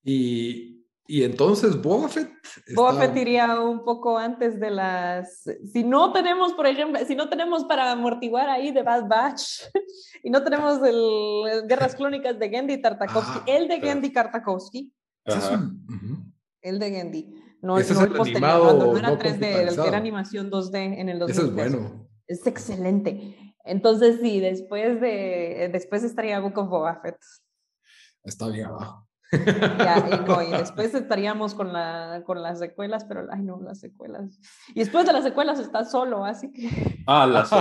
Y, 0.04 0.81
y, 1.17 1.24
entonces 1.24 1.82
Boba 1.82 2.08
Fett. 2.08 2.32
Boba 2.76 2.93
Fett 2.93 3.15
iría 3.17 3.60
un 3.60 3.84
poco 3.84 4.17
antes 4.17 4.60
de 4.60 4.71
las. 4.71 5.43
Si 5.71 5.84
no 5.84 6.13
tenemos, 6.13 6.54
por 6.54 6.67
ejemplo, 6.67 7.00
si 7.06 7.15
no 7.15 7.30
tenemos 7.30 7.65
para 7.65 7.91
amortiguar 7.91 8.50
ahí 8.50 8.71
de 8.71 8.84
Bad 8.84 9.08
Batch 9.08 9.63
y 10.24 10.30
no 10.30 10.43
tenemos 10.43 10.80
el, 10.84 11.67
Guerras 11.67 11.95
Clónicas 11.95 12.39
de 12.39 12.50
Gendy 12.50 12.82
Tartakovsky, 12.82 13.39
ah, 13.39 13.43
el 13.47 13.67
de 13.67 13.80
Gendy 13.80 14.10
Tartakovsky. 14.12 14.93
Ajá 15.26 15.69
el 16.62 16.80
de 16.80 16.91
Gendy. 16.91 17.36
No, 17.62 17.78
es 17.78 17.91
el 17.91 18.12
posterior, 18.12 18.76
no 18.76 18.97
era 18.97 19.17
3D, 19.17 19.69
el 19.69 19.76
que 19.76 19.88
era 19.88 19.97
animación 19.97 20.50
2D 20.50 21.00
en 21.00 21.10
el 21.10 21.19
2003. 21.19 21.30
Eso 21.30 21.47
es 21.47 21.54
bueno. 21.54 22.10
Es 22.28 22.47
excelente. 22.47 23.56
Entonces, 23.63 24.19
sí, 24.21 24.39
después 24.39 25.00
de, 25.00 25.69
después 25.71 26.04
estaría 26.04 26.39
Book 26.39 26.58
of 26.58 26.69
Boba 26.69 27.00
Fett. 27.02 27.17
Está 28.24 28.47
bien 28.47 28.65
abajo. 28.65 29.08
Ya, 29.32 30.44
y, 30.46 30.52
después 30.58 30.94
estaríamos 30.94 31.56
con, 31.56 31.72
la, 31.72 32.22
con 32.26 32.41
las 32.41 32.60
secuelas, 32.60 33.06
pero 33.06 33.28
ay 33.32 33.41
no, 33.41 33.62
las 33.62 33.80
secuelas. 33.80 34.39
Y 34.76 34.80
después 34.80 35.06
de 35.06 35.13
las 35.13 35.24
secuelas 35.24 35.60
está 35.60 35.86
solo, 35.86 36.26
así 36.26 36.52
que. 36.52 36.70
Ah, 37.08 37.26
las 37.26 37.50
sí, 37.50 37.56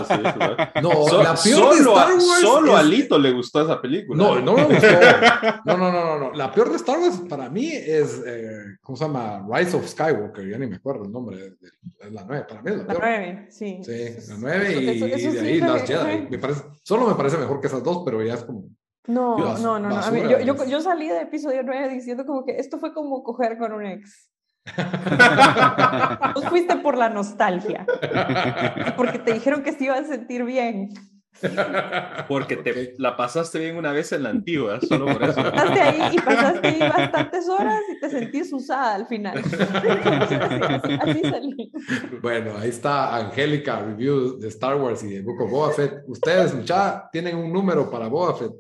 No, 0.83 1.23
la 1.23 1.35
peor 1.35 1.37
solo, 1.37 1.71
de 1.71 1.79
Star 1.79 2.13
Wars. 2.13 2.41
Solo 2.41 2.77
a 2.77 2.83
Lito 2.83 3.19
le 3.19 3.33
gustó 3.33 3.63
esa 3.63 3.81
película. 3.81 4.23
No, 4.23 4.41
no 4.41 4.55
me 4.55 4.65
gustó. 4.65 4.87
No, 5.65 5.77
no, 5.77 5.93
no, 5.93 6.19
no, 6.19 6.33
La 6.33 6.53
peor 6.53 6.71
de 6.71 6.77
Star 6.77 6.99
Wars 6.99 7.23
para 7.29 7.49
mí 7.49 7.71
es, 7.71 8.23
eh, 8.27 8.79
¿cómo 8.83 8.97
se 8.97 9.05
llama? 9.05 9.47
Rise 9.49 9.77
of 9.77 9.87
Skywalker, 9.87 10.49
ya 10.49 10.59
ni 10.59 10.67
me 10.67 10.77
acuerdo 10.77 11.05
el 11.05 11.13
nombre. 11.13 11.55
Es 12.01 12.13
la 12.13 12.25
9, 12.25 12.47
para 12.49 12.63
mí 12.63 12.71
es 12.71 12.77
la 12.79 12.87
peor. 12.87 13.01
La 13.01 13.19
9, 13.19 13.47
sí. 13.51 13.79
Sí, 13.83 14.29
la 14.29 14.37
9 14.39 14.73
y, 14.73 15.31
de 15.31 15.41
ahí 15.41 15.61
las 15.61 15.83
Jedi. 15.83 16.27
Me 16.29 16.39
parece, 16.39 16.63
solo 16.83 17.07
me 17.07 17.15
parece 17.15 17.37
mejor 17.37 17.61
que 17.61 17.69
esas 17.69 17.83
dos, 17.85 18.03
pero 18.05 18.23
ya 18.23 18.35
es 18.35 18.45
como. 18.45 18.65
No, 19.07 19.37
no, 19.59 19.79
no, 19.79 19.89
no. 19.89 20.17
yo, 20.17 20.41
yo, 20.41 20.65
yo, 20.65 20.81
salí 20.81 21.09
de 21.09 21.23
episodio 21.23 21.63
9 21.63 21.89
diciendo 21.89 22.27
como 22.27 22.45
que 22.45 22.57
esto 22.57 22.79
fue 22.79 22.93
como 22.93 23.23
coger 23.23 23.59
con 23.59 23.73
un 23.73 23.87
ex. 23.87 24.31
Vos 26.35 26.45
fuiste 26.49 26.77
por 26.77 26.97
la 26.97 27.09
nostalgia. 27.09 27.87
Porque 28.97 29.19
te 29.19 29.33
dijeron 29.33 29.63
que 29.63 29.73
se 29.73 29.85
iba 29.85 29.95
a 29.97 30.05
sentir 30.05 30.45
bien. 30.45 30.91
Porque 32.29 32.57
te 32.57 32.95
la 32.99 33.17
pasaste 33.17 33.59
bien 33.59 33.77
una 33.77 33.93
vez 33.93 34.13
en 34.13 34.25
la 34.25 34.31
antigua, 34.31 34.79
solo 34.81 35.07
por 35.07 35.23
eso. 35.23 35.43
Pasaste 35.43 35.81
ahí 35.81 36.17
y 36.17 36.19
pasaste 36.21 36.69
ahí 36.69 36.81
bastantes 36.81 37.49
horas 37.49 37.81
y 37.89 38.01
te 38.01 38.11
sentís 38.11 38.53
usada 38.53 38.97
al 38.97 39.07
final. 39.07 39.39
así, 41.01 41.21
salí. 41.23 41.73
Bueno, 42.21 42.59
ahí 42.59 42.69
está 42.69 43.17
Angélica, 43.17 43.81
review 43.81 44.39
de 44.39 44.49
Star 44.49 44.77
Wars 44.77 45.03
y 45.03 45.15
de 45.15 45.23
Book 45.23 45.41
of 45.41 45.51
Boba 45.51 45.73
Fett. 45.73 46.03
Ustedes, 46.07 46.63
ya 46.65 47.09
tienen 47.11 47.37
un 47.37 47.53
número 47.53 47.91
para 47.91 48.09
Boba 48.09 48.37
Fett. 48.37 48.53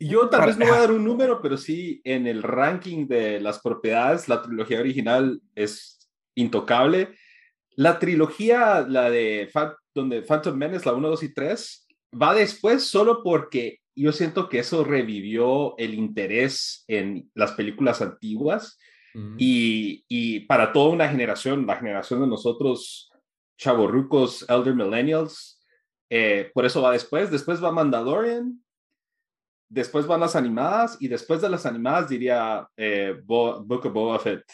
Yo 0.00 0.28
tal 0.28 0.46
vez 0.46 0.56
no 0.56 0.66
voy 0.66 0.76
a 0.76 0.80
dar 0.80 0.92
un 0.92 1.04
número, 1.04 1.42
pero 1.42 1.56
sí 1.56 2.00
en 2.04 2.26
el 2.26 2.42
ranking 2.42 3.08
de 3.08 3.40
las 3.40 3.60
propiedades, 3.60 4.28
la 4.28 4.42
trilogía 4.42 4.78
original 4.78 5.40
es 5.56 6.08
intocable. 6.36 7.16
La 7.70 7.98
trilogía, 7.98 8.86
la 8.88 9.10
de 9.10 9.50
donde 9.94 10.22
Phantom 10.22 10.56
Menace, 10.56 10.86
la 10.86 10.94
1, 10.94 11.08
2 11.08 11.22
y 11.24 11.34
3, 11.34 11.88
va 12.20 12.34
después 12.34 12.84
solo 12.84 13.22
porque 13.24 13.80
yo 13.96 14.12
siento 14.12 14.48
que 14.48 14.60
eso 14.60 14.84
revivió 14.84 15.76
el 15.78 15.94
interés 15.94 16.84
en 16.86 17.30
las 17.34 17.52
películas 17.52 18.00
antiguas 18.00 18.78
y, 19.36 20.04
y, 20.06 20.40
para 20.40 20.72
toda 20.72 20.90
una 20.90 21.08
generación, 21.08 21.66
la 21.66 21.76
generación 21.76 22.20
de 22.20 22.28
nosotros, 22.28 23.10
chavorrucos, 23.56 24.48
elder 24.48 24.76
millennials, 24.76 25.60
eh, 26.08 26.52
por 26.54 26.64
eso 26.64 26.82
va 26.82 26.92
después. 26.92 27.28
Después 27.30 27.62
va 27.62 27.72
Mandalorian, 27.72 28.62
después 29.68 30.06
van 30.06 30.20
las 30.20 30.36
animadas 30.36 30.96
y 31.00 31.08
después 31.08 31.40
de 31.40 31.48
las 31.48 31.66
animadas 31.66 32.08
diría 32.08 32.68
eh, 32.76 33.20
Book 33.24 33.86
of 33.86 33.92
Boba 33.92 34.18
Fett, 34.18 34.44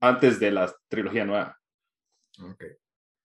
antes 0.00 0.38
de 0.38 0.50
la 0.50 0.74
trilogía 0.88 1.24
nueva. 1.24 1.58
Ok. 2.42 2.64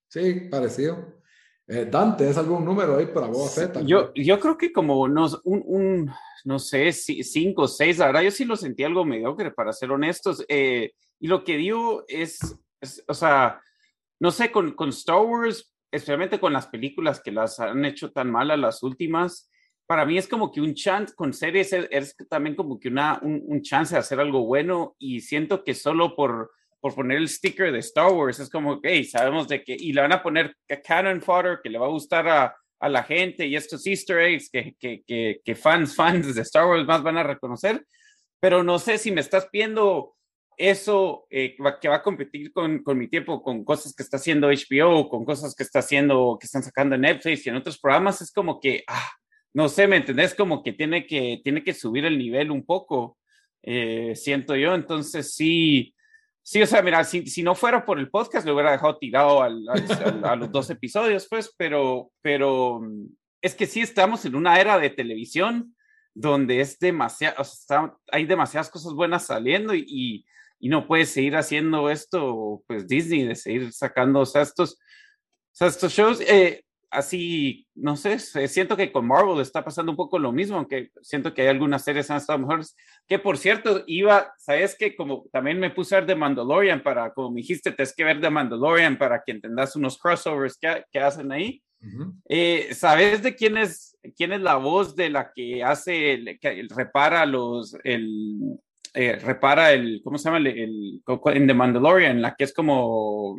Sí, 0.07 0.47
parecido. 0.49 1.21
Eh, 1.67 1.87
Dante, 1.89 2.29
¿es 2.29 2.37
algún 2.37 2.63
número 2.63 2.97
ahí 2.97 3.07
para 3.07 3.27
Boba 3.27 3.49
Fett? 3.49 3.81
Yo, 3.85 4.13
yo 4.13 4.39
creo 4.39 4.57
que 4.57 4.71
como 4.71 5.01
unos, 5.01 5.41
un, 5.43 5.63
un, 5.65 6.11
no 6.43 6.59
sé, 6.59 6.91
cinco 6.91 7.63
o 7.63 7.67
seis, 7.67 7.97
la 7.97 8.07
verdad 8.07 8.21
yo 8.21 8.31
sí 8.31 8.45
lo 8.45 8.55
sentí 8.55 8.83
algo 8.83 9.05
mediocre, 9.05 9.51
para 9.51 9.73
ser 9.73 9.91
honestos. 9.91 10.45
Eh, 10.47 10.93
y 11.19 11.27
lo 11.27 11.43
que 11.43 11.57
digo 11.57 12.03
es, 12.07 12.57
o 13.07 13.13
sea, 13.13 13.61
no 14.19 14.31
sé, 14.31 14.51
con, 14.51 14.73
con 14.73 14.89
Star 14.89 15.21
Wars, 15.21 15.73
especialmente 15.91 16.39
con 16.39 16.53
las 16.53 16.67
películas 16.67 17.21
que 17.21 17.31
las 17.31 17.59
han 17.59 17.83
hecho 17.85 18.11
tan 18.11 18.29
malas 18.29 18.59
las 18.59 18.83
últimas, 18.83 19.49
para 19.87 20.05
mí 20.05 20.17
es 20.17 20.27
como 20.27 20.51
que 20.51 20.61
un 20.61 20.73
chance, 20.73 21.13
con 21.15 21.33
series 21.33 21.73
es, 21.73 22.15
también 22.29 22.55
como 22.55 22.79
que 22.79 22.87
una, 22.87 23.19
un, 23.21 23.41
un, 23.45 23.61
chance 23.61 23.93
de 23.93 23.99
hacer 23.99 24.19
algo 24.19 24.45
bueno 24.45 24.95
y 24.97 25.21
siento 25.21 25.63
que 25.63 25.75
solo 25.75 26.15
por, 26.15 26.51
por 26.79 26.95
poner 26.95 27.17
el 27.17 27.29
sticker 27.29 27.71
de 27.71 27.79
Star 27.79 28.11
Wars 28.11 28.39
es 28.39 28.49
como, 28.49 28.79
hey, 28.83 29.03
sabemos 29.03 29.47
de 29.47 29.63
que, 29.63 29.75
y 29.77 29.93
le 29.93 30.01
van 30.01 30.13
a 30.13 30.23
poner 30.23 30.55
canon 30.83 31.21
fodder 31.21 31.59
que 31.63 31.69
le 31.69 31.77
va 31.77 31.85
a 31.85 31.91
gustar 31.91 32.27
a, 32.27 32.55
a 32.79 32.89
la 32.89 33.03
gente 33.03 33.45
y 33.45 33.55
estos 33.55 33.85
easter 33.85 34.19
eggs 34.19 34.49
que, 34.49 34.75
que, 34.79 35.03
que, 35.05 35.41
que, 35.43 35.55
fans, 35.55 35.95
fans 35.95 36.33
de 36.33 36.41
Star 36.41 36.65
Wars 36.65 36.85
más 36.85 37.03
van 37.03 37.17
a 37.17 37.23
reconocer, 37.23 37.85
pero 38.39 38.63
no 38.63 38.79
sé 38.79 38.97
si 38.97 39.11
me 39.11 39.21
estás 39.21 39.47
viendo 39.51 40.15
eso 40.57 41.27
eh, 41.29 41.55
que 41.81 41.89
va 41.89 41.95
a 41.95 42.03
competir 42.03 42.51
con, 42.53 42.81
con, 42.81 42.97
mi 42.97 43.07
tiempo, 43.07 43.43
con 43.43 43.63
cosas 43.63 43.93
que 43.93 44.03
está 44.03 44.17
haciendo 44.17 44.49
HBO, 44.49 45.09
con 45.09 45.25
cosas 45.25 45.53
que 45.53 45.63
está 45.63 45.79
haciendo, 45.79 46.37
que 46.39 46.45
están 46.45 46.63
sacando 46.63 46.97
Netflix 46.97 47.45
y 47.45 47.49
en 47.49 47.57
otros 47.57 47.77
programas, 47.77 48.21
es 48.21 48.31
como 48.31 48.59
que, 48.59 48.83
ah, 48.87 49.11
no 49.55 49.69
sé, 49.69 49.87
¿me 49.87 49.95
entendés? 49.95 50.35
Como 50.35 50.61
que 50.61 50.73
tiene 50.73 51.07
que, 51.07 51.39
tiene 51.41 51.63
que 51.63 51.73
subir 51.73 52.03
el 52.03 52.17
nivel 52.17 52.51
un 52.51 52.65
poco, 52.65 53.17
eh, 53.63 54.11
siento 54.13 54.53
yo. 54.57 54.75
Entonces, 54.75 55.33
sí, 55.33 55.95
sí, 56.43 56.61
o 56.61 56.67
sea, 56.67 56.81
mira, 56.81 57.05
si, 57.05 57.25
si, 57.27 57.41
no 57.41 57.55
fuera 57.55 57.85
por 57.85 57.97
el 57.97 58.09
podcast, 58.09 58.45
lo 58.45 58.53
hubiera 58.53 58.73
dejado 58.73 58.97
tirado 58.97 59.41
al, 59.41 59.63
a 60.23 60.35
los 60.35 60.51
dos 60.51 60.69
episodios, 60.69 61.25
pues, 61.29 61.55
pero, 61.57 62.11
pero 62.21 62.81
es 63.41 63.55
que 63.55 63.65
sí 63.65 63.79
estamos 63.79 64.25
en 64.25 64.35
una 64.35 64.59
era 64.59 64.77
de 64.77 64.89
televisión 64.89 65.73
donde 66.13 66.59
es 66.59 66.77
demasiado, 66.77 67.41
hay 68.11 68.25
demasiadas 68.25 68.69
cosas 68.69 68.91
buenas 68.91 69.25
saliendo 69.25 69.73
y, 69.73 70.25
y, 70.59 70.67
no 70.67 70.85
puedes 70.85 71.11
seguir 71.11 71.37
haciendo 71.37 71.89
esto, 71.89 72.61
pues 72.67 72.89
Disney, 72.89 73.23
de 73.23 73.35
seguir 73.35 73.71
sacando, 73.71 74.19
o 74.19 74.23
estos, 74.23 74.77
estos 75.57 75.93
shows. 75.93 76.19
Eh, 76.19 76.65
así, 76.89 77.67
no 77.75 77.95
sé, 77.95 78.19
siento 78.19 78.77
que 78.77 78.91
con 78.91 79.07
Marvel 79.07 79.39
está 79.39 79.63
pasando 79.63 79.91
un 79.91 79.95
poco 79.95 80.19
lo 80.19 80.31
mismo, 80.31 80.57
aunque 80.57 80.91
siento 81.01 81.33
que 81.33 81.43
hay 81.43 81.47
algunas 81.47 81.83
series 81.83 82.09
han 82.11 82.17
estado 82.17 82.39
mejores. 82.39 82.75
Que 83.07 83.19
por 83.19 83.37
cierto, 83.37 83.83
iba, 83.87 84.33
sabes 84.37 84.75
que 84.77 84.95
como 84.95 85.25
también 85.31 85.59
me 85.59 85.69
puse 85.69 85.95
a 85.95 85.99
ver 85.99 86.07
de 86.07 86.15
Mandalorian 86.15 86.81
para, 86.81 87.13
como 87.13 87.31
me 87.31 87.41
dijiste, 87.41 87.71
tienes 87.71 87.95
que 87.95 88.03
ver 88.03 88.19
de 88.19 88.29
Mandalorian 88.29 88.97
para 88.97 89.23
que 89.23 89.33
entendas 89.33 89.75
unos 89.75 89.97
crossovers 89.97 90.57
que, 90.57 90.83
que 90.91 90.99
hacen 90.99 91.31
ahí. 91.31 91.61
eh, 92.29 92.69
¿Sabes 92.73 93.21
de 93.21 93.35
quién 93.35 93.57
es, 93.57 93.97
quién 94.15 94.33
es 94.33 94.41
la 94.41 94.55
voz 94.55 94.95
de 94.95 95.09
la 95.09 95.31
que 95.33 95.63
hace, 95.63 96.37
que 96.41 96.67
repara 96.69 97.25
los, 97.25 97.77
el, 97.83 98.59
eh, 98.93 99.17
repara 99.17 99.73
el, 99.73 100.01
¿cómo 100.03 100.17
se 100.17 100.25
llama? 100.25 100.37
El, 100.37 100.47
el, 100.47 101.01
en 101.07 101.47
The 101.47 101.53
Mandalorian, 101.53 102.21
la 102.21 102.33
que 102.33 102.45
es 102.45 102.53
como 102.53 103.37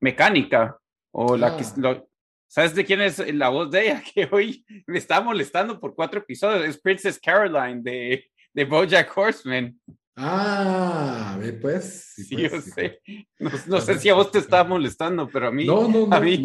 mecánica. 0.00 0.76
O 1.18 1.34
la 1.34 1.56
que, 1.56 1.64
lo, 1.76 2.06
¿Sabes 2.46 2.74
de 2.74 2.84
quién 2.84 3.00
es 3.00 3.18
la 3.34 3.48
voz 3.48 3.70
de 3.70 3.86
ella? 3.86 4.02
Que 4.14 4.28
hoy 4.30 4.66
me 4.86 4.98
está 4.98 5.18
molestando 5.20 5.80
por 5.80 5.94
cuatro 5.94 6.20
episodios. 6.20 6.66
Es 6.66 6.78
Princess 6.78 7.18
Caroline 7.18 7.80
de, 7.82 8.26
de 8.52 8.64
Bojack 8.66 9.16
Horseman. 9.16 9.80
Ah, 10.14 11.38
pues. 11.60 12.12
Sí, 12.16 12.36
pues, 12.36 12.52
yo 12.52 12.60
sé. 12.60 13.00
Pues. 13.38 13.66
No, 13.66 13.80
sé 13.80 13.98
si 13.98 14.10
a 14.10 14.14
vos 14.14 14.30
te 14.30 14.38
estaba 14.38 14.64
molestando, 14.64 15.28
pero 15.28 15.48
a 15.48 15.50
mí. 15.50 15.64
No, 15.64 15.88
no, 15.88 16.06
no. 16.06 16.16
A 16.16 16.20
mí, 16.20 16.42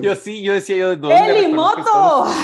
yo 0.00 0.14
sí, 0.14 0.40
yo 0.42 0.52
decía 0.52 0.76
yo. 0.76 0.92
¡Eli 1.10 1.52
Moto! 1.52 2.26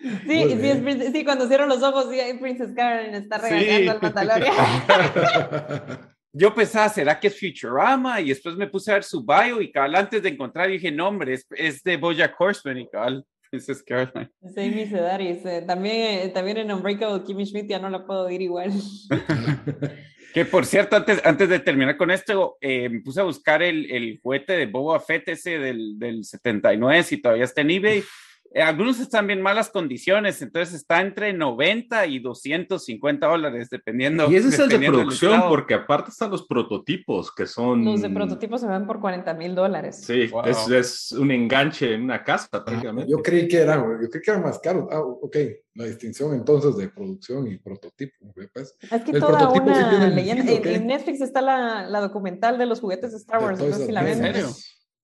Sí, 0.00 0.56
sí, 0.60 1.10
sí, 1.12 1.24
cuando 1.24 1.48
cierro 1.48 1.66
los 1.66 1.82
ojos, 1.82 2.06
sí, 2.08 2.20
Princess 2.40 2.72
Caroline 2.72 3.18
está 3.18 3.38
regañando 3.38 3.90
al 3.90 4.00
Mandalorian. 4.00 4.54
yo 6.32 6.54
pensaba, 6.54 6.88
¿será 6.88 7.18
que 7.18 7.28
es 7.28 7.38
Futurama? 7.38 8.20
Y 8.20 8.28
después 8.28 8.56
me 8.56 8.66
puse 8.66 8.90
a 8.90 8.94
ver 8.94 9.04
su 9.04 9.24
bio 9.24 9.60
y 9.60 9.70
cabal 9.70 9.94
antes 9.94 10.22
de 10.22 10.28
encontrar 10.28 10.68
dije, 10.68 10.90
no, 10.90 11.08
hombre, 11.08 11.34
es, 11.34 11.46
es 11.50 11.82
de 11.82 11.96
Bojack 11.96 12.38
Horseman 12.38 12.78
y 12.78 12.88
cabal, 12.88 13.24
es 13.52 13.82
Caroline. 13.82 14.30
Sí, 14.54 14.70
mi 14.70 14.86
Sedaris. 14.86 15.44
Eh, 15.44 15.64
también, 15.66 16.28
eh, 16.28 16.28
también 16.28 16.58
en 16.58 16.72
Unbreakable 16.72 17.24
Kimmy 17.24 17.46
Schmidt 17.46 17.68
ya 17.68 17.78
no 17.78 17.88
la 17.90 18.06
puedo 18.06 18.26
oír 18.26 18.42
igual. 18.42 18.72
que 20.34 20.44
por 20.44 20.66
cierto, 20.66 20.96
antes, 20.96 21.20
antes 21.24 21.48
de 21.48 21.58
terminar 21.60 21.96
con 21.96 22.10
esto, 22.10 22.56
eh, 22.60 22.88
me 22.88 23.00
puse 23.00 23.20
a 23.20 23.24
buscar 23.24 23.62
el, 23.62 23.90
el 23.90 24.20
juguete 24.22 24.54
de 24.54 24.66
Boba 24.66 25.00
Fett 25.00 25.28
ese 25.28 25.58
del, 25.58 25.98
del 25.98 26.24
79, 26.24 27.02
si 27.02 27.16
todavía 27.18 27.44
está 27.44 27.62
en 27.62 27.70
eBay. 27.70 28.04
Eh, 28.52 28.62
algunos 28.62 28.98
están 28.98 29.26
bien 29.26 29.42
malas 29.42 29.68
condiciones, 29.68 30.40
entonces 30.40 30.74
está 30.74 31.00
entre 31.00 31.32
90 31.32 32.06
y 32.06 32.18
250 32.18 33.26
dólares, 33.26 33.68
dependiendo. 33.70 34.30
Y 34.30 34.36
ese 34.36 34.48
es 34.48 34.58
el 34.58 34.68
de 34.68 34.78
producción, 34.86 35.42
porque 35.48 35.74
aparte 35.74 36.10
están 36.10 36.30
los 36.30 36.46
prototipos, 36.46 37.34
que 37.34 37.46
son... 37.46 37.84
Los 37.84 38.00
de 38.00 38.10
prototipos 38.10 38.60
se 38.60 38.66
ven 38.66 38.86
por 38.86 39.00
40 39.00 39.34
mil 39.34 39.54
dólares. 39.54 40.02
Sí, 40.04 40.30
es, 40.46 40.68
es, 40.68 41.12
un 41.12 41.30
enganche 41.30 41.94
en 41.94 42.04
una 42.04 42.24
casa 42.24 42.48
prácticamente. 42.50 43.10
yo 43.10 43.22
creí 43.22 43.46
que 43.48 43.58
era, 43.58 43.76
yo 43.76 44.08
creí 44.08 44.22
que 44.22 44.30
era 44.30 44.40
más 44.40 44.58
caro. 44.58 44.88
Ah, 44.90 45.00
ok, 45.00 45.36
la 45.74 45.84
distinción 45.84 46.34
entonces 46.34 46.76
de 46.76 46.88
producción 46.88 47.46
y 47.46 47.58
prototipo. 47.58 48.32
Pues. 48.52 48.76
Es 48.90 49.02
que 49.02 49.12
toda 49.12 49.48
una 49.50 50.08
leyenda. 50.08 50.50
En, 50.52 50.86
Netflix 50.86 51.20
está 51.20 51.42
la, 51.42 51.86
la, 51.86 52.00
documental 52.00 52.56
de 52.58 52.66
los 52.66 52.80
juguetes 52.80 53.12
de 53.12 53.18
Star 53.18 53.42
Wars, 53.42 53.60
no 53.60 53.72
sé 53.72 53.86
si 53.86 53.92
la 53.92 54.02
ven. 54.02 54.24
¿En 54.24 54.34
serio? 54.34 54.48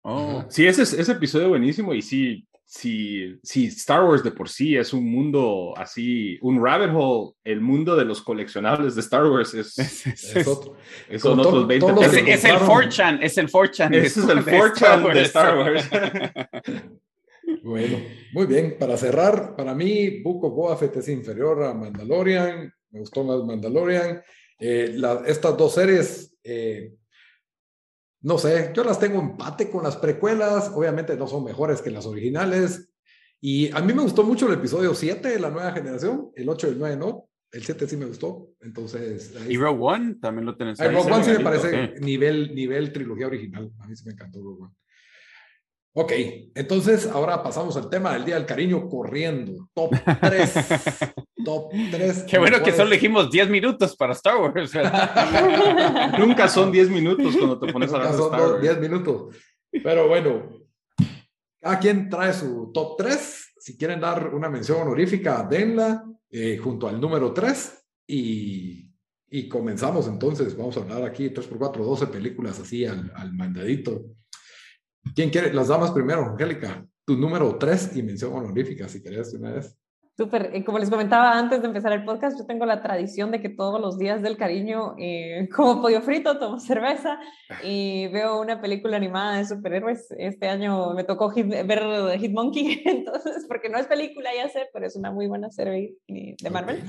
Oh. 0.02 0.44
Sí, 0.48 0.66
ese, 0.66 0.82
ese 0.82 1.12
episodio 1.12 1.48
buenísimo 1.48 1.94
y 1.94 2.02
sí, 2.02 2.46
si, 2.66 3.38
si 3.42 3.66
Star 3.66 4.04
Wars 4.04 4.24
de 4.24 4.30
por 4.30 4.48
sí 4.48 4.76
es 4.76 4.92
un 4.92 5.10
mundo 5.10 5.74
así, 5.76 6.38
un 6.42 6.64
rabbit 6.64 6.90
hole, 6.94 7.32
el 7.44 7.60
mundo 7.60 7.94
de 7.94 8.04
los 8.04 8.22
coleccionables 8.22 8.94
de 8.94 9.00
Star 9.02 9.26
Wars 9.26 9.54
es, 9.54 9.78
es, 9.78 10.46
otro. 10.46 10.74
Son 11.18 11.38
otros 11.38 11.66
20 11.66 11.86
es, 12.32 12.44
el 12.44 12.56
4chan, 12.56 13.18
es 13.22 13.38
el 13.38 13.48
4chan. 13.48 13.94
Ese 13.94 14.20
es 14.20 14.28
el 14.28 14.44
4chan 14.44 15.12
de 15.12 15.22
Star 15.22 15.58
Wars. 15.58 15.90
bueno, 17.62 17.98
muy 18.32 18.46
bien. 18.46 18.76
Para 18.78 18.96
cerrar, 18.96 19.54
para 19.56 19.74
mí, 19.74 20.22
Book 20.22 20.44
of 20.44 20.54
Boba 20.54 20.76
Fett 20.76 20.96
es 20.96 21.08
inferior 21.08 21.62
a 21.64 21.74
Mandalorian. 21.74 22.72
Me 22.90 23.00
gustó 23.00 23.24
más 23.24 23.44
Mandalorian. 23.44 24.22
Eh, 24.58 24.96
estas 25.26 25.56
dos 25.56 25.74
series 25.74 26.34
eh, 26.42 26.92
no 28.24 28.38
sé, 28.38 28.72
yo 28.74 28.84
las 28.84 28.98
tengo 28.98 29.20
empate 29.20 29.70
con 29.70 29.82
las 29.84 29.98
precuelas, 29.98 30.72
obviamente 30.74 31.14
no 31.14 31.26
son 31.26 31.44
mejores 31.44 31.82
que 31.82 31.90
las 31.90 32.06
originales. 32.06 32.90
Y 33.38 33.70
a 33.76 33.82
mí 33.82 33.92
me 33.92 34.02
gustó 34.02 34.22
mucho 34.24 34.46
el 34.46 34.54
episodio 34.54 34.94
7 34.94 35.28
de 35.28 35.38
la 35.38 35.50
nueva 35.50 35.72
generación, 35.72 36.30
el 36.34 36.48
8 36.48 36.68
y 36.68 36.70
el 36.70 36.78
9 36.78 36.96
no, 36.96 37.28
el 37.52 37.62
7 37.62 37.86
sí 37.86 37.98
me 37.98 38.06
gustó, 38.06 38.48
entonces... 38.62 39.34
¿Y 39.46 39.58
Rogue 39.58 39.78
One 39.78 40.14
también 40.22 40.46
lo 40.46 40.56
tenés 40.56 40.80
ahí? 40.80 40.88
Rogue 40.88 41.12
One 41.12 41.24
sí 41.24 41.32
me 41.32 41.40
parece 41.40 42.00
nivel, 42.00 42.54
nivel 42.54 42.94
trilogía 42.94 43.26
original, 43.26 43.70
a 43.78 43.86
mí 43.86 43.94
sí 43.94 44.06
me 44.06 44.12
encantó 44.12 44.42
Rogue 44.42 44.62
One. 44.62 44.74
Ok, 45.92 46.12
entonces 46.54 47.06
ahora 47.06 47.42
pasamos 47.42 47.76
al 47.76 47.90
tema 47.90 48.14
del 48.14 48.24
Día 48.24 48.36
del 48.36 48.46
Cariño 48.46 48.88
corriendo. 48.88 49.68
Top 49.74 49.92
3. 50.20 50.54
Top 51.44 51.70
3. 51.90 52.24
Qué 52.24 52.38
bueno 52.38 52.62
que 52.62 52.72
solo 52.72 52.90
dijimos 52.90 53.30
10 53.30 53.50
minutos 53.50 53.94
para 53.96 54.12
Star 54.14 54.38
Wars. 54.38 54.72
Nunca 56.18 56.48
son 56.48 56.72
10 56.72 56.90
minutos 56.90 57.36
cuando 57.36 57.58
te 57.58 57.72
pones 57.72 57.92
a 57.92 57.96
hablar 57.96 58.16
de 58.16 58.22
Star 58.22 58.40
Wars. 58.40 58.62
10 58.62 58.80
minutos. 58.80 59.36
Pero 59.70 60.08
bueno, 60.08 60.60
Cada 61.60 61.78
quien 61.78 62.08
trae 62.08 62.32
su 62.32 62.70
top 62.72 62.96
3. 62.98 63.54
Si 63.58 63.76
quieren 63.76 64.00
dar 64.00 64.34
una 64.34 64.48
mención 64.48 64.82
honorífica, 64.82 65.46
denla 65.48 66.04
eh, 66.30 66.58
junto 66.58 66.88
al 66.88 67.00
número 67.00 67.32
3 67.32 67.86
y, 68.08 68.90
y, 69.30 69.48
comenzamos 69.48 70.06
entonces. 70.08 70.56
Vamos 70.56 70.76
a 70.76 70.80
hablar 70.80 71.04
aquí 71.04 71.30
3x4, 71.30 71.76
12 71.76 72.06
películas 72.08 72.60
así 72.60 72.84
al, 72.84 73.12
al 73.14 73.32
mandadito. 73.32 74.04
¿Quién 75.14 75.30
quiere? 75.30 75.52
Las 75.52 75.68
damas 75.68 75.90
primero, 75.92 76.24
Angélica. 76.24 76.86
Tu 77.06 77.16
número 77.16 77.56
3 77.56 77.96
y 77.96 78.02
mención 78.02 78.32
honorífica, 78.32 78.88
si 78.88 79.02
querés, 79.02 79.32
una 79.34 79.52
vez. 79.52 79.76
Súper, 80.16 80.50
eh, 80.54 80.64
como 80.64 80.78
les 80.78 80.90
comentaba 80.90 81.36
antes 81.36 81.60
de 81.60 81.66
empezar 81.66 81.92
el 81.92 82.04
podcast, 82.04 82.38
yo 82.38 82.46
tengo 82.46 82.66
la 82.66 82.82
tradición 82.82 83.32
de 83.32 83.40
que 83.40 83.48
todos 83.48 83.80
los 83.80 83.98
días 83.98 84.22
del 84.22 84.36
cariño 84.36 84.94
eh, 84.96 85.48
como 85.56 85.82
pollo 85.82 86.02
frito, 86.02 86.38
tomo 86.38 86.60
cerveza 86.60 87.18
y 87.64 88.06
veo 88.08 88.40
una 88.40 88.60
película 88.60 88.96
animada 88.96 89.38
de 89.38 89.44
superhéroes. 89.44 90.12
Este 90.16 90.48
año 90.48 90.94
me 90.94 91.02
tocó 91.02 91.32
ver 91.34 92.18
Hitmonkey, 92.20 92.82
entonces, 92.86 93.44
porque 93.48 93.68
no 93.68 93.76
es 93.76 93.86
película, 93.86 94.30
ya 94.32 94.48
sé, 94.48 94.68
pero 94.72 94.86
es 94.86 94.94
una 94.94 95.10
muy 95.10 95.26
buena 95.26 95.50
serie 95.50 95.96
de 96.06 96.50
Marvel. 96.50 96.84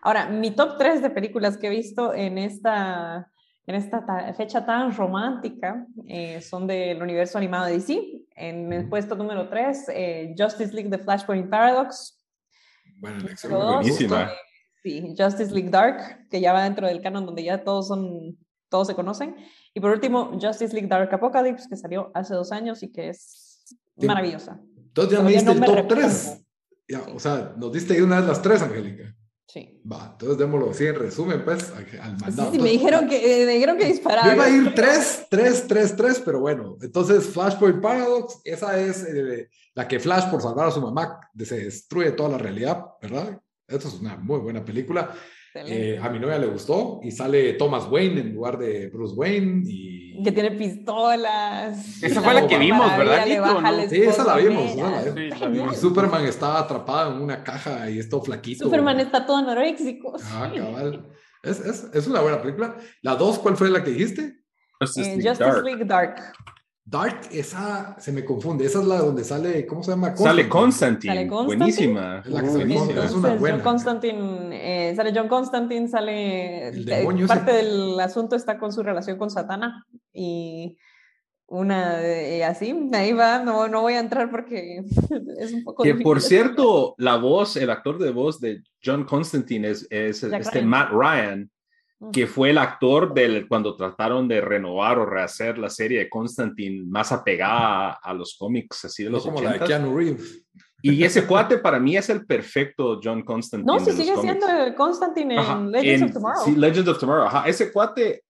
Ahora, 0.00 0.26
mi 0.28 0.50
top 0.50 0.78
3 0.78 1.02
de 1.02 1.10
películas 1.10 1.58
que 1.58 1.66
he 1.66 1.70
visto 1.70 2.14
en 2.14 2.38
esta, 2.38 3.30
en 3.66 3.74
esta 3.74 4.32
fecha 4.34 4.64
tan 4.64 4.96
romántica 4.96 5.86
eh, 6.08 6.40
son 6.40 6.66
del 6.66 7.02
universo 7.02 7.36
animado 7.36 7.66
de 7.66 7.74
DC. 7.74 8.00
En 8.34 8.72
el 8.72 8.88
puesto 8.88 9.14
número 9.14 9.50
3, 9.50 9.90
eh, 9.90 10.34
Justice 10.36 10.72
League 10.72 10.90
The 10.90 10.98
Flashpoint 10.98 11.50
Paradox 11.50 12.21
bueno, 13.02 13.18
Buenísima. 13.74 14.30
Sí, 14.82 15.14
Justice 15.18 15.52
League 15.52 15.70
Dark, 15.70 16.28
que 16.30 16.40
ya 16.40 16.52
va 16.52 16.62
dentro 16.62 16.86
del 16.86 17.02
canon 17.02 17.26
donde 17.26 17.42
ya 17.42 17.64
todos 17.64 17.88
son, 17.88 18.38
todos 18.68 18.86
se 18.86 18.94
conocen. 18.94 19.36
Y 19.74 19.80
por 19.80 19.90
último, 19.90 20.38
Justice 20.40 20.72
League 20.72 20.88
Dark 20.88 21.12
Apocalypse, 21.12 21.68
que 21.68 21.76
salió 21.76 22.12
hace 22.14 22.34
dos 22.34 22.52
años 22.52 22.82
y 22.82 22.92
que 22.92 23.08
es 23.08 23.76
maravillosa. 23.96 24.60
Entonces 24.76 25.18
ya 25.18 25.24
me 25.24 25.32
diste 25.32 25.50
el 25.50 25.60
top 25.60 25.88
3. 25.88 26.44
o 27.14 27.18
sea, 27.18 27.54
nos 27.56 27.72
diste 27.72 28.00
una 28.02 28.20
de 28.20 28.28
las 28.28 28.40
tres, 28.40 28.62
Angélica. 28.62 29.14
Sí. 29.46 29.82
Va, 29.90 30.10
entonces 30.12 30.38
démoslo 30.38 30.70
así 30.70 30.86
en 30.86 30.94
resumen, 30.94 31.44
pues, 31.44 31.70
al 32.00 32.16
mandado. 32.18 32.50
Sí, 32.50 32.56
sí 32.56 32.62
me, 32.62 32.70
dijeron 32.70 33.08
que, 33.08 33.44
me 33.46 33.52
dijeron 33.52 33.76
que 33.76 33.84
disparaba. 33.84 34.28
Yo 34.28 34.34
iba 34.34 34.44
a 34.44 34.50
ir 34.50 34.74
3, 34.74 35.26
3, 35.28 35.66
3, 35.68 35.96
3, 35.96 36.22
pero 36.24 36.40
bueno, 36.40 36.76
entonces 36.80 37.26
Flashpoint 37.26 37.82
Paradox, 37.82 38.40
esa 38.44 38.80
es 38.80 39.04
eh, 39.04 39.50
la 39.74 39.86
que 39.86 40.00
Flash, 40.00 40.30
por 40.30 40.40
salvar 40.40 40.68
a 40.68 40.70
su 40.70 40.80
mamá, 40.80 41.20
se 41.38 41.64
destruye 41.64 42.12
toda 42.12 42.30
la 42.30 42.38
realidad, 42.38 42.84
¿verdad? 43.02 43.40
Esta 43.66 43.88
es 43.88 43.94
una 43.94 44.16
muy 44.16 44.38
buena 44.38 44.64
película. 44.64 45.14
Eh, 45.54 46.00
a 46.02 46.08
mi 46.08 46.18
novia 46.18 46.38
le 46.38 46.46
gustó 46.46 47.00
y 47.02 47.10
sale 47.10 47.52
Thomas 47.54 47.86
Wayne 47.90 48.20
en 48.20 48.34
lugar 48.34 48.58
de 48.58 48.88
Bruce 48.88 49.14
Wayne 49.14 49.62
y... 49.66 50.22
Que 50.22 50.32
tiene 50.32 50.52
pistolas. 50.52 52.02
Esa 52.02 52.22
fue 52.22 52.34
la 52.34 52.46
que 52.46 52.58
vimos, 52.58 52.96
¿verdad? 52.96 53.24
Sí, 53.88 54.02
esa 54.02 54.24
la 54.24 54.36
vimos. 54.36 54.76
La 54.76 55.74
Superman 55.74 56.24
estaba 56.26 56.60
atrapado 56.60 57.16
en 57.16 57.22
una 57.22 57.42
caja 57.42 57.90
y 57.90 57.98
está 57.98 58.20
flaquito. 58.20 58.64
Superman 58.64 59.00
está 59.00 59.26
todo 59.26 59.38
anoréxico. 59.38 60.16
Ah, 60.24 60.50
cabal. 60.54 61.08
Es, 61.42 61.60
es, 61.60 61.90
es, 61.92 62.06
una 62.06 62.20
buena 62.20 62.40
película. 62.40 62.76
La 63.02 63.16
dos, 63.16 63.38
¿cuál 63.38 63.56
fue 63.56 63.68
la 63.68 63.82
que 63.82 63.90
dijiste? 63.90 64.42
Justice, 64.80 65.14
eh, 65.14 65.28
Justice 65.28 65.62
League 65.62 65.84
Dark. 65.84 66.32
Dark, 66.84 67.28
esa 67.30 67.96
se 68.00 68.10
me 68.10 68.24
confunde. 68.24 68.64
Esa 68.64 68.80
es 68.80 68.86
la 68.86 68.98
donde 68.98 69.22
sale, 69.22 69.66
¿cómo 69.66 69.84
se 69.84 69.92
llama? 69.92 70.16
Sale 70.16 70.48
Constantine. 70.48 71.28
Buenísima. 71.28 72.22
Es 72.24 72.26
la 72.26 72.42
que 72.42 72.48
es 72.48 73.12
una 73.12 73.34
buena. 73.36 73.56
John 73.56 73.64
Constantine, 73.64 74.90
eh, 74.90 74.96
sale 74.96 75.12
John 75.14 75.28
Constantine, 75.28 75.88
sale. 75.88 76.68
El 76.68 76.84
demonio 76.84 77.28
parte 77.28 77.52
del 77.52 78.00
asunto 78.00 78.34
está 78.34 78.58
con 78.58 78.72
su 78.72 78.82
relación 78.82 79.16
con 79.16 79.30
Satana. 79.30 79.86
Y 80.12 80.76
una 81.46 82.00
y 82.02 82.42
así, 82.42 82.74
ahí 82.94 83.12
va, 83.12 83.38
no, 83.44 83.68
no 83.68 83.82
voy 83.82 83.94
a 83.94 84.00
entrar 84.00 84.30
porque 84.30 84.82
es 85.38 85.52
un 85.52 85.62
poco. 85.62 85.84
Que 85.84 85.94
por 85.94 86.20
cierto, 86.20 86.96
la 86.98 87.16
voz, 87.16 87.56
el 87.56 87.70
actor 87.70 87.98
de 87.98 88.10
voz 88.10 88.40
de 88.40 88.62
John 88.84 89.04
Constantine 89.04 89.70
es, 89.70 89.86
es 89.88 90.24
este 90.24 90.62
Matt 90.62 90.90
Ryan 90.90 91.48
que 92.10 92.26
fue 92.26 92.50
el 92.50 92.58
actor 92.58 93.14
del 93.14 93.46
cuando 93.46 93.76
trataron 93.76 94.26
de 94.26 94.40
renovar 94.40 94.98
o 94.98 95.06
rehacer 95.06 95.58
la 95.58 95.70
serie 95.70 96.00
de 96.00 96.10
Constantine 96.10 96.84
más 96.86 97.12
apegada 97.12 97.92
a 98.02 98.14
los 98.14 98.36
cómics 98.36 98.86
así 98.86 99.04
de 99.04 99.10
los 99.10 99.24
como 99.24 99.40
la 99.40 99.52
de 99.52 99.60
Keanu 99.60 99.96
Reeves. 99.96 100.44
Y 100.84 101.04
ese 101.04 101.26
cuate 101.26 101.58
para 101.58 101.78
mí 101.78 101.96
es 101.96 102.08
el 102.08 102.26
perfecto 102.26 103.00
John 103.02 103.22
Constantine. 103.22 103.72
No, 103.72 103.78
si 103.78 103.92
sigue 103.92 104.16
siendo 104.16 104.48
el 104.48 104.74
Constantine 104.74 105.36
en 105.36 105.70
Legends 105.70 106.06
of 106.06 106.12
Tomorrow. 106.12 106.44
Sí, 106.44 106.56
Legends 106.56 106.88
of 106.88 106.98
Tomorrow. 106.98 107.26
Ajá. 107.26 107.48
Ese 107.48 107.72
cuate, 107.72 108.24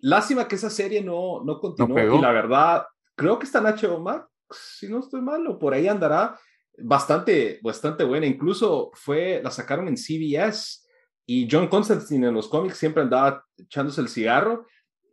lástima 0.00 0.48
que 0.48 0.56
esa 0.56 0.70
serie 0.70 1.02
no, 1.02 1.44
no 1.44 1.60
continuó. 1.60 2.18
y 2.18 2.20
la 2.20 2.32
verdad, 2.32 2.84
creo 3.14 3.38
que 3.38 3.46
está 3.46 3.60
en 3.60 3.66
HBO 3.66 4.00
Max, 4.00 4.26
si 4.50 4.88
no 4.88 4.98
estoy 4.98 5.20
mal, 5.20 5.46
o 5.46 5.56
por 5.56 5.72
ahí 5.72 5.86
andará. 5.86 6.36
Bastante, 6.76 7.60
bastante 7.62 8.02
buena. 8.02 8.26
Incluso 8.26 8.90
fue, 8.94 9.40
la 9.44 9.52
sacaron 9.52 9.86
en 9.86 9.96
CBS 9.96 10.83
y 11.26 11.48
John 11.50 11.68
Constantine 11.68 12.28
en 12.28 12.34
los 12.34 12.48
cómics 12.48 12.76
siempre 12.76 13.02
andaba 13.02 13.44
echándose 13.56 14.00
el 14.00 14.08
cigarro. 14.08 14.66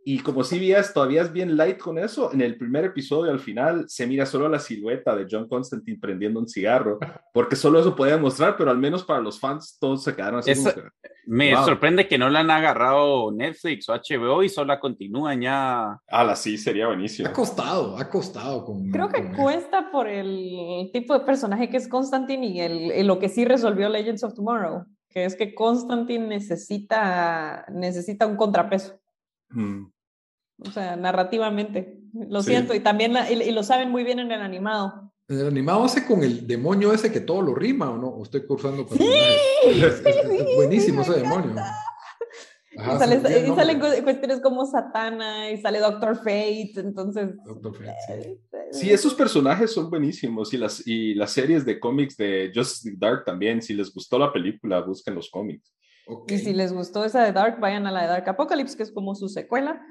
Y 0.03 0.19
como 0.19 0.43
CBS 0.43 0.93
todavía 0.93 1.21
es 1.21 1.31
bien 1.31 1.55
light 1.55 1.77
con 1.77 1.99
eso, 1.99 2.33
en 2.33 2.41
el 2.41 2.57
primer 2.57 2.85
episodio 2.85 3.31
al 3.31 3.39
final 3.39 3.87
se 3.87 4.07
mira 4.07 4.25
solo 4.25 4.49
la 4.49 4.57
silueta 4.57 5.15
de 5.15 5.27
John 5.29 5.47
Constantine 5.47 5.99
prendiendo 6.01 6.39
un 6.39 6.47
cigarro, 6.47 6.97
porque 7.31 7.55
solo 7.55 7.79
eso 7.79 7.95
podía 7.95 8.17
mostrar, 8.17 8.57
pero 8.57 8.71
al 8.71 8.79
menos 8.79 9.03
para 9.03 9.19
los 9.19 9.39
fans 9.39 9.77
todos 9.79 10.03
se 10.03 10.15
quedaron 10.15 10.39
así. 10.39 10.53
me 11.27 11.53
sorprende 11.53 12.07
que 12.07 12.17
no 12.17 12.31
la 12.31 12.39
han 12.39 12.49
agarrado 12.49 13.31
Netflix 13.31 13.89
o 13.89 13.93
HBO 13.93 14.41
y 14.41 14.49
solo 14.49 14.79
continúan 14.79 15.39
ya. 15.39 15.99
Ah, 16.07 16.23
la 16.23 16.35
sí, 16.35 16.57
sería 16.57 16.87
buenísimo. 16.87 17.29
Ha 17.29 17.33
costado, 17.33 17.95
ha 17.95 18.09
costado. 18.09 18.65
Con, 18.65 18.89
Creo 18.89 19.09
que 19.09 19.31
cuesta 19.33 19.91
por 19.91 20.07
el 20.07 20.89
tipo 20.91 21.13
de 21.13 21.23
personaje 21.25 21.69
que 21.69 21.77
es 21.77 21.87
Constantine 21.87 22.47
y 22.47 22.59
el, 22.59 23.05
lo 23.05 23.19
que 23.19 23.29
sí 23.29 23.45
resolvió 23.45 23.87
Legends 23.87 24.23
of 24.23 24.33
Tomorrow 24.33 24.83
que 25.11 25.25
es 25.25 25.35
que 25.35 25.53
Constantine 25.53 26.27
necesita, 26.27 27.65
necesita 27.69 28.25
un 28.25 28.37
contrapeso. 28.37 28.99
Mm. 29.49 29.85
O 30.59 30.71
sea, 30.71 30.95
narrativamente. 30.95 31.99
Lo 32.13 32.41
siento, 32.43 32.73
y 32.73 32.79
también 32.79 33.13
y, 33.29 33.51
lo 33.51 33.63
saben 33.63 33.89
muy 33.89 34.03
bien 34.03 34.19
en 34.19 34.31
el 34.31 34.41
animado. 34.41 35.11
En 35.27 35.39
el 35.39 35.47
animado 35.47 35.85
hace 35.85 36.05
con 36.05 36.23
el 36.23 36.45
demonio 36.45 36.93
ese 36.93 37.11
que 37.11 37.21
todo 37.21 37.41
lo 37.41 37.55
rima, 37.55 37.89
¿o 37.89 37.97
no? 37.97 38.07
¿O 38.07 38.23
estoy 38.23 38.45
cursando 38.45 38.85
sí, 38.89 39.09
es, 39.65 40.03
buenísimo 40.57 41.01
ese 41.01 41.13
demonio 41.13 41.55
y, 42.71 43.55
salen 43.55 43.79
cuestiones 43.79 44.39
como 44.41 44.65
Satana 44.65 45.51
y 45.51 45.57
sale 45.57 45.79
Doctor 45.79 46.15
Fate, 46.15 46.73
entonces... 46.77 47.29
Doctor 47.45 47.75
Fate, 47.75 47.95
sí. 48.07 48.13
Eh, 48.13 48.39
sí. 48.71 48.89
esos 48.91 49.13
personajes 49.13 49.71
son 49.71 49.89
buenísimos 49.89 50.53
y 50.53 50.57
las, 50.57 50.87
y 50.87 51.13
las 51.13 51.31
series 51.31 51.65
de 51.65 51.79
cómics 51.79 52.15
de 52.17 52.51
Justice 52.53 52.95
Dark 52.97 53.25
también, 53.25 53.61
si 53.61 53.73
les 53.73 53.93
gustó 53.93 54.17
la 54.17 54.31
película, 54.31 54.81
busquen 54.81 55.15
los 55.15 55.29
cómics. 55.29 55.73
Y 56.27 56.37
si 56.39 56.53
les 56.53 56.73
gustó 56.73 57.05
esa 57.05 57.23
de 57.23 57.31
Dark, 57.31 57.59
vayan 57.59 57.87
a 57.87 57.91
la 57.91 58.01
de 58.01 58.07
Dark 58.07 58.27
Apocalypse, 58.27 58.75
que 58.75 58.83
es 58.83 58.91
como 58.91 59.15
su 59.15 59.29
secuela 59.29 59.81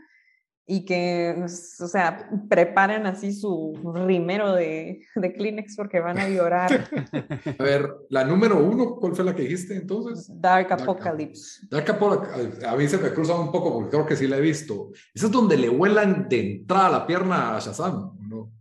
y 0.73 0.85
que, 0.85 1.35
o 1.81 1.89
sea, 1.89 2.31
preparen 2.49 3.05
así 3.05 3.33
su 3.33 3.77
rimero 4.07 4.55
de, 4.55 5.05
de 5.17 5.33
Kleenex 5.33 5.75
porque 5.75 5.99
van 5.99 6.17
a 6.17 6.29
llorar. 6.29 6.89
A 7.59 7.63
ver, 7.63 7.93
la 8.09 8.23
número 8.23 8.65
uno, 8.65 8.95
¿cuál 8.95 9.17
fue 9.17 9.25
la 9.25 9.35
que 9.35 9.43
dijiste 9.43 9.75
entonces? 9.75 10.31
Dark 10.41 10.73
Apocalypse. 10.73 11.67
Dark 11.69 11.91
Apocalypse, 11.91 12.65
a 12.65 12.77
mí 12.77 12.87
se 12.87 12.99
me 12.99 13.11
cruza 13.11 13.35
un 13.35 13.51
poco 13.51 13.73
porque 13.73 13.91
creo 13.91 14.07
que 14.07 14.15
sí 14.15 14.29
la 14.29 14.37
he 14.37 14.41
visto. 14.41 14.93
Esa 15.13 15.27
es 15.27 15.33
donde 15.33 15.57
le 15.57 15.69
vuelan 15.69 16.29
de 16.29 16.53
entrada 16.53 16.89
la 16.89 17.05
pierna 17.05 17.57
a 17.57 17.59
Shazam, 17.59 18.13
¿no? 18.29 18.53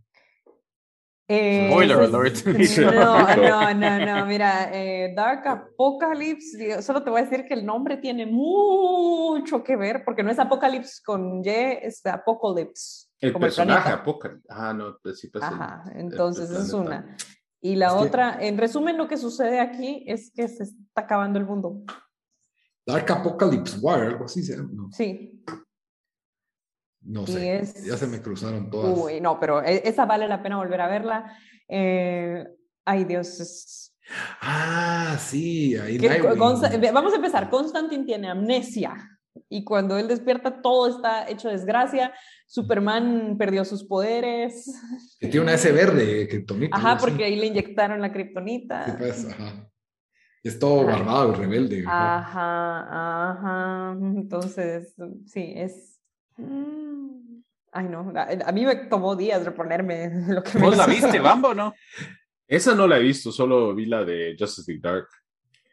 Eh, 1.32 1.68
Spoiler 1.70 1.96
alert. 1.98 2.44
No, 2.44 3.36
no, 3.36 3.74
no, 3.74 4.04
no. 4.04 4.26
Mira, 4.26 4.68
eh, 4.72 5.12
Dark 5.14 5.46
Apocalypse, 5.46 6.82
solo 6.82 7.04
te 7.04 7.10
voy 7.10 7.20
a 7.20 7.24
decir 7.24 7.46
que 7.46 7.54
el 7.54 7.64
nombre 7.64 7.98
tiene 7.98 8.26
mucho 8.26 9.62
que 9.62 9.76
ver, 9.76 10.02
porque 10.04 10.24
no 10.24 10.32
es 10.32 10.40
Apocalypse 10.40 11.00
con 11.04 11.40
Y, 11.44 11.48
es 11.48 12.04
Apocalypse. 12.04 13.06
El 13.20 13.32
personaje 13.34 13.90
Apocalypse. 13.90 14.44
Ah, 14.48 14.72
no, 14.72 14.98
pues 15.00 15.20
sí, 15.20 15.28
pues 15.28 15.44
Ajá, 15.44 15.84
entonces 15.94 16.50
es 16.50 16.72
una. 16.72 17.16
Y 17.60 17.76
la 17.76 17.94
otra, 17.94 18.36
en 18.40 18.58
resumen, 18.58 18.98
lo 18.98 19.06
que 19.06 19.16
sucede 19.16 19.60
aquí 19.60 20.02
es 20.08 20.32
que 20.34 20.48
se 20.48 20.64
está 20.64 21.02
acabando 21.02 21.38
el 21.38 21.46
mundo. 21.46 21.84
Dark 22.84 23.08
Apocalypse 23.08 23.78
War, 23.80 24.00
algo 24.00 24.24
así 24.24 24.42
se 24.42 24.56
llama. 24.56 24.88
Sí. 24.90 25.44
No 27.02 27.26
sé, 27.26 27.62
ya 27.86 27.96
se 27.96 28.06
me 28.06 28.20
cruzaron 28.20 28.70
todas. 28.70 28.98
Uy, 28.98 29.20
no, 29.20 29.40
pero 29.40 29.62
e, 29.62 29.82
esa 29.84 30.04
vale 30.04 30.28
la 30.28 30.42
pena 30.42 30.58
volver 30.58 30.80
a 30.80 30.88
verla. 30.88 31.36
Eh, 31.66 32.46
ay, 32.84 33.04
Dios. 33.04 33.94
Ah, 34.40 35.16
sí, 35.18 35.76
ahí 35.76 35.98
Vamos 35.98 36.62
a 37.12 37.16
empezar. 37.16 37.48
Constantine 37.48 38.04
tiene 38.04 38.28
amnesia 38.28 39.20
y 39.48 39.64
cuando 39.64 39.96
él 39.98 40.08
despierta 40.08 40.60
todo 40.62 40.88
está 40.88 41.28
hecho 41.28 41.48
desgracia. 41.48 42.12
Superman 42.46 43.36
perdió 43.38 43.64
sus 43.64 43.84
poderes. 43.84 44.72
Que 45.18 45.28
tiene 45.28 45.44
una 45.44 45.54
S 45.54 45.70
verde, 45.72 46.28
kriptonita. 46.28 46.76
Ajá, 46.76 46.96
porque 46.98 47.24
ahí 47.24 47.36
le 47.36 47.46
inyectaron 47.46 48.00
la 48.00 48.12
kriptonita. 48.12 48.84
Sí, 48.84 48.92
pues, 48.98 49.28
ajá. 49.28 49.70
Es 50.42 50.58
todo 50.58 50.84
barbado 50.84 51.32
y 51.32 51.36
rebelde. 51.36 51.84
Ajá, 51.86 53.30
ajá. 53.30 53.98
Entonces, 54.00 54.94
sí, 55.26 55.52
es. 55.54 55.89
Ay, 57.72 57.86
no, 57.88 58.12
a, 58.16 58.52
mí 58.52 58.66
me 58.66 58.76
tomó 58.76 59.14
días 59.14 59.44
reponerme 59.44 60.10
lo 60.28 60.42
que 60.42 60.58
¿Vos 60.58 60.76
la 60.76 60.86
viste, 60.86 61.20
Bambo, 61.20 61.54
no? 61.54 61.74
Esa 62.48 62.74
no 62.74 62.88
la 62.88 62.98
he 62.98 63.02
visto, 63.02 63.30
solo 63.30 63.74
vi 63.74 63.86
la 63.86 64.04
de 64.04 64.34
Justice 64.38 64.70
League 64.70 64.82
Dark. 64.82 65.06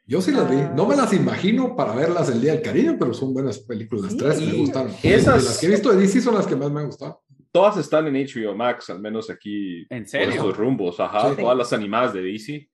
Yo 0.06 0.22
sí 0.22 0.32
las 0.32 0.50
vi. 0.50 0.56
No 0.74 0.86
me 0.86 0.96
las 0.96 1.12
imagino 1.12 1.76
para 1.76 1.94
verlas 1.94 2.30
el 2.30 2.40
día 2.40 2.54
del 2.54 2.62
cariño, 2.62 2.96
pero 2.98 3.14
son 3.14 3.34
buenas 3.34 3.60
películas. 3.60 4.16
Tres 4.16 4.40
me 4.40 4.54
gustaron. 4.54 4.94
Esas... 5.04 5.44
las 5.44 5.60
que 5.60 5.66
he 5.66 5.70
visto 5.70 5.92
de 5.92 5.98
DC 5.98 6.22
son 6.22 6.36
las 6.36 6.48
que 6.48 6.56
más 6.56 6.72
me 6.72 6.80
han 6.80 6.86
gustado. 6.86 7.24
Todas 7.52 7.78
están 7.78 8.08
en 8.08 8.14
HBO 8.14 8.56
Max, 8.56 8.90
al 8.90 9.02
menos 9.02 9.30
aquí. 9.30 9.86
¿En 9.90 10.08
serio? 10.08 10.28
Por 10.28 10.36
estos 10.36 10.58
rumbos, 10.58 11.00
ajá. 11.00 11.36
Todas 11.36 11.58
las 11.58 11.74
animadas 11.74 12.14
de 12.14 12.22
DC. 12.22 12.70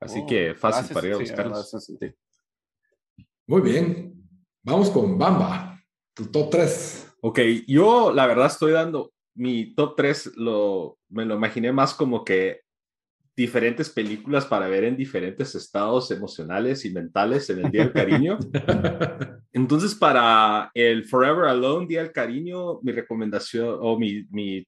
Así 0.00 0.20
Oh, 0.22 0.26
que 0.26 0.54
fácil 0.54 0.88
gracias, 0.88 0.94
para 0.94 1.06
ir 1.06 1.12
a 1.12 1.16
sí, 1.16 1.22
buscarlas. 1.22 1.70
gracias, 1.70 1.84
sí. 1.84 3.26
Muy 3.46 3.60
bien. 3.60 4.14
Vamos 4.62 4.90
con 4.90 5.16
Bamba, 5.16 5.80
tu 6.14 6.26
top 6.26 6.50
3. 6.50 7.05
Ok, 7.20 7.40
yo 7.66 8.12
la 8.12 8.26
verdad 8.26 8.46
estoy 8.46 8.72
dando 8.72 9.12
mi 9.34 9.74
top 9.74 9.94
3, 9.96 10.32
lo, 10.36 10.98
me 11.08 11.24
lo 11.24 11.34
imaginé 11.34 11.72
más 11.72 11.94
como 11.94 12.24
que 12.24 12.60
diferentes 13.36 13.90
películas 13.90 14.46
para 14.46 14.66
ver 14.66 14.84
en 14.84 14.96
diferentes 14.96 15.54
estados 15.54 16.10
emocionales 16.10 16.84
y 16.86 16.90
mentales 16.90 17.50
en 17.50 17.66
el 17.66 17.70
Día 17.70 17.82
del 17.82 17.92
Cariño. 17.92 18.38
Entonces, 19.52 19.94
para 19.94 20.70
el 20.72 21.04
Forever 21.04 21.44
Alone 21.44 21.86
Día 21.86 22.02
del 22.02 22.12
Cariño, 22.12 22.80
mi 22.82 22.92
recomendación 22.92 23.78
o 23.80 23.98
mi, 23.98 24.24
mi, 24.30 24.66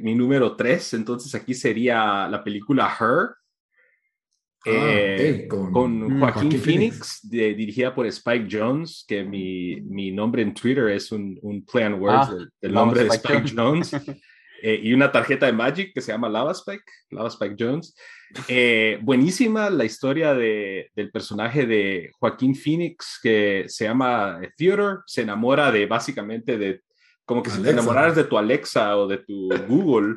mi 0.00 0.14
número 0.14 0.54
3, 0.54 0.94
entonces 0.94 1.34
aquí 1.34 1.54
sería 1.54 2.28
la 2.28 2.42
película 2.42 2.88
Her. 2.98 3.34
Eh, 4.66 5.38
Ah, 5.40 5.44
ok, 5.44 5.48
con- 5.48 5.72
con, 5.72 5.98
mm, 6.00 6.20
Joaquín, 6.20 6.42
Joaquín 6.42 6.60
Phoenix, 6.60 7.20
de- 7.22 7.54
dirigida 7.54 7.94
por 7.94 8.06
Spike 8.06 8.48
Jones, 8.50 9.04
que 9.06 9.24
mi, 9.24 9.80
mi 9.82 10.10
nombre 10.12 10.42
en 10.42 10.52
Twitter 10.54 10.88
es 10.88 11.12
un, 11.12 11.38
un 11.42 11.64
play 11.64 11.84
on 11.86 11.94
words 11.94 12.28
Ah, 12.28 12.34
del, 12.34 12.50
del 12.60 12.72
Lava 12.74 12.86
nombre 12.86 13.04
de 13.04 13.10
Spike 13.10 13.34
Spike 13.38 13.54
Jones. 13.56 13.90
Eh, 14.62 14.80
y 14.84 14.94
una 14.94 15.12
tarjeta 15.12 15.44
de 15.44 15.52
Magic 15.52 15.92
que 15.92 16.00
se 16.00 16.12
llama 16.12 16.30
Lava 16.30 16.50
Spike, 16.52 16.82
Lava 17.10 17.28
Spike 17.28 17.56
Jones. 17.58 17.94
Eh, 18.48 18.98
buenísima 19.02 19.68
la 19.68 19.84
historia 19.84 20.32
de, 20.32 20.90
del 20.96 21.10
personaje 21.10 21.66
de 21.66 22.10
Joaquín 22.18 22.54
Phoenix 22.56 23.20
que 23.22 23.64
se 23.68 23.84
llama 23.84 24.40
Theodore, 24.56 25.00
se 25.06 25.20
enamora 25.22 25.70
de 25.70 25.84
básicamente 25.84 26.56
de 26.56 26.80
como 27.26 27.42
que 27.42 27.50
si 27.50 27.56
te 27.56 27.68
Alexa. 27.68 27.80
enamoraras 27.82 28.16
de 28.16 28.24
tu 28.24 28.38
Alexa 28.38 28.96
o 28.96 29.06
de 29.06 29.18
tu 29.18 29.50
Google. 29.68 30.16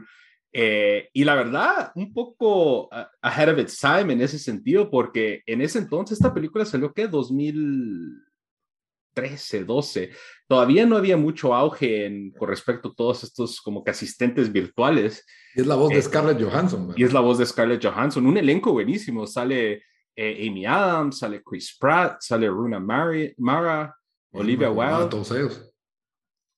Eh, 0.52 1.10
y 1.14 1.24
la 1.26 1.36
verdad, 1.36 1.92
un 1.96 2.12
poco 2.14 2.90
ahead 3.22 3.50
of 3.54 3.60
its 3.60 3.78
time 3.80 4.14
en 4.14 4.22
ese 4.22 4.40
sentido, 4.40 4.90
porque 4.90 5.44
en 5.46 5.62
ese 5.62 5.78
entonces 5.80 6.18
esta 6.18 6.34
película 6.34 6.66
salió 6.66 6.92
que 6.94 7.08
2013, 7.08 9.64
12. 9.66 10.12
Todavía 10.48 10.86
no 10.86 10.98
había 10.98 11.18
mucho 11.18 11.54
auge 11.54 12.06
en, 12.06 12.32
con 12.32 12.50
respecto 12.50 12.90
a 12.90 12.96
todos 12.96 13.24
estos 13.24 13.62
como 13.62 13.84
que 13.84 13.92
asistentes 13.92 14.52
virtuales. 14.52 15.26
Y 15.56 15.62
es 15.62 15.68
la 15.68 15.76
voz 15.76 15.90
de 15.90 16.00
Eh, 16.00 16.02
Scarlett 16.02 16.42
Johansson. 16.42 16.88
¿verdad? 16.88 16.98
Y 17.00 17.04
es 17.04 17.14
la 17.14 17.20
voz 17.20 17.38
de 17.38 17.46
Scarlett 17.46 17.84
Johansson, 17.86 18.26
un 18.26 18.38
elenco 18.38 18.72
buenísimo. 18.72 19.28
Sale 19.28 19.84
eh, 20.16 20.48
Amy 20.50 20.66
Adams, 20.66 21.20
sale 21.20 21.44
Chris 21.44 21.78
Pratt, 21.80 22.18
sale 22.22 22.48
Runa 22.48 22.80
Mari- 22.80 23.34
Mara, 23.38 23.96
Olivia 24.32 24.72
Wilde. 24.72 25.10
todos 25.10 25.32
ellos. 25.32 25.72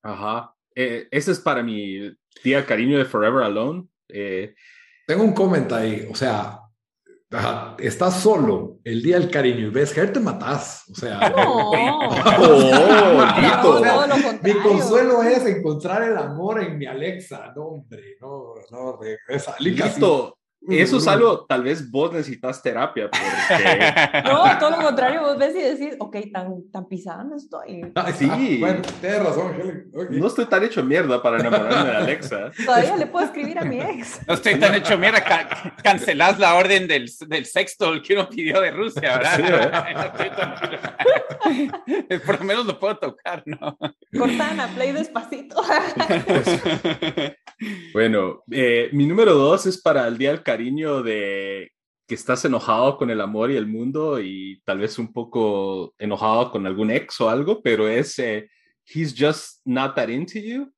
Ajá. 0.04 0.54
Eh, 0.76 1.08
ese 1.12 1.32
es 1.34 1.39
para 1.39 1.62
mi 1.62 2.10
día 2.44 2.66
cariño 2.66 2.98
de 2.98 3.06
Forever 3.06 3.44
Alone. 3.44 3.88
Eh, 4.10 4.54
Tengo 5.08 5.24
un 5.24 5.34
comentario 5.34 5.90
ahí. 5.90 6.08
O 6.12 6.16
sea, 6.16 6.60
estás 7.80 8.20
solo 8.22 8.80
el 8.84 9.02
día 9.02 9.18
del 9.20 9.30
cariño 9.30 9.68
y 9.68 9.70
ves 9.70 9.98
Her, 9.98 10.12
te 10.12 10.20
matás. 10.20 10.84
O 10.92 10.96
sea, 10.96 11.30
No. 11.30 11.72
Oh. 11.72 11.76
No, 14.08 14.42
mi 14.44 14.54
consuelo 14.62 15.24
es 15.24 15.46
encontrar 15.46 16.04
el 16.04 16.18
amor 16.18 16.62
en 16.62 16.78
mi 16.78 16.86
Alexa. 16.86 17.54
No, 17.56 17.64
hombre, 17.64 18.18
no, 18.20 18.54
no, 18.72 18.98
regresa. 18.98 19.56
Listo. 19.60 20.38
Eso 20.70 20.97
es 20.97 21.07
algo, 21.07 21.45
tal 21.47 21.64
vez 21.64 21.89
vos 21.89 22.14
necesitas 22.14 22.62
terapia 22.62 23.09
porque 23.09 23.26
No, 24.26 24.43
todo 24.59 24.70
lo 24.70 24.78
contrario, 24.78 25.22
vos 25.22 25.36
ves 25.39 25.55
y 25.55 25.59
decís, 25.62 25.95
ok, 25.99 26.16
tan, 26.32 26.70
tan 26.72 26.88
pisada 26.88 27.24
no 27.24 27.36
estoy. 27.36 27.91
Ah, 27.95 28.12
Sí. 28.14 28.28
ah, 28.30 28.38
bueno, 28.59 28.82
tienes 29.01 29.24
razón, 29.24 29.55
Helen. 29.59 29.91
Ok. 29.95 30.09
no 30.12 30.28
estoy 30.28 30.45
tan 30.45 30.64
hecho 30.64 30.84
mierda 30.84 31.20
para 31.22 31.39
enamorarme 31.39 31.89
de 31.89 31.97
Alexa. 31.97 32.51
Todavía 32.64 32.95
le 32.95 33.07
puedo 33.07 33.26
escribir 33.26 33.57
a 33.57 33.64
mi 33.64 33.80
ex. 33.80 34.20
No 34.28 34.36
estoy 34.36 34.59
tan 34.59 34.76
hecho, 34.76 34.97
mira, 34.99 35.24
ca- 35.24 35.74
cancelás 35.84 36.38
la 36.38 36.53
orden 36.53 36.88
del, 36.88 37.09
del 37.28 37.45
sexto 37.47 37.93
que 38.05 38.14
uno 38.14 38.30
pidió 38.30 38.62
de 38.62 38.70
Rusia, 38.70 39.18
¿verdad? 39.18 39.84
Por 42.26 42.39
lo 42.39 42.45
menos 42.45 42.66
lo 42.68 42.80
puedo 42.80 42.97
tocar, 42.97 43.41
¿no? 43.47 43.78
Cortana, 44.18 44.68
play 44.76 44.91
despacito. 44.91 45.62
Bueno, 47.93 48.41
eh, 48.51 48.89
mi 48.91 49.05
número 49.05 49.34
dos 49.36 49.66
es 49.68 49.80
para 49.82 50.07
el 50.07 50.18
Día 50.18 50.32
del 50.32 50.41
Cariño 50.52 51.02
de 51.02 51.72
que 52.08 52.16
estás 52.16 52.43
enojado 52.43 52.97
con 52.97 53.10
el 53.10 53.22
amor 53.22 53.52
y 53.52 53.56
el 53.56 53.68
mundo 53.68 54.20
y 54.20 54.62
tal 54.66 54.80
vez 54.80 54.99
un 54.99 55.14
poco 55.14 55.93
enojado 55.97 56.52
con 56.52 56.68
algún 56.68 56.91
ex 56.91 57.22
o 57.22 57.30
algo, 57.30 57.62
pero 57.62 57.88
es 57.88 58.20
eh, 58.20 58.49
He's 58.86 59.16
Just 59.18 59.62
Not 59.64 59.95
That 59.95 60.10
Into 60.10 60.39
You, 60.39 60.70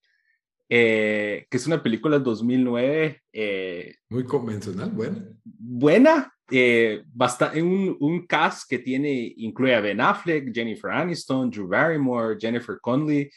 eh, 0.69 1.47
que 1.49 1.57
es 1.57 1.65
una 1.65 1.81
película 1.81 2.17
del 2.17 2.23
2009 2.23 3.19
eh, 3.33 3.95
Muy 4.09 4.25
convencional, 4.25 4.91
bueno. 4.91 5.23
buena, 5.43 6.31
eh, 6.51 7.01
basta- 7.11 7.53
un, 7.55 7.97
un 7.99 8.27
cast 8.27 8.69
que 8.69 8.77
tiene, 8.77 9.33
incluye 9.37 9.73
a 9.73 9.81
Ben 9.81 10.01
Affleck, 10.01 10.53
Jennifer 10.53 10.91
Aniston, 10.91 11.49
Drew 11.49 11.67
Barrymore, 11.67 12.37
Jennifer 12.39 12.77
Connelly, 12.79 13.27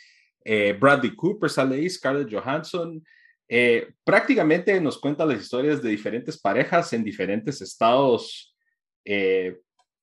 eh, 0.45 0.77
Bradley 0.79 1.15
Cooper 1.17 1.49
sale 1.49 1.77
ahí, 1.77 1.89
Scarlett 1.89 2.31
Johansson. 2.31 3.03
Eh, 3.49 3.93
prácticamente 4.05 4.81
nos 4.81 4.99
cuenta 4.99 5.25
las 5.27 5.41
historias 5.41 5.83
de 5.83 5.91
diferentes 5.91 6.39
parejas 6.41 6.93
en 6.93 7.05
diferentes 7.05 7.61
estados, 7.63 8.57
eh, 9.05 9.57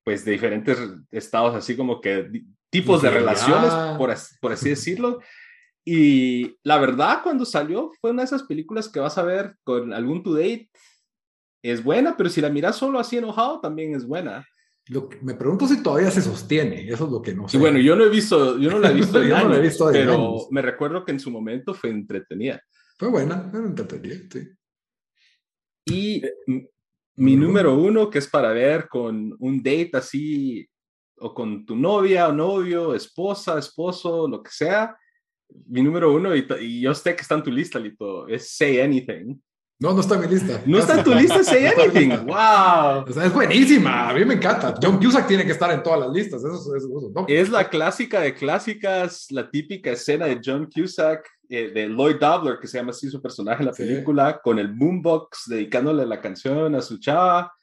pues 0.03 0.23
de 0.25 0.31
diferentes 0.31 0.77
estados, 1.11 1.55
así 1.55 1.75
como 1.75 1.99
que 2.01 2.29
tipos 2.69 3.01
de 3.01 3.09
relaciones, 3.09 3.71
por, 3.97 4.11
as- 4.11 4.37
por 4.41 4.51
así 4.53 4.69
decirlo. 4.69 5.19
Y 5.85 6.55
la 6.63 6.77
verdad, 6.79 7.19
cuando 7.23 7.45
salió, 7.45 7.91
fue 7.99 8.11
una 8.11 8.21
de 8.21 8.27
esas 8.27 8.43
películas 8.43 8.87
que 8.87 8.99
vas 9.01 9.17
a 9.17 9.23
ver 9.23 9.55
con 9.63 9.93
algún 9.93 10.23
to 10.23 10.33
date. 10.33 10.69
Es 11.61 11.83
buena, 11.83 12.15
pero 12.17 12.29
si 12.29 12.41
la 12.41 12.49
miras 12.49 12.75
solo 12.77 12.99
así 12.99 13.17
enojado, 13.17 13.59
también 13.61 13.93
es 13.95 14.05
buena. 14.05 14.45
Lo 14.87 15.07
que- 15.09 15.17
me 15.21 15.33
pregunto 15.33 15.67
si 15.67 15.81
todavía 15.83 16.11
se 16.11 16.21
sostiene. 16.21 16.87
Eso 16.89 17.05
es 17.05 17.11
lo 17.11 17.21
que 17.21 17.33
no 17.33 17.47
sé. 17.47 17.57
Y 17.57 17.59
bueno, 17.59 17.79
yo 17.79 17.95
no 17.95 18.03
he 18.05 18.09
visto, 18.09 18.57
yo 18.57 18.69
no 18.71 18.79
la 18.79 18.91
he 18.91 18.93
visto, 18.93 19.21
en 19.23 19.29
Yo 19.29 19.37
no 19.37 19.49
la 19.49 19.55
he 19.55 19.59
años, 19.59 19.61
visto 19.61 19.87
en 19.89 19.93
pero 19.93 20.13
años. 20.13 20.47
me 20.51 20.61
recuerdo 20.61 21.03
que 21.05 21.11
en 21.11 21.19
su 21.19 21.31
momento 21.31 21.73
fue 21.73 21.89
entretenida. 21.89 22.61
Fue 23.03 23.11
buena, 23.11 23.51
era 23.53 23.65
entretenida, 23.65 24.15
sí. 24.31 24.47
Y 25.83 26.21
m- 26.47 26.69
mi 27.17 27.35
número 27.35 27.77
uno, 27.77 28.09
que 28.09 28.19
es 28.19 28.29
para 28.29 28.53
ver 28.53 28.87
con 28.87 29.35
un 29.39 29.57
date 29.57 29.89
así, 29.95 30.65
o 31.17 31.33
con 31.33 31.65
tu 31.65 31.75
novia 31.75 32.29
o 32.29 32.31
novio, 32.31 32.95
esposa, 32.95 33.59
esposo, 33.59 34.25
lo 34.25 34.41
que 34.41 34.51
sea. 34.51 34.95
Mi 35.67 35.81
número 35.81 36.13
uno, 36.13 36.33
y, 36.33 36.47
y 36.61 36.79
yo 36.79 36.93
sé 36.95 37.13
que 37.13 37.23
está 37.23 37.35
en 37.35 37.43
tu 37.43 37.51
lista, 37.51 37.77
Lito, 37.77 38.25
es 38.29 38.55
Say 38.55 38.79
Anything. 38.79 39.37
No, 39.83 39.93
no 39.93 39.99
está 39.99 40.15
en 40.15 40.21
mi 40.21 40.27
lista. 40.27 40.61
¿No 40.65 40.77
está 40.79 40.97
en 40.97 41.03
tu 41.03 41.13
lista 41.13 41.43
Say 41.43 41.65
Anything? 41.65 42.09
¡Wow! 42.25 43.03
O 43.05 43.11
sea, 43.13 43.25
es 43.25 43.33
buenísima, 43.33 44.09
a 44.09 44.13
mí 44.13 44.23
me 44.23 44.35
encanta. 44.35 44.73
John 44.81 44.97
Cusack 44.97 45.27
tiene 45.27 45.45
que 45.45 45.51
estar 45.51 45.69
en 45.71 45.83
todas 45.83 45.99
las 45.99 46.09
listas, 46.09 46.41
eso 46.41 46.73
es 46.75 46.85
¿no? 47.13 47.25
Es 47.27 47.49
la 47.49 47.67
clásica 47.67 48.21
de 48.21 48.33
clásicas, 48.33 49.27
la 49.29 49.51
típica 49.51 49.91
escena 49.91 50.25
de 50.27 50.39
John 50.43 50.69
Cusack, 50.73 51.27
eh, 51.49 51.71
de 51.75 51.89
Lloyd 51.89 52.15
Dobler, 52.15 52.59
que 52.61 52.67
se 52.67 52.77
llama 52.77 52.91
así 52.91 53.09
su 53.09 53.21
personaje 53.21 53.61
en 53.61 53.67
la 53.67 53.73
Sí. 53.73 53.83
película, 53.83 54.39
con 54.41 54.57
el 54.57 54.69
boombox 54.69 55.43
dedicándole 55.49 56.05
la 56.05 56.21
canción 56.21 56.73
a 56.75 56.81
su 56.81 56.97
chava. 56.99 57.53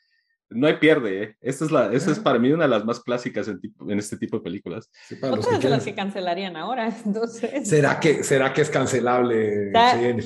No 0.53 0.67
hay 0.67 0.75
pierde, 0.79 1.23
¿eh? 1.23 1.37
Esta 1.41 1.65
es, 1.65 1.71
la, 1.71 1.93
esta 1.93 2.11
es 2.11 2.19
Ah. 2.19 2.23
para 2.25 2.39
mí 2.39 2.51
una 2.53 2.65
de 2.65 2.71
las 2.71 2.85
más 2.85 3.01
clásicas 3.01 3.47
en, 3.49 3.61
tipo- 3.61 3.89
en 3.91 3.99
este 3.99 4.17
tipo 4.17 4.37
de 4.39 4.43
películas. 4.43 4.91
Sí, 5.09 5.15
para 5.17 5.37
los 5.37 5.45
Otras 5.47 5.61
que 5.61 5.67
de 5.69 5.71
las 5.75 5.85
que 5.85 5.95
cancelarían 5.95 6.57
ahora, 6.57 6.93
entonces. 7.07 7.69
¿Será 7.69 8.01
que, 8.01 8.25
¿Será 8.25 8.53
que 8.53 8.63
es 8.63 8.71
cancelable? 8.71 9.71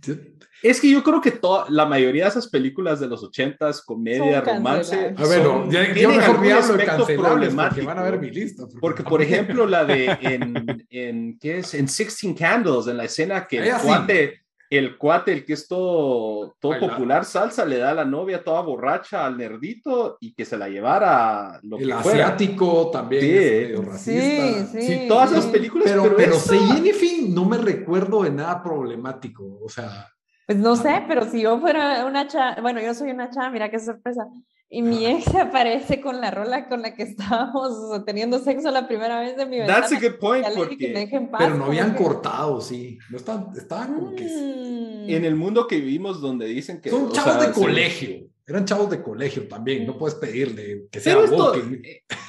Sí. 0.00 0.34
Es 0.62 0.80
que 0.80 0.90
yo 0.90 1.02
creo 1.02 1.20
que 1.20 1.32
toda, 1.32 1.66
la 1.68 1.84
mayoría 1.86 2.24
de 2.24 2.30
esas 2.30 2.48
películas 2.48 3.00
de 3.00 3.08
los 3.08 3.22
ochentas, 3.24 3.82
comedia, 3.82 4.44
Son 4.44 4.56
romance. 4.56 5.14
A 5.16 5.26
ver, 5.26 5.42
son- 5.42 5.70
ya, 5.70 5.92
yo 5.92 6.08
mejor 6.10 6.40
me 6.40 6.52
hablo 6.52 6.76
de 6.76 7.16
problemático. 7.16 7.86
van 7.86 7.98
a 7.98 8.02
ver 8.02 8.20
mi 8.20 8.30
lista. 8.30 8.64
Porque, 8.80 9.02
por 9.02 9.20
ejemplo, 9.22 9.66
la 9.66 9.84
de 9.84 10.06
en, 10.22 10.86
en 10.90 11.38
¿qué 11.38 11.58
es? 11.58 11.74
En 11.74 11.88
Sixteen 11.88 12.34
Candles, 12.34 12.86
en 12.86 12.96
la 12.96 13.04
escena 13.04 13.46
que 13.46 13.58
el 13.58 13.70
Ah, 13.72 13.80
cuate, 13.82 14.42
el 14.70 14.98
cuate, 14.98 15.32
el 15.32 15.44
que 15.46 15.54
es 15.54 15.66
todo, 15.66 16.54
todo 16.60 16.78
popular 16.78 17.24
salsa, 17.24 17.64
le 17.64 17.78
da 17.78 17.90
a 17.90 17.94
la 17.94 18.04
novia 18.04 18.44
toda 18.44 18.60
borracha 18.60 19.24
al 19.24 19.36
nerdito 19.38 20.18
y 20.20 20.34
que 20.34 20.44
se 20.44 20.58
la 20.58 20.68
llevara 20.68 21.58
lo 21.62 21.78
el 21.78 21.86
que 21.88 21.94
fuera. 21.94 22.26
asiático 22.28 22.90
también 22.90 23.22
Sí. 23.22 23.30
es 23.36 23.62
medio 23.62 23.78
sí, 23.78 23.88
racista. 23.88 24.66
sí. 24.72 24.82
Sí, 24.82 25.08
todas 25.08 25.32
esas 25.32 25.46
películas, 25.46 25.88
Pero, 25.88 26.02
pero, 26.02 26.16
pero, 26.16 26.34
Say 26.34 26.58
Anything 26.70 27.34
no 27.34 27.44
me 27.46 27.56
recuerdo 27.58 28.22
de 28.24 28.30
nada 28.30 28.62
problemático. 28.62 29.58
O 29.62 29.68
sea, 29.68 30.08
Pues 30.46 30.58
no 30.58 30.76
sé, 30.76 31.02
pero 31.08 31.24
si 31.30 31.42
yo 31.42 31.58
fuera 31.60 32.04
una 32.06 32.26
chava, 32.26 32.56
bueno, 32.60 32.80
yo 32.80 32.92
soy 32.94 33.10
una 33.10 33.30
chava, 33.30 33.50
mira 33.50 33.70
qué 33.70 33.78
sorpresa. 33.78 34.26
Y 34.70 34.82
mi 34.82 35.06
ex 35.06 35.34
aparece 35.34 36.00
con 36.00 36.20
la 36.20 36.30
rola 36.30 36.68
con 36.68 36.82
la 36.82 36.94
que 36.94 37.02
estábamos 37.04 38.04
teniendo 38.04 38.38
sexo 38.38 38.70
la 38.70 38.86
primera 38.86 39.20
vez 39.20 39.36
de 39.36 39.46
mi 39.46 39.56
vida. 39.56 39.66
That's 39.66 39.92
a 39.92 40.00
good 40.00 40.18
point. 40.18 40.46
Porque... 40.54 41.08
Pero 41.38 41.54
no 41.56 41.66
habían 41.66 41.94
cortado, 41.94 42.60
sí. 42.60 42.98
No 43.10 43.16
estaban, 43.16 43.48
estaban 43.56 43.94
como 43.94 44.14
que... 44.14 44.24
Mm. 44.24 45.10
En 45.10 45.24
el 45.24 45.36
mundo 45.36 45.66
que 45.66 45.76
vivimos 45.76 46.20
donde 46.20 46.46
dicen 46.46 46.80
que... 46.80 46.90
Son 46.90 47.10
chavos 47.12 47.46
de 47.46 47.52
colegio. 47.52 48.28
Eran 48.48 48.64
chavos 48.64 48.88
de 48.88 49.02
colegio 49.02 49.46
también, 49.46 49.86
no 49.86 49.98
puedes 49.98 50.14
pedirle 50.14 50.86
que 50.90 51.00
sea 51.00 51.18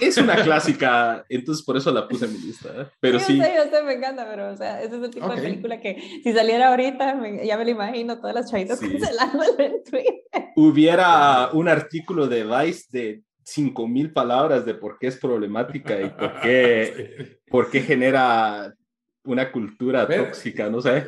Es 0.02 0.18
una 0.18 0.36
clásica, 0.44 1.26
entonces 1.30 1.64
por 1.66 1.78
eso 1.78 1.94
la 1.94 2.10
puse 2.10 2.26
en 2.26 2.34
mi 2.34 2.40
lista. 2.40 2.70
¿eh? 2.76 2.88
Pero 3.00 3.20
sí. 3.20 3.38
Yo 3.38 3.44
sé, 3.46 3.54
yo 3.56 3.72
sé, 3.72 3.84
me 3.84 3.94
encanta, 3.94 4.28
pero 4.30 4.52
o 4.52 4.58
sea, 4.58 4.82
ese 4.82 4.98
es 4.98 5.04
el 5.04 5.12
tipo 5.12 5.34
de 5.34 5.42
película 5.42 5.80
que 5.80 6.20
si 6.22 6.34
saliera 6.34 6.72
ahorita, 6.72 7.22
ya 7.42 7.58
me 7.58 7.64
lo 7.64 7.72
imagino, 7.72 8.18
todas 8.20 8.36
las 8.36 8.52
chavitas 8.52 8.80
sí. 8.80 8.90
cancelándole 8.90 9.66
en 9.66 9.84
Twitter. 9.84 10.50
Hubiera 10.58 11.52
un 11.54 11.70
artículo 11.70 12.28
de 12.28 12.44
Vice 12.44 12.88
de 12.92 13.22
5000 13.44 14.12
palabras 14.12 14.66
de 14.66 14.74
por 14.74 15.00
qué 15.00 15.08
es 15.08 15.16
problemática 15.16 16.02
y 16.02 16.10
por 16.10 16.42
qué, 16.42 17.40
por 17.48 17.72
qué 17.72 17.80
genera 17.80 18.76
una 19.24 19.54
cultura 19.54 20.06
tóxica, 20.06 20.70
no 20.70 20.82
sé 20.82 21.08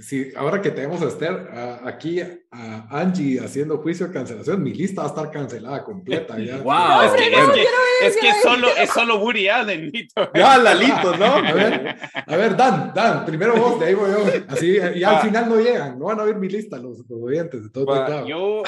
sí, 0.00 0.32
ahora 0.36 0.60
que 0.60 0.70
tenemos 0.70 1.02
a 1.02 1.08
Esther 1.08 1.48
aquí, 1.84 2.20
a 2.20 2.86
Angie 2.90 3.40
haciendo 3.40 3.78
juicio 3.78 4.06
de 4.06 4.12
cancelación, 4.12 4.62
mi 4.62 4.72
lista 4.72 5.02
va 5.02 5.08
a 5.08 5.10
estar 5.10 5.30
cancelada 5.30 5.84
completa. 5.84 6.36
Ya. 6.46 6.58
¡Wow! 6.58 7.02
es, 7.02 7.12
que, 7.12 8.06
es, 8.06 8.16
que, 8.18 8.32
solo, 8.42 8.68
es 8.76 8.90
solo 8.90 9.18
Woody 9.18 9.48
Allen, 9.48 9.90
Lito. 9.90 10.30
Ya, 10.34 10.58
Lalito, 10.58 11.16
¿no? 11.16 11.24
A 11.24 11.52
ver, 11.52 11.96
a 12.26 12.36
ver, 12.36 12.56
Dan, 12.56 12.92
Dan, 12.94 13.24
primero 13.24 13.56
vos, 13.56 13.80
de 13.80 13.86
ahí 13.86 13.94
voy 13.94 14.10
yo. 14.10 14.24
Así, 14.48 14.78
y 14.94 15.02
al 15.02 15.20
final 15.20 15.48
no 15.48 15.58
llegan, 15.58 15.98
no 15.98 16.06
van 16.06 16.20
a 16.20 16.24
ver 16.24 16.36
mi 16.36 16.48
lista 16.48 16.76
los, 16.76 16.98
los 17.08 17.20
oyentes. 17.20 17.64
De 17.64 17.70
todo, 17.70 18.26
yo, 18.26 18.62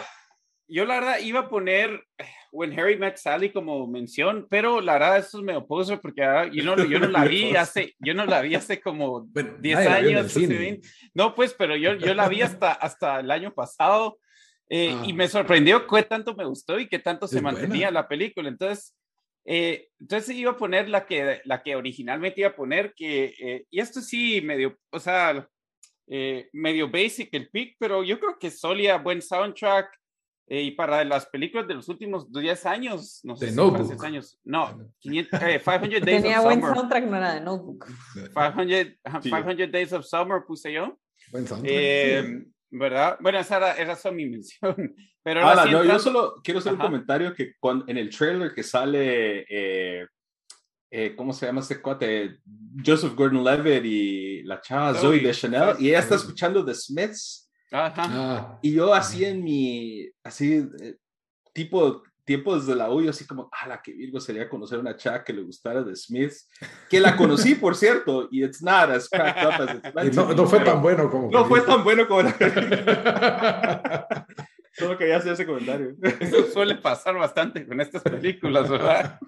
yo, 0.66 0.84
la 0.86 0.94
verdad, 0.94 1.18
iba 1.20 1.40
a 1.40 1.48
poner 1.48 2.04
When 2.50 2.78
Harry 2.78 2.96
Met 2.96 3.16
Sally 3.16 3.50
como 3.50 3.86
mención, 3.86 4.46
pero 4.48 4.80
la 4.80 4.94
verdad 4.94 5.18
eso 5.18 5.42
me 5.42 5.56
opuso 5.56 6.00
porque 6.00 6.22
yo, 6.52 6.64
no, 6.64 6.84
yo 6.84 6.98
no 6.98 7.08
la 7.08 7.24
vi 7.24 7.54
hace, 7.56 7.94
yo 7.98 8.14
no 8.14 8.24
la 8.24 8.40
vi 8.40 8.54
hace 8.54 8.80
como 8.80 9.28
10 9.60 9.78
años. 9.78 10.36
No, 11.14 11.34
pues, 11.34 11.54
pero 11.54 11.76
yo, 11.76 11.94
yo 11.94 12.14
la 12.14 12.28
vi 12.28 12.42
hasta, 12.42 12.72
hasta 12.72 13.20
el 13.20 13.30
año 13.30 13.52
pasado 13.52 14.18
eh, 14.70 14.94
y 15.04 15.12
me 15.12 15.28
sorprendió 15.28 15.86
qué 15.86 16.02
tanto 16.02 16.34
me 16.34 16.44
gustó 16.44 16.78
y 16.78 16.88
qué 16.88 16.98
tanto 16.98 17.26
se 17.26 17.40
mantenía 17.40 17.90
la 17.90 18.06
película. 18.06 18.48
Entonces, 18.48 18.94
eh, 19.44 19.88
entonces 19.98 20.36
iba 20.36 20.52
a 20.52 20.56
poner 20.56 20.88
la 20.88 21.06
que, 21.06 21.40
la 21.44 21.62
que 21.62 21.74
originalmente 21.76 22.40
iba 22.42 22.50
a 22.50 22.56
poner, 22.56 22.92
que, 22.94 23.34
eh, 23.38 23.64
y 23.70 23.80
esto 23.80 24.00
sí 24.00 24.40
medio, 24.42 24.76
o 24.90 25.00
sea, 25.00 25.48
medio 26.52 26.88
basic 26.88 27.28
el 27.34 27.50
pick, 27.50 27.76
pero 27.78 28.02
yo 28.02 28.18
creo 28.18 28.38
que 28.38 28.50
solía 28.50 28.96
buen 28.96 29.20
soundtrack, 29.20 29.97
eh, 30.48 30.62
y 30.62 30.70
para 30.70 31.04
las 31.04 31.26
películas 31.26 31.68
de 31.68 31.74
los 31.74 31.88
últimos 31.88 32.32
10 32.32 32.66
años, 32.66 33.20
no 33.22 33.36
sé, 33.36 33.52
si 33.52 34.06
años, 34.06 34.40
no, 34.44 34.92
500, 35.00 35.42
eh, 35.42 35.60
500 35.62 35.90
Days 35.90 36.22
Tenía 36.22 36.38
of 36.38 36.44
buen 36.44 36.60
Summer. 36.60 36.74
soundtrack, 36.76 37.04
no 37.04 37.16
era 37.16 37.34
de 37.34 37.40
Notebook. 37.42 37.86
500, 38.14 39.22
500 39.22 39.72
Days 39.72 39.92
of 39.92 40.06
Summer 40.06 40.42
puse 40.46 40.72
yo. 40.72 40.98
Buen 41.30 41.46
soundtrack. 41.46 41.70
Eh, 41.70 42.44
¿Verdad? 42.70 43.18
Bueno, 43.20 43.38
esa 43.38 43.56
era, 43.56 43.72
esa 43.92 44.10
mi 44.10 44.26
mención. 44.26 44.94
Pero 45.22 45.42
ahora, 45.42 45.66
no, 45.66 45.84
yo 45.84 45.98
solo 45.98 46.34
quiero 46.42 46.60
hacer 46.60 46.72
un 46.72 46.78
comentario 46.78 47.34
que 47.34 47.52
cuando, 47.58 47.84
en 47.86 47.98
el 47.98 48.08
trailer 48.08 48.54
que 48.54 48.62
sale, 48.62 49.44
eh, 49.48 50.06
eh, 50.90 51.14
¿cómo 51.14 51.32
se 51.32 51.46
llama 51.46 51.60
este 51.60 51.82
cuate? 51.82 52.38
Joseph 52.84 53.14
Gordon-Levitt 53.14 53.84
y 53.84 54.42
la 54.44 54.60
chava 54.60 54.94
Zoe, 54.94 55.18
Zoe 55.18 55.26
de 55.26 55.34
Chanel, 55.34 55.76
y 55.78 55.88
ella 55.88 55.98
está 55.98 56.14
escuchando 56.14 56.64
The 56.64 56.74
Smiths 56.74 57.47
Ajá. 57.70 58.02
Ah. 58.08 58.58
Y 58.62 58.72
yo 58.72 58.94
así 58.94 59.24
en 59.24 59.42
mi, 59.42 60.08
así, 60.22 60.68
eh, 60.80 60.96
tipo, 61.52 62.02
tiempos 62.28 62.66
de 62.66 62.76
la 62.76 62.90
U, 62.90 63.08
así 63.08 63.26
como, 63.26 63.48
ah, 63.50 63.66
la 63.66 63.80
que 63.80 63.94
Virgo 63.94 64.20
sería 64.20 64.50
conocer 64.50 64.76
a 64.76 64.82
una 64.82 64.94
chava 64.96 65.24
que 65.24 65.32
le 65.32 65.40
gustara 65.40 65.82
de 65.82 65.96
Smith, 65.96 66.34
que 66.90 67.00
la 67.00 67.16
conocí, 67.16 67.54
por 67.54 67.74
cierto, 67.74 68.28
y 68.30 68.44
it's 68.44 68.62
not 68.62 68.90
as 68.90 69.08
cracked 69.08 69.46
up 69.46 69.54
as 69.54 70.06
it's 70.06 70.14
no, 70.14 70.34
no, 70.34 70.46
fue 70.46 70.60
tan 70.60 70.82
bueno 70.82 71.10
como. 71.10 71.30
No 71.30 71.46
fue 71.46 71.62
tan 71.62 71.82
bueno 71.82 72.06
como 72.06 72.22
la 72.22 72.36
Solo 74.72 74.98
quería 74.98 75.16
hacer 75.16 75.32
ese 75.32 75.46
comentario. 75.46 75.96
Eso 76.20 76.44
suele 76.52 76.74
pasar 76.76 77.16
bastante 77.16 77.66
con 77.66 77.80
estas 77.80 78.02
películas, 78.02 78.68
¿verdad? 78.68 79.18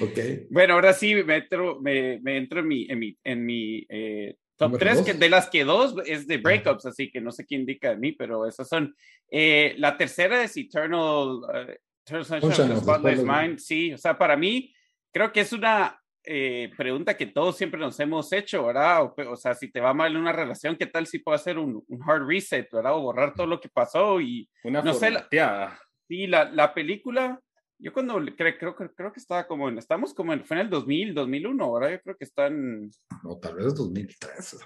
ok. 0.00 0.48
Bueno, 0.50 0.74
ahora 0.74 0.94
sí 0.94 1.14
me 1.14 1.36
entro, 1.36 1.78
me, 1.82 2.20
me 2.22 2.38
entro 2.38 2.60
en 2.60 2.68
mi, 2.68 2.86
en 2.88 2.98
mi, 2.98 3.18
en 3.22 3.44
mi 3.44 3.86
eh, 3.90 4.36
Top 4.56 4.78
tres, 4.78 5.02
que, 5.02 5.14
de 5.14 5.28
las 5.28 5.50
que 5.50 5.64
dos 5.64 5.96
es 6.06 6.28
de 6.28 6.38
breakups, 6.38 6.86
así 6.86 7.10
que 7.10 7.20
no 7.20 7.32
sé 7.32 7.44
quién 7.44 7.62
indica 7.62 7.90
de 7.90 7.96
mí, 7.96 8.12
pero 8.12 8.46
esas 8.46 8.68
son. 8.68 8.94
Eh, 9.28 9.74
la 9.78 9.96
tercera 9.96 10.42
es 10.44 10.56
Eternal, 10.56 11.00
uh, 11.00 11.72
Eternal 12.06 12.24
Sunshine 12.24 12.70
of 12.70 12.78
the 12.78 12.80
Spotless 12.80 13.24
Mind. 13.24 13.58
Sí, 13.58 13.92
o 13.92 13.98
sea, 13.98 14.16
para 14.16 14.36
mí 14.36 14.72
creo 15.12 15.32
que 15.32 15.40
es 15.40 15.52
una 15.52 16.00
eh, 16.24 16.70
pregunta 16.76 17.16
que 17.16 17.26
todos 17.26 17.56
siempre 17.56 17.80
nos 17.80 17.98
hemos 18.00 18.32
hecho, 18.32 18.64
¿verdad? 18.66 19.02
O, 19.02 19.14
o, 19.30 19.36
sea, 19.36 19.54
si 19.54 19.70
te 19.70 19.80
va 19.80 19.92
mal 19.92 20.16
una 20.16 20.32
relación, 20.32 20.76
¿qué 20.76 20.86
tal 20.86 21.06
si 21.06 21.18
puedo 21.18 21.36
hacer 21.36 21.58
un, 21.58 21.84
un 21.86 22.02
hard 22.02 22.26
reset, 22.26 22.68
¿verdad? 22.72 22.94
O 22.94 23.02
borrar 23.02 23.34
todo 23.34 23.46
lo 23.46 23.60
que 23.60 23.68
pasó 23.68 24.20
y... 24.20 24.48
Una 24.62 24.82
no 24.82 24.94
sé, 24.94 25.10
la, 25.10 25.78
sí, 26.08 26.26
la, 26.26 26.44
la 26.46 26.72
película 26.72 27.40
yo 27.78 27.92
cuando 27.92 28.20
creo, 28.36 28.56
creo, 28.58 28.74
creo 28.76 29.12
que 29.12 29.20
estaba 29.20 29.46
como 29.46 29.68
en, 29.68 29.78
estamos 29.78 30.14
como 30.14 30.32
en, 30.32 30.44
fue 30.44 30.56
en 30.56 30.62
el 30.62 30.70
2000, 30.70 31.14
2001, 31.14 31.64
ahora 31.64 31.90
yo 31.90 32.00
creo 32.00 32.16
que 32.16 32.24
están... 32.24 32.90
No, 33.22 33.38
tal 33.38 33.56
vez 33.56 33.74
2003. 33.74 34.58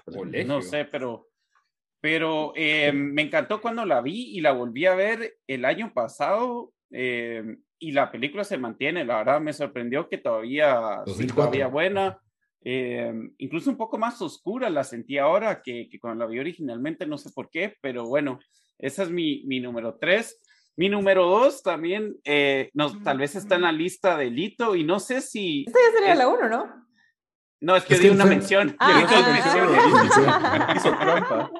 No 0.45 0.61
sé, 0.61 0.85
pero, 0.85 1.27
pero 1.99 2.53
eh, 2.55 2.91
me 2.91 3.23
encantó 3.23 3.61
cuando 3.61 3.85
la 3.85 4.01
vi 4.01 4.37
y 4.37 4.41
la 4.41 4.51
volví 4.51 4.85
a 4.85 4.95
ver 4.95 5.37
el 5.47 5.65
año 5.65 5.91
pasado 5.93 6.71
eh, 6.91 7.57
y 7.79 7.91
la 7.91 8.11
película 8.11 8.43
se 8.43 8.57
mantiene, 8.57 9.05
la 9.05 9.17
verdad 9.17 9.41
me 9.41 9.53
sorprendió 9.53 10.07
que 10.09 10.17
todavía, 10.17 11.03
todavía 11.35 11.67
buena. 11.67 12.19
Eh, 12.61 13.13
incluso 13.37 13.69
un 13.69 13.77
poco 13.77 13.97
más 13.97 14.21
oscura 14.21 14.69
la 14.69 14.83
sentí 14.83 15.17
ahora 15.17 15.61
que, 15.61 15.87
que, 15.89 15.97
cuando 15.97 16.25
la 16.25 16.29
vi 16.29 16.39
originalmente, 16.39 17.05
no 17.05 17.17
sé 17.17 17.31
por 17.33 17.49
qué, 17.49 17.75
pero 17.81 18.05
bueno, 18.05 18.37
esa 18.77 19.03
es 19.03 19.09
mi, 19.09 19.43
mi 19.45 19.59
número 19.59 19.97
tres. 19.97 20.41
Mi 20.79 20.87
número 20.87 21.25
dos 21.25 21.61
también, 21.61 22.15
eh, 22.23 22.69
no, 22.73 23.03
tal 23.03 23.17
vez 23.17 23.35
está 23.35 23.55
en 23.55 23.63
la 23.63 23.71
lista 23.73 24.15
de 24.15 24.29
Lito 24.29 24.77
y 24.77 24.85
no 24.85 25.01
sé 25.01 25.19
si... 25.19 25.65
Esta 25.67 25.77
ya 25.77 25.97
sería 25.97 26.15
la 26.15 26.29
uno, 26.29 26.47
¿no? 26.47 26.87
No, 27.61 27.75
es 27.75 27.83
que 27.83 27.95
es 27.95 28.01
di 28.01 28.09
una 28.09 28.25
mención. 28.25 28.75
Ah, 28.79 29.05
ah, 29.07 30.73
Hizo 30.75 30.91
trampa. 30.97 31.51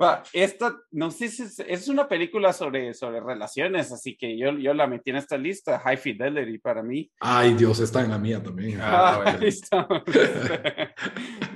Va, 0.00 0.22
esta, 0.32 0.76
no 0.92 1.10
sé 1.10 1.28
si 1.28 1.42
es, 1.42 1.58
es, 1.58 1.88
una 1.88 2.08
película 2.08 2.52
sobre, 2.52 2.94
sobre 2.94 3.20
relaciones, 3.20 3.90
así 3.90 4.16
que 4.16 4.38
yo, 4.38 4.52
yo 4.52 4.72
la 4.74 4.86
metí 4.86 5.10
en 5.10 5.16
esta 5.16 5.36
lista, 5.36 5.78
High 5.80 5.96
Fidelity 5.96 6.58
para 6.58 6.82
mí. 6.82 7.10
Ay, 7.20 7.54
Dios, 7.54 7.80
está 7.80 8.02
en 8.02 8.10
la 8.10 8.18
mía 8.18 8.42
también. 8.42 8.80
Ah, 8.80 9.22
ah 9.24 9.36
bueno, 9.38 10.04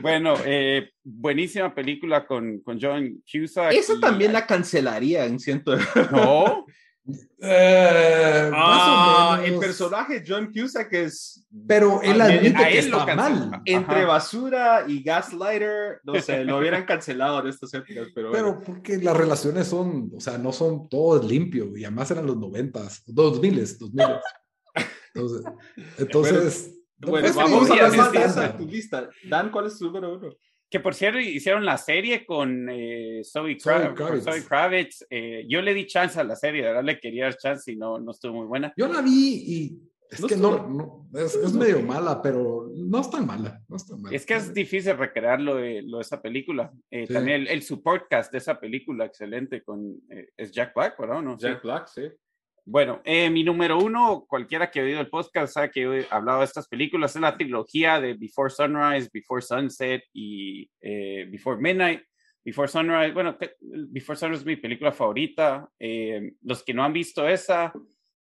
bueno 0.02 0.34
eh, 0.44 0.90
buenísima 1.04 1.74
película 1.74 2.26
con, 2.26 2.60
con 2.60 2.78
John 2.80 3.22
Cusack. 3.30 3.72
Eso 3.72 3.98
también 4.00 4.32
la 4.32 4.46
cancelaría 4.46 5.24
en 5.24 5.38
ciento. 5.38 5.76
No. 6.10 6.66
Eh, 7.40 8.50
ah, 8.52 9.40
el 9.44 9.58
personaje 9.58 10.22
John 10.26 10.52
Cusack 10.52 10.92
es. 10.92 11.44
Pero 11.66 12.02
él 12.02 12.20
admite 12.20 12.68
que 12.68 12.78
está 12.78 13.14
mal. 13.14 13.62
Entre 13.64 14.04
basura 14.04 14.84
y 14.86 15.02
gaslighter, 15.02 16.00
no 16.04 16.20
sé, 16.20 16.44
lo 16.44 16.58
hubieran 16.58 16.84
cancelado 16.84 17.40
en 17.40 17.46
estas 17.48 17.72
épocas. 17.74 18.08
Pero, 18.14 18.32
pero 18.32 18.60
porque 18.60 18.98
las 18.98 19.16
relaciones 19.16 19.68
son, 19.68 20.10
o 20.14 20.20
sea, 20.20 20.36
no 20.38 20.52
son 20.52 20.88
todos 20.88 21.24
limpios 21.24 21.76
y 21.78 21.84
además 21.84 22.10
eran 22.10 22.26
los 22.26 22.36
noventas, 22.36 23.02
dos 23.06 23.40
miles, 23.40 23.78
dos 23.78 23.92
miles. 23.92 24.20
Entonces, 25.14 25.42
entonces 25.98 26.74
bueno, 26.98 27.28
vamos 27.34 27.70
a 27.70 27.76
la 27.76 27.88
lista, 27.88 28.56
tu 28.56 28.66
lista. 28.66 29.08
Dan, 29.28 29.50
¿cuál 29.50 29.66
es 29.66 29.78
tu 29.78 29.86
número 29.86 30.14
uno? 30.14 30.30
Que 30.70 30.80
por 30.80 30.94
cierto 30.94 31.18
hicieron 31.18 31.64
la 31.64 31.78
serie 31.78 32.26
con 32.26 32.68
eh, 32.70 33.22
Zoe, 33.24 33.56
Kravitz. 33.56 34.24
Zoe 34.24 34.44
Kravitz. 34.44 35.06
Eh, 35.08 35.46
yo 35.48 35.62
le 35.62 35.72
di 35.72 35.86
chance 35.86 36.20
a 36.20 36.24
la 36.24 36.36
serie, 36.36 36.62
de 36.62 36.68
verdad 36.68 36.84
le 36.84 37.00
quería 37.00 37.24
dar 37.24 37.36
chance 37.36 37.72
y 37.72 37.76
no, 37.76 37.98
no 37.98 38.10
estuvo 38.10 38.34
muy 38.34 38.46
buena. 38.46 38.72
Yo 38.76 38.86
la 38.88 39.00
vi 39.00 39.42
y 39.46 39.88
es 40.10 40.24
que 40.24 40.36
no, 40.36 40.66
no 40.66 41.06
es, 41.20 41.34
es, 41.34 41.52
medio 41.52 41.82
mala, 41.82 42.22
pero 42.22 42.70
no 42.74 43.00
es 43.00 43.10
tan 43.10 43.26
mala. 43.26 43.60
No 43.68 43.76
es, 43.76 43.86
tan 43.86 44.00
mala. 44.00 44.16
es 44.16 44.24
que 44.24 44.34
es 44.34 44.54
difícil 44.54 44.96
recrear 44.96 45.38
lo 45.40 45.56
de, 45.56 45.82
lo 45.82 45.98
de 45.98 46.02
esa 46.02 46.22
película. 46.22 46.72
Eh, 46.90 47.06
sí. 47.06 47.12
También 47.12 47.42
el, 47.42 47.48
el 47.48 47.62
supportcast 47.62 48.32
de 48.32 48.38
esa 48.38 48.58
película, 48.58 49.04
excelente, 49.04 49.62
con 49.62 50.00
eh, 50.08 50.30
es 50.36 50.50
Jack 50.50 50.74
Black, 50.74 50.98
¿verdad? 50.98 51.20
¿No? 51.20 51.36
Jack 51.36 51.60
sí. 51.60 51.60
Black, 51.62 51.88
sí. 51.88 52.02
Bueno, 52.70 53.00
eh, 53.02 53.30
mi 53.30 53.42
número 53.42 53.78
uno, 53.78 54.26
cualquiera 54.28 54.70
que 54.70 54.80
ha 54.80 54.82
oído 54.82 55.00
el 55.00 55.08
podcast 55.08 55.54
sabe 55.54 55.70
que 55.70 55.84
he 55.84 56.06
hablado 56.10 56.40
de 56.40 56.44
estas 56.44 56.68
películas, 56.68 57.16
es 57.16 57.22
la 57.22 57.34
trilogía 57.34 57.98
de 57.98 58.12
Before 58.12 58.50
Sunrise, 58.50 59.08
Before 59.10 59.40
Sunset 59.40 60.04
y 60.12 60.70
eh, 60.82 61.26
Before 61.30 61.58
Midnight. 61.58 62.02
Before 62.44 62.68
Sunrise, 62.68 63.12
bueno, 63.12 63.38
Before 63.58 64.18
Sunrise 64.18 64.42
es 64.42 64.46
mi 64.46 64.56
película 64.56 64.92
favorita. 64.92 65.66
Eh, 65.78 66.32
los 66.42 66.62
que 66.62 66.74
no 66.74 66.84
han 66.84 66.92
visto 66.92 67.26
esa, 67.26 67.72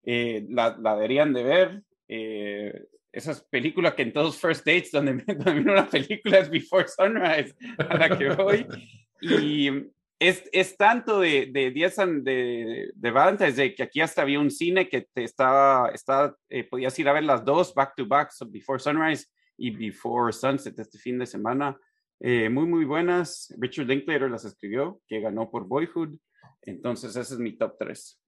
eh, 0.04 0.46
la, 0.48 0.76
la, 0.80 0.94
deberían 0.94 1.32
de 1.32 1.42
ver. 1.42 1.82
Eh, 2.06 2.84
esa 3.10 3.34
película 3.50 3.96
que 3.96 4.02
en 4.02 4.12
todos 4.12 4.36
First 4.40 4.64
Dates, 4.64 4.92
donde, 4.92 5.24
donde 5.34 5.60
una 5.60 5.90
película 5.90 6.38
es 6.38 6.48
Before 6.48 6.86
Sunrise, 6.86 7.56
a 7.78 7.96
la 7.96 8.16
que 8.16 8.28
voy. 8.28 8.64
Y 9.18 9.70
es, 10.18 10.44
es 10.52 10.76
tanto 10.76 11.20
de, 11.20 11.50
de 11.52 11.70
días 11.70 11.96
de, 11.96 12.90
de 12.94 13.10
Valentine's 13.10 13.56
Day 13.56 13.74
que 13.74 13.82
aquí 13.82 14.00
hasta 14.00 14.22
había 14.22 14.40
un 14.40 14.50
cine 14.50 14.88
que 14.88 15.02
te 15.12 15.24
estaba, 15.24 15.90
estaba 15.90 16.36
eh, 16.48 16.64
podías 16.64 16.98
ir 16.98 17.08
a 17.08 17.12
ver 17.12 17.24
las 17.24 17.44
dos 17.44 17.74
back 17.74 17.94
to 17.96 18.06
back, 18.06 18.32
Before 18.48 18.78
Sunrise 18.78 19.26
y 19.58 19.70
Before 19.70 20.32
Sunset 20.32 20.78
este 20.78 20.98
fin 20.98 21.18
de 21.18 21.26
semana. 21.26 21.78
Eh, 22.20 22.48
muy, 22.48 22.66
muy 22.66 22.84
buenas. 22.84 23.54
Richard 23.58 23.86
Linklater 23.86 24.30
las 24.30 24.44
escribió, 24.44 25.00
que 25.06 25.20
ganó 25.20 25.50
por 25.50 25.66
Boyhood. 25.66 26.16
Entonces, 26.62 27.14
ese 27.14 27.34
es 27.34 27.40
mi 27.40 27.56
top 27.56 27.76
3. 27.78 28.20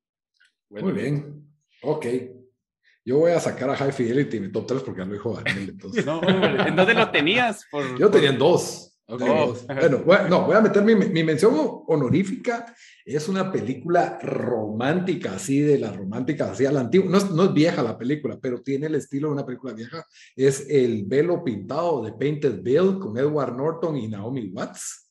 muy 0.71 0.93
bien. 0.93 1.47
Ok. 1.83 2.07
Yo 3.05 3.21
voy 3.21 3.33
a 3.33 3.41
sacar 3.41 3.71
a 3.71 3.77
High 3.77 3.93
Fidelity 3.93 4.41
mi 4.41 4.53
top 4.53 4.67
3 4.67 4.83
porque 4.83 5.01
ya 5.01 5.07
lo 5.07 5.15
dijo 5.15 5.33
Daniel. 5.33 5.71
Entonces. 5.71 6.05
no, 6.07 6.21
¿en 6.23 6.77
dónde 6.77 6.93
lo 6.93 7.11
tenías? 7.11 7.67
Por, 7.71 7.99
Yo 7.99 8.11
tenía 8.11 8.33
dos. 8.33 8.88
Oh. 9.11 9.57
Bueno, 10.05 10.29
no, 10.29 10.45
voy 10.45 10.55
a 10.55 10.61
meter 10.61 10.83
mi, 10.85 10.95
mi, 10.95 11.25
mención 11.25 11.55
honorífica. 11.87 12.75
Es 13.07 13.27
una 13.27 13.51
película 13.51 14.19
romántica, 14.21 15.37
así 15.37 15.61
de 15.61 15.79
la 15.79 15.91
romántica, 15.91 16.51
así 16.51 16.67
a 16.67 16.73
la 16.73 16.81
antigua. 16.81 17.11
No 17.11 17.17
es, 17.17 17.31
no 17.31 17.45
es, 17.45 17.55
vieja 17.55 17.83
la 17.83 17.97
película, 17.97 18.39
pero 18.39 18.61
tiene 18.61 18.87
el 18.87 18.97
estilo 18.97 19.29
de 19.29 19.35
una 19.35 19.47
película 19.47 19.73
vieja. 19.73 20.05
Es 20.37 20.69
El 20.69 21.05
velo 21.07 21.43
pintado 21.43 22.05
de 22.05 22.13
Painted 22.13 22.61
Bill 22.61 22.99
con 22.99 23.17
Edward 23.17 23.57
Norton 23.57 23.97
y 23.97 24.09
Naomi 24.09 24.51
Watts. 24.53 25.11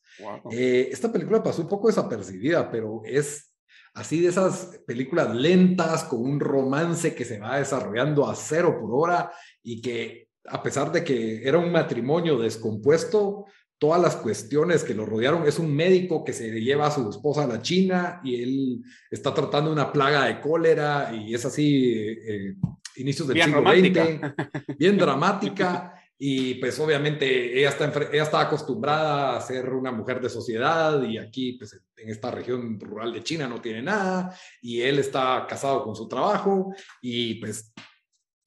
Eh, 0.52 0.90
esta 0.92 1.12
película 1.12 1.42
pasó 1.42 1.64
un 1.64 1.68
poco 1.68 1.88
desapercibida, 1.88 2.70
pero 2.70 3.02
es 3.04 3.52
así 3.96 4.22
de 4.22 4.28
esas 4.28 4.80
películas 4.86 5.36
lentas 5.36 6.04
con 6.04 6.22
un 6.22 6.40
romance 6.40 7.16
que 7.16 7.26
se 7.26 7.40
va 7.40 7.58
desarrollando 7.58 8.30
a 8.30 8.36
cero 8.36 8.78
por 8.80 8.92
hora 8.94 9.32
y 9.64 9.82
que 9.82 10.28
a 10.48 10.64
pesar 10.64 10.92
de 10.92 11.04
que 11.04 11.48
era 11.48 11.58
un 11.58 11.72
matrimonio 11.72 12.38
descompuesto, 12.38 13.46
todas 13.78 14.02
las 14.02 14.16
cuestiones 14.16 14.84
que 14.84 14.94
lo 14.94 15.06
rodearon. 15.06 15.48
Es 15.48 15.60
un 15.60 15.74
médico 15.76 16.24
que 16.24 16.34
se 16.34 16.50
lleva 16.62 16.88
a 16.88 16.92
su 16.92 17.10
esposa 17.10 17.44
a 17.44 17.48
la 17.48 17.62
China 17.62 18.22
y 18.24 18.42
él 18.42 18.82
está 19.12 19.34
tratando 19.34 19.72
una 19.72 19.92
plaga 19.92 20.26
de 20.26 20.40
cólera 20.40 21.14
y 21.14 21.34
es 21.34 21.46
así, 21.46 21.94
eh, 21.94 22.56
inicios 22.98 23.28
del 23.28 23.36
bien 23.36 23.48
siglo 23.48 23.62
XX, 23.62 24.78
bien 24.78 24.98
dramática. 24.98 25.94
Y 26.20 26.56
pues 26.56 26.80
obviamente 26.80 27.60
ella 27.60 27.70
está, 27.70 27.94
ella 28.12 28.24
está 28.24 28.42
acostumbrada 28.42 29.38
a 29.38 29.42
ser 29.42 29.70
una 29.70 29.92
mujer 29.92 30.20
de 30.20 30.30
sociedad 30.30 31.04
y 31.04 31.20
aquí 31.20 31.54
pues 31.54 31.80
en 31.96 32.10
esta 32.10 32.32
región 32.32 32.80
rural 32.80 33.14
de 33.14 33.24
China 33.24 33.48
no 33.48 33.62
tiene 33.62 33.84
nada 33.84 34.36
y 34.60 34.82
él 34.82 34.98
está 34.98 35.46
casado 35.48 35.84
con 35.84 35.96
su 35.96 36.08
trabajo 36.08 36.74
y 37.04 37.36
pues 37.36 37.72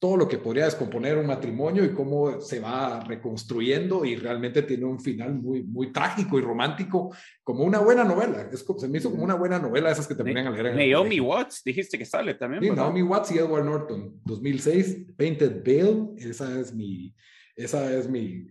todo 0.00 0.16
lo 0.16 0.26
que 0.26 0.38
podría 0.38 0.64
descomponer 0.64 1.18
un 1.18 1.26
matrimonio 1.26 1.84
y 1.84 1.92
cómo 1.92 2.40
se 2.40 2.58
va 2.58 3.00
reconstruyendo 3.00 4.02
y 4.06 4.16
realmente 4.16 4.62
tiene 4.62 4.86
un 4.86 4.98
final 4.98 5.34
muy, 5.34 5.62
muy 5.62 5.92
trágico 5.92 6.38
y 6.38 6.42
romántico, 6.42 7.14
como 7.44 7.64
una 7.64 7.80
buena 7.80 8.02
novela. 8.02 8.48
Es, 8.50 8.64
se 8.78 8.88
me 8.88 8.96
hizo 8.96 9.10
como 9.10 9.22
una 9.22 9.34
buena 9.34 9.58
novela 9.58 9.90
esas 9.90 10.08
que 10.08 10.14
te 10.14 10.24
ponían 10.24 10.46
a 10.46 10.50
leer. 10.50 10.74
Naomi 10.74 11.20
Watts, 11.20 11.62
dijiste 11.62 11.98
que 11.98 12.06
sale 12.06 12.32
también. 12.32 12.62
Sí, 12.62 12.70
Naomi 12.70 13.02
Watts 13.02 13.30
y 13.32 13.38
Edward 13.38 13.66
Norton, 13.66 14.22
2006, 14.24 15.12
Painted 15.18 15.62
Veil, 15.62 16.08
esa 16.16 16.58
es 16.58 16.74
mi, 16.74 17.14
esa 17.54 17.94
es 17.94 18.08
mi, 18.08 18.46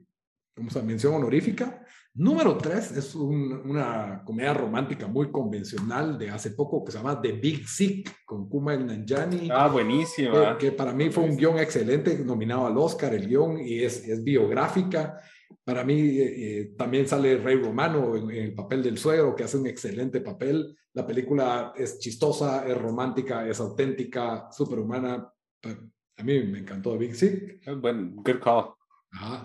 ¿cómo 0.54 0.70
se 0.70 0.84
mención 0.84 1.16
honorífica. 1.16 1.84
Número 2.20 2.57
tres 2.57 2.91
es 2.91 3.15
una 3.15 4.22
comedia 4.26 4.53
romántica 4.53 5.07
muy 5.07 5.32
convencional 5.32 6.17
de 6.17 6.30
hace 6.30 6.51
poco 6.51 6.84
que 6.84 6.91
se 6.91 6.97
llama 6.97 7.22
The 7.22 7.32
Big 7.32 7.65
Sick 7.65 8.26
con 8.26 8.49
Kumail 8.49 8.86
Nanjiani. 8.86 9.47
Ah, 9.49 9.70
buenísima. 9.70 10.57
Que, 10.57 10.74
para 10.74 10.91
mí 10.91 11.09
fue 11.11 11.24
un 11.24 11.38
guion 11.38 11.57
excelente, 11.59 12.20
nominado 12.20 12.67
al 12.67 12.78
Oscar 12.78 13.13
el 13.13 13.26
guion 13.26 13.61
y 13.61 13.86
es, 13.86 14.05
es 14.05 14.22
biográfica. 14.22 15.17
Para 15.63 15.86
mí 15.86 15.93
eh, 15.93 16.59
eh, 16.59 16.74
también 16.78 17.07
sale 17.07 17.38
Rey 17.38 17.55
Romano 17.55 18.17
en, 18.17 18.30
el 18.32 18.53
papel 18.53 18.84
del 18.84 18.97
suegro, 18.97 19.34
que 19.34 19.45
hace 19.45 19.55
un 19.55 19.67
excelente 19.67 20.20
papel. 20.20 20.78
La 20.91 21.07
película 21.07 21.72
es 21.74 21.99
chistosa, 21.99 22.67
es 22.67 22.78
romántica, 22.78 23.47
es 23.47 23.61
auténtica, 23.61 24.49
superhumana. 24.51 25.32
A 25.63 26.24
mí 26.24 26.43
me 26.43 26.59
encantó 26.59 26.91
The 26.91 26.97
Big 26.97 27.15
Sick. 27.15 27.61
Buen, 27.80 28.17
good 28.17 28.41
call. 28.43 28.74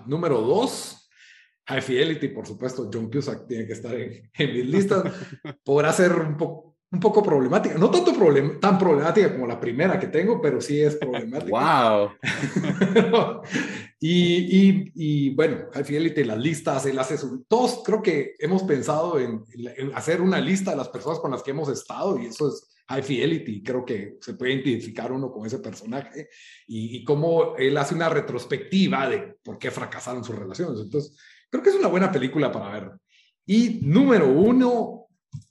Número 0.06 0.40
dos, 0.40 1.03
High 1.66 1.82
Fidelity, 1.82 2.28
por 2.28 2.46
supuesto, 2.46 2.90
John 2.92 3.10
Cusack 3.10 3.46
tiene 3.46 3.66
que 3.66 3.72
estar 3.72 3.94
en, 3.94 4.30
mis 4.38 4.66
listas. 4.66 5.04
Podrá 5.64 5.92
ser 5.92 6.12
un, 6.12 6.36
poco 6.36 6.74
un 6.94 7.00
poco 7.00 7.22
problemática, 7.22 7.76
no 7.76 7.90
tanto 7.90 8.14
problem 8.14 8.60
tan 8.60 8.78
problemática 8.78 9.32
como 9.32 9.48
la 9.48 9.58
primera 9.58 9.98
que 9.98 10.06
tengo, 10.06 10.40
pero 10.40 10.60
sí 10.60 10.80
es 10.80 10.94
problemática. 10.96 11.50
¡Wow! 11.50 12.10
y, 14.00 14.12
y, 14.68 14.92
y, 14.94 15.34
bueno, 15.34 15.66
High 15.72 15.84
Fidelity, 15.84 16.24
las 16.24 16.38
listas, 16.38 16.86
él 16.86 16.98
hace 16.98 17.18
su... 17.18 17.44
Todos 17.48 17.82
creo 17.84 18.00
que 18.00 18.34
hemos 18.38 18.62
pensado 18.62 19.18
en, 19.18 19.42
en, 19.76 19.92
hacer 19.94 20.20
una 20.20 20.40
lista 20.40 20.70
de 20.70 20.76
las 20.76 20.88
personas 20.88 21.18
con 21.18 21.32
las 21.32 21.42
que 21.42 21.50
hemos 21.50 21.68
estado 21.68 22.16
y 22.20 22.26
eso 22.26 22.48
es 22.48 22.68
High 22.88 23.02
Fidelity. 23.02 23.62
Creo 23.64 23.84
que 23.84 24.18
se 24.20 24.34
puede 24.34 24.52
identificar 24.52 25.10
uno 25.10 25.32
con 25.32 25.46
ese 25.46 25.58
personaje 25.58 26.28
y, 26.68 26.98
y 26.98 27.04
cómo 27.04 27.56
él 27.56 27.76
hace 27.76 27.96
una 27.96 28.08
retrospectiva 28.08 29.08
de 29.08 29.36
por 29.42 29.58
qué 29.58 29.72
fracasaron 29.72 30.22
sus 30.22 30.36
relaciones. 30.36 30.80
Entonces, 30.80 31.16
Creo 31.55 31.62
que 31.62 31.70
es 31.70 31.76
una 31.76 31.86
buena 31.86 32.11
película 32.11 32.50
para 32.50 32.68
ver. 32.68 32.90
Y 33.46 33.78
número 33.82 34.28
uno, 34.28 35.07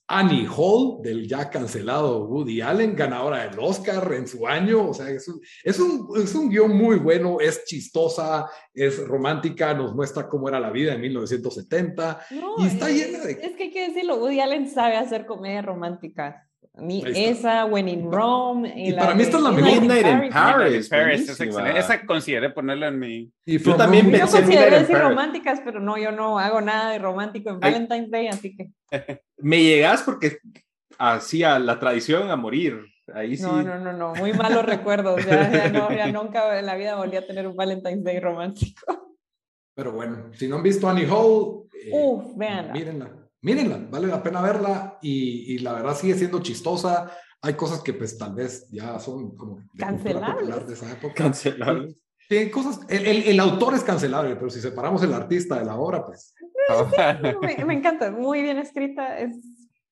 Annie 0.06 0.46
Hall, 0.54 1.02
del 1.02 1.26
ya 1.26 1.50
cancelado 1.50 2.26
Woody 2.26 2.60
Allen, 2.60 2.94
ganadora 2.94 3.50
del 3.50 3.58
Oscar 3.58 4.12
en 4.12 4.28
su 4.28 4.46
año. 4.46 4.90
O 4.90 4.94
sea, 4.94 5.10
es 5.10 5.26
un, 5.30 5.40
es 5.64 5.80
un, 5.80 6.10
es 6.22 6.36
un 6.36 6.50
guion 6.50 6.76
muy 6.76 6.98
bueno, 6.98 7.38
es 7.40 7.64
chistosa, 7.64 8.50
es 8.74 9.00
romántica, 9.08 9.74
nos 9.74 9.96
muestra 9.96 10.28
cómo 10.28 10.50
era 10.50 10.60
la 10.60 10.72
vida 10.72 10.94
en 10.94 11.00
1970. 11.00 12.26
y 12.58 12.66
está 12.68 12.90
llena 12.90 13.20
de... 13.20 13.32
Es 13.42 13.56
que 13.56 13.64
hay 13.64 13.72
que 13.72 13.88
decirlo, 13.88 14.18
Woody 14.18 14.42
Allen 14.42 14.70
sabe 14.70 14.98
hacer 14.98 15.26
comedia 15.26 15.62
romántica 15.62 16.50
esa, 16.76 17.66
When 17.66 17.88
in 17.88 18.12
Rome. 18.12 18.74
Y, 18.76 18.94
para 18.94 19.14
mí 19.14 19.22
esta 19.22 19.38
es 19.38 19.44
la 19.44 19.52
mejor. 19.52 19.72
Midnight 19.72 20.06
in 20.06 20.30
Paris. 20.32 20.90
Paris 20.90 21.30
es 21.30 21.40
excelente. 21.40 21.80
Esa 21.80 22.06
consideré 22.06 22.50
ponerla 22.50 22.88
en 22.88 23.00
mi. 23.00 23.32
Y 23.46 23.60
yo 23.60 23.76
también 23.76 24.10
pensé 24.10 24.38
Yo 24.38 24.44
consideré 24.44 24.80
decir 24.80 24.98
románticas, 24.98 25.62
pero 25.64 25.80
no, 25.80 25.98
yo 25.98 26.12
no 26.12 26.40
hago 26.40 26.62
nada 26.62 26.92
de 26.92 27.00
romántico 27.00 27.52
en 27.52 27.60
Valentine's 27.60 28.10
Day, 28.10 28.28
así 28.28 28.56
que. 28.56 28.72
Me 29.38 29.62
llegas 29.62 30.02
porque 30.02 30.40
hacía 30.98 31.60
la 31.60 31.80
tradición 31.80 32.32
a 32.32 32.36
morir. 32.36 32.86
Ahí 33.14 33.38
sí. 33.38 33.44
No, 33.44 33.62
no, 33.62 33.78
no, 33.78 33.94
no. 33.94 34.16
Muy 34.16 34.34
malos 34.34 34.66
recuerdos. 34.66 35.24
Ya, 35.26 35.70
no, 35.70 35.92
ya 35.92 36.08
nunca 36.12 36.58
en 36.58 36.66
la 36.66 36.76
vida 36.76 36.96
volví 36.96 37.18
a 37.18 37.28
tener 37.28 37.48
un 37.48 37.56
Valentine's 37.56 38.04
Day 38.04 38.20
romántico. 38.20 39.16
Pero 39.76 39.92
bueno, 39.92 40.32
si 40.34 40.48
no 40.48 40.58
han 40.58 40.64
visto 40.64 40.88
Annie 40.90 41.08
Hall, 41.08 41.68
eh, 41.74 41.90
Uf, 41.92 42.38
vean. 42.38 42.72
Mírenla 42.72 43.23
mírenla, 43.44 43.88
vale 43.90 44.08
la 44.08 44.24
pena 44.24 44.42
verla 44.42 44.98
y, 45.02 45.60
la 45.60 45.74
verdad 45.74 45.96
sigue 45.96 46.16
siendo 46.16 46.42
chistosa. 46.42 47.12
Hay 47.42 47.54
cosas 47.56 47.82
que 47.82 47.94
pues 47.94 48.18
tal 48.18 48.34
vez 48.34 48.68
ya 48.72 48.98
son 49.00 49.36
como 49.36 49.60
cancelables 49.78 50.66
de 50.68 50.74
esa 50.74 50.92
época. 50.92 51.14
Cancelables. 51.14 51.98
Sí, 52.30 52.50
cosas, 52.50 52.80
el, 52.88 53.38
autor 53.40 53.76
es 53.76 53.84
cancelable, 53.84 54.36
pero 54.38 54.50
si 54.50 54.62
separamos 54.62 55.04
el 55.04 55.14
artista 55.14 55.60
de 55.60 55.66
la 55.66 55.76
obra, 55.76 56.06
pues... 56.06 56.34
me, 57.42 57.66
me, 57.66 57.74
encanta, 57.74 58.10
muy 58.12 58.42
bien 58.42 58.58
escrita, 58.58 59.20
es 59.20 59.36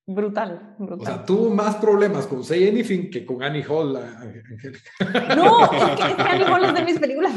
Brutal, 0.04 0.74
brutal. 0.78 1.00
O 1.00 1.04
sea, 1.04 1.24
tuvo 1.24 1.50
más 1.50 1.76
problemas 1.76 2.26
con 2.26 2.42
Say 2.42 2.68
Anything 2.68 3.08
que 3.08 3.24
con 3.24 3.40
Annie 3.40 3.62
Hall, 3.62 3.96
Angélica. 3.96 5.36
No, 5.36 5.62
es 5.62 5.70
que, 5.70 6.22
Annie 6.22 6.44
Hall 6.44 6.64
es 6.64 6.74
de 6.74 6.84
mis 6.84 6.98
películas 6.98 7.32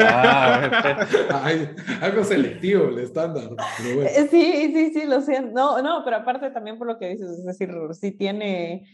ah, 0.00 1.48
algo 2.02 2.24
selectivo 2.24 2.88
el 2.88 2.98
estándar. 2.98 3.50
Eh, 3.84 4.26
sí, 4.28 4.72
sí, 4.74 4.92
sí, 4.92 5.06
lo 5.06 5.20
siento. 5.20 5.52
No, 5.52 5.80
no, 5.80 6.02
pero 6.04 6.16
aparte 6.16 6.50
también 6.50 6.76
por 6.76 6.88
lo 6.88 6.98
que 6.98 7.10
dices, 7.10 7.30
es 7.30 7.44
decir, 7.44 7.70
sí 7.92 8.12
tiene... 8.12 8.88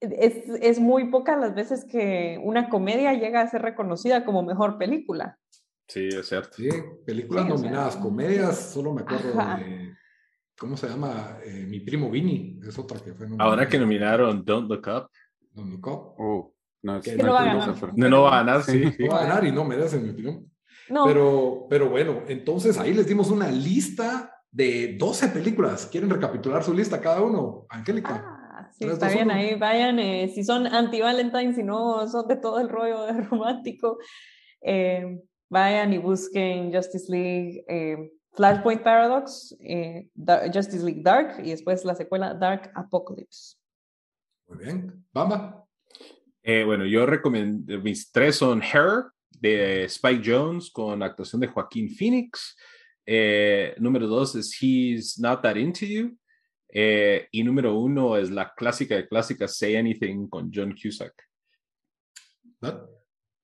Es, 0.00 0.46
es 0.60 0.78
muy 0.78 1.10
pocas 1.10 1.40
las 1.40 1.54
veces 1.54 1.86
que 1.86 2.38
una 2.44 2.68
comedia 2.68 3.14
llega 3.14 3.40
a 3.40 3.48
ser 3.48 3.62
reconocida 3.62 4.26
como 4.26 4.42
mejor 4.42 4.76
película. 4.76 5.38
Sí, 5.88 6.08
es 6.08 6.28
cierto. 6.28 6.58
Sí, 6.58 6.68
películas 7.06 7.48
nominadas, 7.48 7.96
comedias, 7.96 8.70
solo 8.70 8.92
me 8.92 9.00
acuerdo 9.00 9.30
de 9.30 9.97
¿Cómo 10.58 10.76
se 10.76 10.88
llama? 10.88 11.38
Eh, 11.44 11.66
mi 11.68 11.80
primo 11.80 12.10
Vinny, 12.10 12.58
es 12.66 12.76
otra 12.78 12.98
que 12.98 13.14
fue. 13.14 13.28
Ahora 13.38 13.68
que 13.68 13.78
nominaron 13.78 14.44
Don't 14.44 14.68
Look 14.68 14.88
Up. 14.88 15.08
Don't 15.52 15.70
Look 15.70 15.86
Up. 15.86 16.14
Oh, 16.18 16.52
no, 16.82 17.00
que 17.00 17.16
no, 17.16 17.32
va 17.32 17.42
a 17.42 17.44
ganar. 17.44 17.92
No, 17.96 18.22
va 18.22 18.34
a 18.34 18.44
ganar, 18.44 18.62
sí. 18.64 18.84
No 18.98 19.12
va 19.12 19.20
a 19.20 19.26
ganar 19.26 19.44
y 19.44 19.52
no 19.52 19.64
merece, 19.64 19.96
en 19.96 20.04
mi 20.04 20.10
opinión. 20.10 20.50
No. 20.90 21.04
Pero, 21.04 21.66
pero 21.70 21.88
bueno, 21.88 22.22
entonces 22.26 22.76
ahí 22.78 22.92
les 22.92 23.06
dimos 23.06 23.30
una 23.30 23.50
lista 23.50 24.32
de 24.50 24.96
12 24.98 25.28
películas. 25.28 25.86
¿Quieren 25.86 26.10
recapitular 26.10 26.64
su 26.64 26.74
lista 26.74 27.00
cada 27.00 27.22
uno? 27.22 27.66
Angélica. 27.68 28.24
Ah, 28.26 28.68
sí, 28.72 28.84
está 28.84 29.08
bien, 29.10 29.30
ahí 29.30 29.54
vayan. 29.54 30.00
Eh, 30.00 30.28
si 30.34 30.42
son 30.42 30.66
anti-Valentine, 30.66 31.54
si 31.54 31.62
no 31.62 32.08
son 32.08 32.26
de 32.26 32.36
todo 32.36 32.58
el 32.58 32.68
rollo 32.68 33.04
de 33.04 33.12
romántico, 33.30 33.98
eh, 34.62 35.20
vayan 35.48 35.92
y 35.92 35.98
busquen 35.98 36.74
Justice 36.74 37.12
League. 37.12 37.64
Flashpoint 38.38 38.84
Paradox, 38.84 39.56
eh, 39.58 40.08
Justice 40.54 40.84
League 40.84 41.02
Dark 41.02 41.40
y 41.44 41.50
después 41.50 41.84
la 41.84 41.96
secuela 41.96 42.34
Dark 42.34 42.70
Apocalypse. 42.76 43.56
Muy 44.46 44.58
bien. 44.64 45.04
Bamba. 45.12 45.66
Eh, 46.40 46.62
bueno, 46.62 46.86
yo 46.86 47.04
recomiendo, 47.04 47.80
mis 47.80 48.12
tres 48.12 48.36
son 48.36 48.62
Her 48.62 49.06
de 49.28 49.84
Spike 49.86 50.22
Jones 50.24 50.70
con 50.70 51.02
actuación 51.02 51.40
de 51.40 51.48
Joaquín 51.48 51.90
Phoenix. 51.90 52.56
Eh, 53.04 53.74
número 53.78 54.06
dos 54.06 54.36
es 54.36 54.56
He's 54.62 55.18
Not 55.18 55.42
That 55.42 55.56
Into 55.56 55.86
You 55.86 56.16
Eh, 56.70 57.26
y 57.32 57.42
número 57.42 57.76
uno 57.76 58.16
es 58.16 58.30
la 58.30 58.54
clásica 58.54 58.94
de 58.94 59.08
clásicas, 59.08 59.56
Say 59.56 59.74
Anything 59.74 60.28
con 60.28 60.52
John 60.54 60.76
Cusack. 60.80 61.14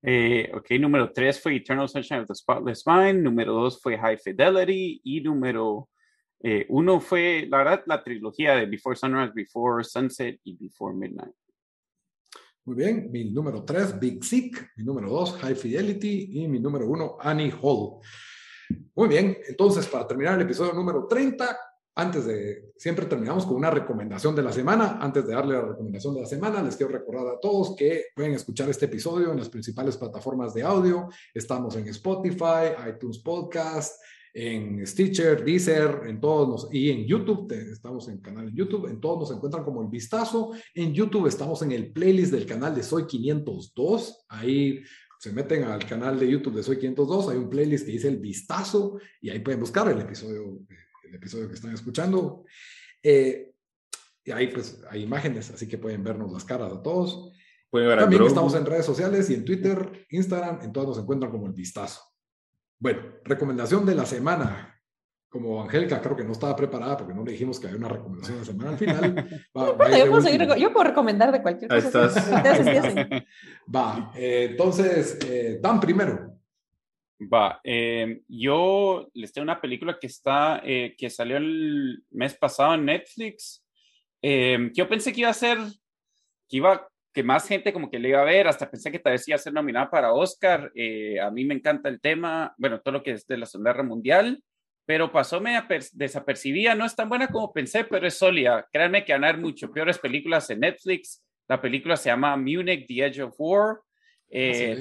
Eh, 0.07 0.51
ok, 0.55 0.73
número 0.79 1.11
tres 1.13 1.41
fue 1.41 1.57
Eternal 1.57 1.89
Sunshine 1.89 2.21
of 2.21 2.29
the 2.29 2.35
Spotless 2.35 2.85
Mind, 2.87 3.23
número 3.23 3.55
dos 3.55 3.81
fue 3.81 3.97
High 3.97 4.19
Fidelity 4.19 5.01
y 5.03 5.23
número 5.23 5.89
eh, 6.43 6.67
uno 6.69 7.01
fue, 7.01 7.47
la 7.49 7.57
verdad, 7.57 7.85
la 7.87 8.05
trilogía 8.05 8.57
de 8.57 8.67
Before 8.67 8.95
Sunrise, 8.95 9.33
Before 9.35 9.83
Sunset 9.83 10.41
y 10.45 10.59
Before 10.59 10.95
Midnight. 10.95 11.35
Muy 12.67 12.77
bien, 12.77 13.11
mi 13.11 13.31
número 13.31 13.65
tres, 13.65 13.99
Big 13.99 14.23
Sick, 14.23 14.73
mi 14.77 14.85
número 14.85 15.09
dos, 15.09 15.39
High 15.39 15.55
Fidelity 15.55 16.29
y 16.33 16.49
mi 16.49 16.61
número 16.61 16.87
uno, 16.87 17.17
Annie 17.19 17.53
Hall. 17.63 18.01
Muy 18.95 19.09
bien, 19.09 19.39
entonces 19.49 19.87
para 19.87 20.07
terminar 20.07 20.35
el 20.35 20.43
episodio 20.43 20.75
número 20.75 21.07
30, 21.07 21.59
antes 21.97 22.25
de, 22.27 22.73
siempre 22.77 23.07
terminamos 23.07 23.47
con 23.47 23.57
una 23.57 23.71
recomendación 23.71 24.35
de 24.35 24.43
la 24.43 24.53
semana. 24.53 24.99
Antes 25.01 25.27
de 25.27 25.35
darle 25.35 25.55
la 25.55 25.63
recomendación 25.63 26.15
de 26.15 26.23
la 26.23 26.27
semana, 26.27 26.63
les 26.63 26.77
quiero 26.77 26.93
recordar 26.93 27.27
a 27.29 27.41
todos 27.41 27.77
que 27.77 28.07
pueden 28.17 28.35
escuchar 28.35 28.69
este 28.69 28.87
episodio 28.87 29.31
en 29.31 29.39
las 29.39 29.49
principales 29.49 29.97
plataformas 29.97 30.55
de 30.55 30.65
audio. 30.65 31.09
Estamos 31.33 31.77
en 31.77 31.87
Spotify, 31.89 32.75
iTunes 32.89 33.19
Podcast, 33.19 34.03
en 34.33 34.85
Stitcher, 34.85 35.45
Deezer, 35.45 36.01
en 36.09 36.21
todos 36.21 36.69
y 36.73 36.91
en 36.91 37.07
YouTube, 37.07 37.53
estamos 37.53 38.09
en 38.09 38.15
el 38.15 38.21
canal 38.21 38.47
de 38.47 38.53
YouTube, 38.53 38.89
en 38.89 39.01
todos 39.01 39.21
nos 39.21 39.37
encuentran 39.37 39.63
como 39.63 39.81
el 39.81 39.89
vistazo. 39.89 40.51
En 40.75 40.93
YouTube 40.93 41.29
estamos 41.29 41.63
en 41.63 41.71
el 41.71 41.93
playlist 41.93 42.33
del 42.33 42.45
canal 42.45 42.75
de 42.75 42.83
Soy 42.83 43.07
502. 43.07 44.27
Ahí 44.31 44.83
se 45.21 45.33
meten 45.33 45.63
al 45.63 45.87
canal 45.87 46.19
de 46.19 46.29
YouTube 46.29 46.57
de 46.57 46.65
Soy 46.65 46.79
502, 46.79 47.29
hay 47.29 47.39
un 47.39 47.49
playlist 47.49 47.87
que 47.87 47.93
dice 47.93 48.09
el 48.09 48.19
vistazo 48.19 48.99
y 49.21 49.31
ahí 49.31 49.39
pueden 49.39 49.61
buscar 49.61 49.89
el 49.89 50.01
episodio 50.01 50.59
episodio 51.15 51.49
que 51.49 51.55
están 51.55 51.73
escuchando. 51.73 52.45
Eh, 53.03 53.53
y 54.25 54.31
ahí 54.31 54.49
pues 54.49 54.83
hay 54.91 55.03
imágenes, 55.03 55.51
así 55.51 55.69
que 55.69 55.79
pueden 55.79 56.03
vernos 56.03 56.33
las 56.33 56.45
caras 56.45 56.73
a 56.73 56.83
todos. 56.83 57.33
También 57.71 58.23
estamos 58.23 58.55
en 58.55 58.65
redes 58.65 58.87
sociales 58.87 59.29
y 59.31 59.35
en 59.35 59.45
Twitter, 59.45 60.07
Instagram, 60.11 60.61
en 60.63 60.73
todos 60.73 60.89
nos 60.89 60.99
encuentran 60.99 61.33
como 61.33 61.47
el 61.47 61.53
vistazo. 61.53 62.01
Bueno, 62.79 63.03
recomendación 63.25 63.85
de 63.85 63.95
la 63.95 64.07
semana. 64.07 64.71
Como 65.29 65.61
Angélica 65.61 66.01
creo 66.01 66.15
que 66.15 66.23
no 66.23 66.31
estaba 66.31 66.55
preparada 66.55 66.97
porque 66.97 67.13
no 67.13 67.25
le 67.25 67.33
dijimos 67.33 67.59
que 67.59 67.67
había 67.67 67.81
una 67.81 67.89
recomendación 67.89 68.37
de 68.37 68.41
la 68.41 68.47
semana 68.47 68.71
al 68.71 68.79
final. 68.79 69.45
yo, 70.57 70.73
puedo 70.73 70.85
recomendar 70.85 71.33
de 71.33 71.43
cualquier 71.43 71.69
cosa. 71.69 72.09
Va, 73.75 74.13
eh, 74.15 74.49
entonces, 74.51 75.19
eh, 75.27 75.59
Dan 75.61 75.81
primero. 75.81 76.34
Va, 77.21 77.61
eh, 77.63 78.23
yo 78.29 79.09
les 79.15 79.33
tengo 79.33 79.45
una 79.45 79.61
película 79.61 79.99
que 80.01 80.09
está, 80.09 80.61
eh, 80.65 80.95
que 80.99 81.09
salió 81.09 81.37
el 81.37 82.03
mes 82.11 82.35
pasado 82.35 82.75
en 82.75 82.85
Netflix. 82.85 83.65
Eh, 84.21 84.71
yo 84.75 84.89
pensé 84.89 85.13
que 85.13 85.21
iba 85.21 85.31
a 85.31 85.35
ser, 85.35 85.59
que 86.49 86.57
iba, 86.57 86.89
que 87.13 87.23
más 87.23 87.47
gente 87.47 87.73
como 87.73 87.91
que 87.91 88.01
le 88.01 88.09
iba 88.11 88.21
a 88.21 88.25
ver, 88.25 88.49
hasta 88.49 88.69
pensé 88.69 88.91
que 88.91 88.99
tal 88.99 89.13
vez 89.13 89.29
iba 89.29 89.37
a 89.37 89.39
ser 89.39 89.53
nominada 89.53 89.91
para 89.91 90.13
Oscar. 90.13 90.73
a 91.23 91.31
mí 91.31 91.45
me 91.45 91.55
encanta 91.55 91.89
el 91.89 92.01
tema, 92.01 92.53
bueno, 92.59 92.81
todo 92.81 92.95
lo 92.95 93.03
que 93.03 93.13
es 93.13 93.27
de 93.27 93.39
la 93.39 93.47
Segunda 93.47 93.73
Guerra 93.73 93.85
Mundial, 93.85 94.43
pero 94.85 95.13
pasó 95.13 95.41
media 95.41 95.67
desapercibida, 95.93 96.75
no 96.75 96.85
es 96.85 96.97
tan 96.97 97.09
buena 97.09 97.29
como 97.29 97.53
pensé, 97.53 97.85
pero 97.85 98.07
es 98.07 98.15
sólida. 98.15 98.69
Créanme 98.73 99.05
que 99.05 99.13
ganar 99.13 99.39
mucho 99.39 99.73
peores 99.73 99.99
películas 99.99 100.51
en 100.51 100.61
Netflix. 100.61 101.25
La 101.49 101.61
película 101.61 101.97
se 101.97 102.11
llama 102.11 102.37
Munich, 102.37 102.87
The 102.87 103.07
Edge 103.07 103.21
of 103.21 103.35
War. 103.39 103.81
Ah, 104.35 104.75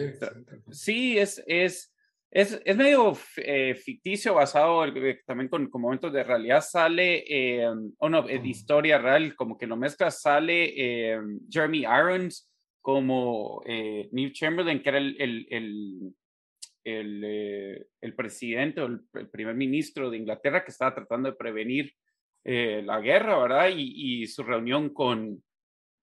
sí, 0.72 1.18
es, 1.18 1.44
es, 1.46 1.93
es, 2.36 2.60
es 2.66 2.76
medio 2.76 3.14
eh, 3.38 3.76
ficticio, 3.76 4.34
basado 4.34 4.84
eh, 4.86 5.22
también 5.24 5.50
con, 5.50 5.70
con, 5.70 5.82
momentos 5.82 6.12
de 6.12 6.24
realidad. 6.24 6.62
Sale, 6.62 7.24
eh, 7.28 7.64
o 8.00 8.10
no, 8.10 8.24
de 8.24 8.48
historia 8.48 8.98
real, 8.98 9.36
como 9.36 9.56
que 9.56 9.68
lo 9.68 9.78
mezcla, 9.78 10.10
sale 10.10 10.74
Jeremy 11.48 11.82
Irons 11.82 12.52
como 12.82 13.62
Neil 13.66 14.34
Chamberlain, 14.34 14.82
que 14.82 14.90
era 14.90 14.98
el, 14.98 15.16
el, 15.20 15.48
el, 15.52 16.16
el, 16.84 17.88
el 18.02 18.16
presidente 18.16 18.82
o 18.82 18.88
el, 18.88 19.30
primer 19.30 19.54
ministro 19.54 20.10
de 20.10 20.18
Inglaterra 20.18 20.66
que 20.66 20.72
estaba 20.72 20.96
tratando 20.96 21.30
de 21.30 21.38
prevenir 21.38 21.94
la 22.46 23.00
guerra, 23.00 23.38
¿verdad? 23.38 23.70
Y, 23.76 24.24
y 24.24 24.28
su 24.28 24.42
reunión 24.42 24.90
con, 24.90 25.44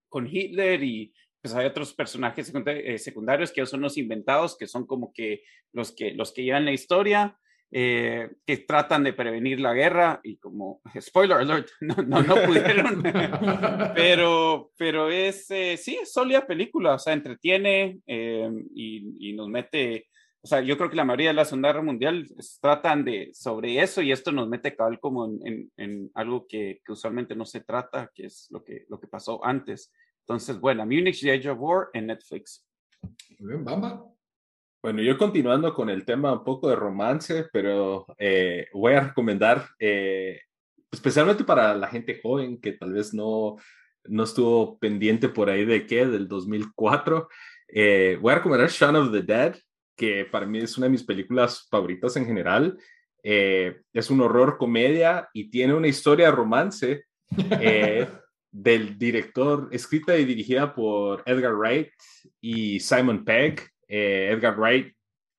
con 0.07 0.27
Hitler 0.27 0.81
y 0.81 1.13
pues 1.41 1.55
hay 1.55 1.65
otros 1.65 1.93
personajes 1.93 2.53
eh, 2.67 2.97
secundarios 2.99 3.51
que 3.51 3.65
son 3.65 3.81
los 3.81 3.97
inventados, 3.97 4.57
que 4.57 4.67
son 4.67 4.85
como 4.85 5.11
que 5.11 5.43
los 5.73 5.91
que, 5.91 6.13
los 6.13 6.31
que 6.31 6.43
llevan 6.43 6.65
la 6.65 6.71
historia, 6.71 7.37
eh, 7.71 8.29
que 8.45 8.57
tratan 8.57 9.03
de 9.03 9.13
prevenir 9.13 9.59
la 9.59 9.73
guerra 9.73 10.19
y 10.23 10.37
como, 10.37 10.81
spoiler 11.01 11.37
alert, 11.37 11.69
no, 11.79 11.95
no, 11.95 12.21
no 12.21 12.35
pudieron, 12.45 13.01
pero, 13.95 14.71
pero 14.77 15.09
es, 15.09 15.49
eh, 15.49 15.77
sí, 15.77 15.97
es 16.01 16.13
sólida 16.13 16.45
película, 16.45 16.95
o 16.95 16.99
sea, 16.99 17.13
entretiene 17.13 18.01
y, 18.05 19.29
y, 19.29 19.33
nos 19.33 19.47
mete, 19.47 20.09
o 20.43 20.47
sea, 20.47 20.61
yo 20.61 20.77
creo 20.77 20.91
que 20.91 20.95
la 20.95 21.05
mayoría 21.05 21.29
de 21.29 21.35
la 21.35 21.45
Segunda 21.45 21.69
Guerra 21.69 21.81
Mundial 21.81 22.27
tratan 22.61 23.03
de 23.03 23.31
sobre 23.33 23.81
eso 23.81 24.03
y 24.03 24.11
esto 24.11 24.31
nos 24.31 24.47
mete 24.47 24.75
cabal 24.75 24.99
como 24.99 25.25
en, 25.25 25.39
en, 25.47 25.71
en 25.77 26.11
algo 26.13 26.45
que, 26.47 26.81
que, 26.85 26.91
usualmente 26.91 27.35
no 27.35 27.45
se 27.45 27.61
trata, 27.61 28.11
que 28.13 28.25
es 28.25 28.47
lo 28.51 28.63
que, 28.63 28.85
lo 28.89 28.99
que 28.99 29.07
pasó 29.07 29.43
antes. 29.43 29.91
Entonces, 30.27 30.59
bueno, 30.59 30.85
Munich 30.85 31.19
The 31.21 31.31
Age 31.31 31.49
of 31.49 31.59
War 31.59 31.89
en 31.93 32.07
Netflix. 32.07 32.65
Muy 33.39 33.49
bien, 33.49 33.65
Bamba. 33.65 34.05
Bueno, 34.83 35.03
yo 35.03 35.15
continuando 35.15 35.75
con 35.75 35.91
el 35.91 36.05
tema 36.05 36.33
un 36.33 36.43
poco 36.43 36.67
de 36.67 36.75
romance, 36.75 37.45
pero 37.53 38.07
eh, 38.17 38.67
voy 38.73 38.93
a 38.93 39.01
recomendar, 39.01 39.67
eh, 39.77 40.39
especialmente 40.91 41.43
para 41.43 41.75
la 41.75 41.87
gente 41.87 42.19
joven 42.19 42.59
que 42.59 42.71
tal 42.71 42.93
vez 42.93 43.13
no, 43.13 43.57
no 44.05 44.23
estuvo 44.23 44.79
pendiente 44.79 45.29
por 45.29 45.51
ahí 45.51 45.65
de 45.65 45.85
qué, 45.85 46.07
del 46.07 46.27
2004, 46.27 47.29
eh, 47.67 48.17
voy 48.19 48.31
a 48.31 48.37
recomendar 48.37 48.69
Shaun 48.69 48.95
of 48.95 49.11
the 49.11 49.21
Dead, 49.21 49.55
que 49.95 50.25
para 50.25 50.47
mí 50.47 50.57
es 50.57 50.75
una 50.79 50.87
de 50.87 50.91
mis 50.91 51.03
películas 51.03 51.67
favoritas 51.69 52.15
en 52.17 52.25
general. 52.25 52.75
es 53.21 54.09
un 54.09 54.21
horror 54.21 54.57
comedia 54.57 55.29
y 55.31 55.51
tiene 55.51 55.75
una 55.75 55.89
historia 55.89 56.25
de 56.25 56.31
romance. 56.31 57.05
del 58.51 58.97
director, 58.97 59.69
escrita 59.71 60.17
y 60.17 60.25
dirigida 60.25 60.75
por 60.75 61.23
Edgar 61.25 61.55
Wright 61.55 61.89
y 62.41 62.79
Simon 62.79 63.23
Pegg. 63.23 63.61
Eh, 63.87 64.29
Edgar 64.31 64.57
Wright, 64.57 64.93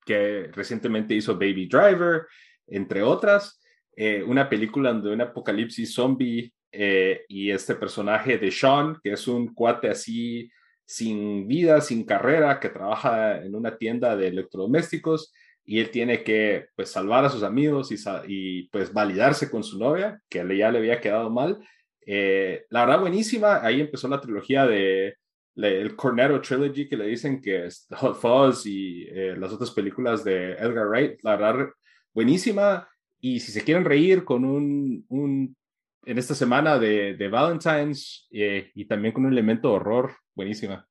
que 0.04 0.50
recientemente 0.52 1.14
hizo 1.14 1.34
Baby 1.34 1.68
Driver, 1.68 2.26
entre 2.66 3.02
otras. 3.02 3.60
Eh, 3.94 4.22
una 4.22 4.48
película 4.48 4.92
de 4.94 5.12
un 5.12 5.20
apocalipsis 5.20 5.94
zombie 5.94 6.52
eh, 6.70 7.24
y 7.28 7.50
este 7.50 7.74
personaje 7.74 8.38
de 8.38 8.50
Sean, 8.50 8.98
que 9.02 9.12
es 9.12 9.28
un 9.28 9.54
cuate 9.54 9.88
así 9.88 10.50
sin 10.86 11.46
vida, 11.46 11.80
sin 11.80 12.04
carrera, 12.04 12.58
que 12.58 12.70
trabaja 12.70 13.42
en 13.42 13.54
una 13.54 13.76
tienda 13.76 14.16
de 14.16 14.28
electrodomésticos 14.28 15.32
y 15.64 15.78
él 15.78 15.90
tiene 15.90 16.24
que 16.24 16.66
pues 16.74 16.90
salvar 16.90 17.24
a 17.24 17.30
sus 17.30 17.42
amigos 17.42 17.92
y, 17.92 17.96
y 18.26 18.68
pues 18.68 18.92
validarse 18.92 19.50
con 19.50 19.62
su 19.62 19.78
novia, 19.78 20.20
que 20.28 20.38
ya 20.56 20.70
le 20.70 20.78
había 20.78 21.00
quedado 21.00 21.30
mal 21.30 21.58
eh, 22.06 22.66
la 22.70 22.84
verdad, 22.84 23.00
buenísima. 23.00 23.64
Ahí 23.64 23.80
empezó 23.80 24.08
la 24.08 24.20
trilogía 24.20 24.66
de 24.66 25.16
el 25.54 25.94
Cornetto 25.96 26.40
Trilogy, 26.40 26.88
que 26.88 26.96
le 26.96 27.06
dicen 27.06 27.40
que 27.40 27.66
es 27.66 27.86
Hot 27.90 28.16
Fuzz 28.16 28.64
y 28.66 29.06
eh, 29.08 29.36
las 29.36 29.52
otras 29.52 29.70
películas 29.70 30.24
de 30.24 30.52
Edgar 30.52 30.88
Wright. 30.88 31.20
La 31.22 31.36
verdad, 31.36 31.68
buenísima. 32.14 32.88
Y 33.20 33.38
si 33.40 33.52
se 33.52 33.62
quieren 33.62 33.84
reír 33.84 34.24
con 34.24 34.44
un, 34.44 35.04
un 35.08 35.56
en 36.04 36.18
esta 36.18 36.34
semana 36.34 36.78
de, 36.78 37.14
de 37.14 37.28
Valentine's 37.28 38.26
eh, 38.32 38.70
y 38.74 38.86
también 38.86 39.12
con 39.14 39.26
un 39.26 39.32
elemento 39.32 39.68
de 39.68 39.74
horror, 39.74 40.12
buenísima. 40.34 40.88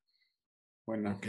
Bueno, 0.86 1.16
ok. 1.16 1.26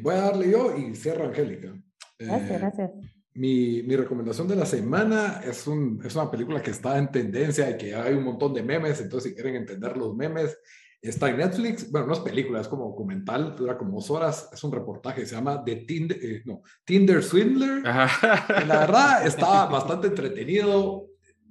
voy 0.00 0.14
a 0.14 0.20
darle 0.20 0.50
yo 0.50 0.76
y 0.76 0.94
cierro 0.94 1.24
Angélica. 1.26 1.74
Gracias, 2.18 2.60
gracias. 2.60 2.90
Mi, 3.34 3.82
mi, 3.84 3.94
recomendación 3.94 4.48
de 4.48 4.56
la 4.56 4.66
semana 4.66 5.40
es, 5.44 5.66
un, 5.66 6.00
es 6.04 6.16
una 6.16 6.30
película 6.30 6.60
que 6.60 6.72
está 6.72 6.98
en 6.98 7.12
tendencia 7.12 7.70
y 7.70 7.78
que 7.78 7.94
hay 7.94 8.14
un 8.14 8.24
montón 8.24 8.52
de 8.52 8.62
memes, 8.62 9.00
entonces 9.00 9.30
si 9.30 9.34
quieren 9.36 9.54
entender 9.54 9.96
los 9.96 10.16
memes, 10.16 10.58
está 11.02 11.30
en 11.30 11.38
Netflix. 11.38 11.90
Bueno, 11.90 12.08
no 12.08 12.12
es 12.12 12.20
película, 12.20 12.60
es 12.60 12.68
como 12.68 12.86
documental, 12.86 13.56
dura 13.56 13.78
como 13.78 13.94
dos 13.94 14.10
horas. 14.10 14.48
Es 14.52 14.62
un 14.64 14.72
reportaje, 14.72 15.24
se 15.26 15.34
llama 15.34 15.62
The 15.64 15.76
Tinder, 15.76 16.18
eh, 16.22 16.42
no, 16.44 16.62
Tinder 16.84 17.22
Swindler. 17.22 17.82
La 18.66 18.80
verdad 18.80 19.26
está 19.26 19.66
bastante 19.66 20.08
entretenido. 20.08 21.06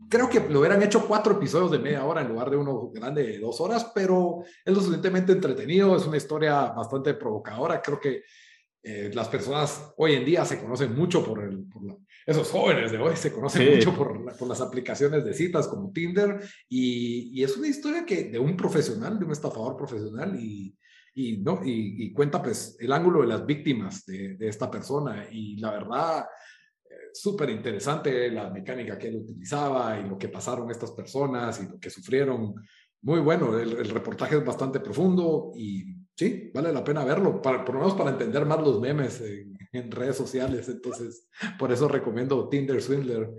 Creo 0.10 0.30
que 0.30 0.40
lo 0.40 0.60
hubieran 0.60 0.82
hecho 0.82 1.08
cuatro 1.08 1.34
episodios 1.34 1.72
de 1.72 1.80
media 1.80 2.04
hora 2.04 2.22
en 2.22 2.30
lugar 2.30 2.50
de 2.50 2.58
uno 2.58 2.90
grande 2.90 3.24
de 3.24 3.40
dos 3.40 3.62
horas, 3.62 3.92
pero 3.94 4.44
es 4.66 4.74
lo 4.74 4.80
suficientemente 4.80 5.34
entretenido. 5.34 5.96
Es 5.96 6.06
una 6.06 6.18
historia 6.18 6.66
bastante 6.72 7.14
provocadora. 7.14 7.82
Creo 7.82 8.00
que 8.00 8.24
eh, 8.84 9.12
las 9.14 9.28
personas 9.28 9.94
hoy 9.98 10.14
en 10.14 10.26
día 10.26 10.46
se 10.46 10.60
conocen 10.60 10.96
mucho 10.96 11.24
por, 11.26 11.44
el, 11.44 11.66
esos 12.26 12.50
jóvenes 12.50 12.92
de 12.92 12.98
hoy 12.98 13.16
se 13.16 13.32
conocen 13.32 13.76
mucho 13.76 13.96
por, 13.96 14.38
por, 14.38 14.48
las 14.48 14.62
aplicaciones 14.62 15.26
de 15.26 15.34
citas 15.34 15.68
como 15.68 15.92
Tinder 15.92 16.40
y, 16.68 17.32
y, 17.34 17.44
es 17.44 17.58
una 17.58 17.68
historia 17.68 18.06
que 18.06 18.26
de 18.26 18.40
un 18.40 18.56
profesional, 18.56 19.20
de 19.20 19.26
un 19.26 19.32
estafador 19.32 19.76
profesional 19.76 20.40
y, 20.40 20.76
y 21.14 21.38
no, 21.38 21.62
y, 21.64 22.12
cuenta 22.14 22.42
pues 22.42 22.78
el 22.80 22.92
ángulo 22.94 23.22
de 23.22 23.28
las 23.28 23.46
víctimas 23.46 24.06
de, 24.06 24.36
de 24.36 24.48
esta 24.48 24.72
persona 24.72 25.28
y 25.30 25.58
la 25.58 25.72
verdad 25.72 26.26
súper 27.14 27.50
interesante 27.50 28.30
la 28.32 28.50
mecánica 28.50 28.98
que 28.98 29.08
él 29.08 29.18
utilizaba 29.18 30.00
y 30.00 30.08
lo 30.08 30.18
que 30.18 30.30
pasaron 30.30 30.70
estas 30.70 30.92
personas 30.92 31.62
y 31.62 31.68
lo 31.68 31.80
que 31.80 31.90
sufrieron. 31.90 32.56
Muy 33.02 33.20
bueno, 33.22 33.58
el, 33.58 33.90
reportaje 33.90 34.38
es 34.38 34.46
bastante 34.46 34.80
profundo 34.80 35.52
y 35.56 35.96
sí, 36.20 36.52
vale 36.54 36.74
la 36.74 36.84
pena 36.84 37.06
verlo, 37.06 37.42
para, 37.42 37.64
por 37.64 37.76
lo 37.76 37.82
menos 37.82 37.96
para 37.96 38.10
entender 38.10 38.46
más 38.46 38.60
los 38.60 38.82
memes 38.82 39.24
en, 39.72 39.90
redes 39.90 40.18
sociales. 40.18 40.68
Entonces, 40.68 41.30
por 41.58 41.72
eso 41.72 41.88
recomiendo 41.88 42.50
Tinder 42.50 42.82
Swindler. 42.82 43.30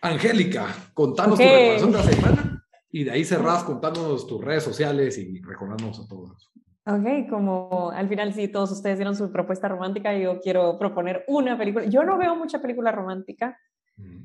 Angélica, 0.00 0.68
contanos 0.94 1.38
tu 1.38 1.44
recomendación 1.44 1.90
de 1.90 1.98
la 1.98 2.04
semana 2.04 2.64
y 2.90 3.04
de 3.04 3.10
ahí 3.10 3.24
cerrás 3.24 3.64
contándonos 3.64 4.26
tus 4.28 4.42
redes 4.42 4.62
sociales 4.62 5.18
y 5.18 5.40
recordándonos 5.40 5.98
a 5.98 6.06
todos. 6.06 6.52
Ok, 6.86 7.28
como 7.28 7.90
al 7.90 8.08
final 8.08 8.32
sí 8.32 8.46
todos 8.46 8.70
ustedes 8.70 8.98
dieron 8.98 9.16
su 9.16 9.32
propuesta 9.32 9.68
romántica, 9.68 10.16
yo 10.16 10.40
quiero 10.40 10.78
proponer 10.78 11.24
una 11.26 11.58
película. 11.58 11.86
Yo 11.86 12.04
no 12.04 12.16
veo 12.16 12.36
mucha 12.36 12.62
película 12.62 12.92
romántica, 12.92 13.58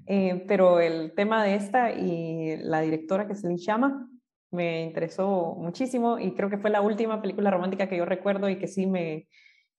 eh, 0.06 0.46
pero 0.48 0.80
el 0.80 1.14
tema 1.16 1.44
de 1.44 1.56
esta 1.56 1.92
y 1.92 2.58
la 2.58 2.82
directora 2.82 3.28
que 3.28 3.36
se 3.36 3.50
le 3.50 3.58
llama 3.58 4.08
me 4.56 4.84
interesó 4.84 5.56
muchísimo 5.60 6.18
y 6.18 6.34
creo 6.34 6.50
que 6.50 6.58
fue 6.58 6.72
la 6.72 6.82
última 6.82 7.22
película 7.22 7.52
romántica 7.52 7.88
que 7.88 7.98
yo 7.98 8.06
recuerdo 8.06 8.50
y 8.50 8.58
que 8.58 8.68
sí 8.68 8.88
me 8.88 9.28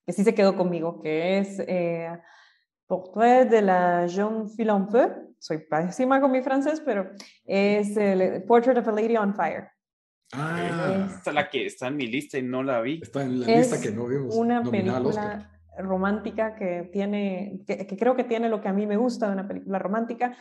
que 0.06 0.12
sí 0.12 0.22
se 0.22 0.34
quedó 0.34 0.56
conmigo, 0.56 1.02
que 1.02 1.38
es 1.38 1.58
eh, 1.66 2.16
Portrait 2.86 3.48
de 3.48 3.62
la 3.62 4.06
Jeune 4.08 4.48
Fille 4.48 4.70
en 4.70 4.88
Feu. 4.88 5.34
Soy 5.38 5.58
pésima 5.58 6.20
con 6.20 6.30
mi 6.30 6.42
francés, 6.42 6.80
pero 6.84 7.10
es 7.44 7.96
el 7.96 8.44
Portrait 8.44 8.78
of 8.78 8.86
a 8.86 8.92
Lady 8.92 9.16
on 9.16 9.34
Fire. 9.34 9.68
Ah, 10.32 11.08
esta 11.08 11.30
es 11.30 11.34
la 11.34 11.50
que 11.50 11.66
está 11.66 11.88
en 11.88 11.96
mi 11.96 12.06
lista 12.06 12.38
y 12.38 12.42
no 12.42 12.62
la 12.62 12.80
vi. 12.80 13.00
Está 13.02 13.22
en 13.22 13.40
la 13.40 13.46
lista 13.46 13.80
que 13.80 13.90
no 13.90 14.06
vimos. 14.06 14.34
Una 14.34 14.62
película 14.62 15.50
romántica 15.78 16.54
que 16.54 16.88
tiene, 16.92 17.60
que, 17.66 17.86
creo 17.96 18.16
que 18.16 18.24
tiene 18.24 18.48
lo 18.48 18.60
que 18.60 18.68
a 18.68 18.72
mí 18.72 18.86
me 18.86 18.96
gusta 18.96 19.26
de 19.26 19.32
una 19.34 19.46
película 19.46 19.78
romántica. 19.78 20.36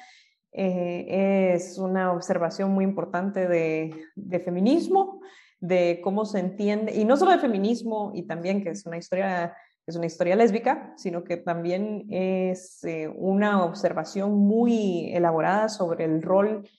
Eh, 0.57 1.53
es 1.53 1.77
una 1.77 2.13
observación 2.13 2.71
muy 2.71 2.85
importante 2.85 3.45
de, 3.45 4.39
feminismo, 4.39 5.21
de 5.59 5.99
cómo 6.01 6.23
se 6.23 6.39
entiende, 6.39 6.95
y 6.95 7.03
no 7.03 7.17
solo 7.17 7.31
de 7.31 7.39
feminismo, 7.39 8.11
y 8.15 8.23
también 8.23 8.63
que 8.63 8.69
es 8.69 8.85
una 8.85 8.97
historia, 8.97 9.53
es 9.85 9.97
una 9.97 10.05
historia 10.05 10.37
lésbica, 10.37 10.93
sino 10.95 11.25
que 11.25 11.35
también 11.35 12.05
es 12.09 12.81
eh, 12.85 13.09
una 13.17 13.65
observación 13.65 14.37
muy 14.37 15.11
elaborada 15.13 15.67
sobre 15.67 16.05
el 16.05 16.21
rol 16.21 16.69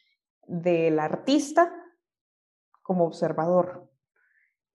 del 0.46 0.98
artista 0.98 1.70
como 2.80 3.04
observador 3.04 3.85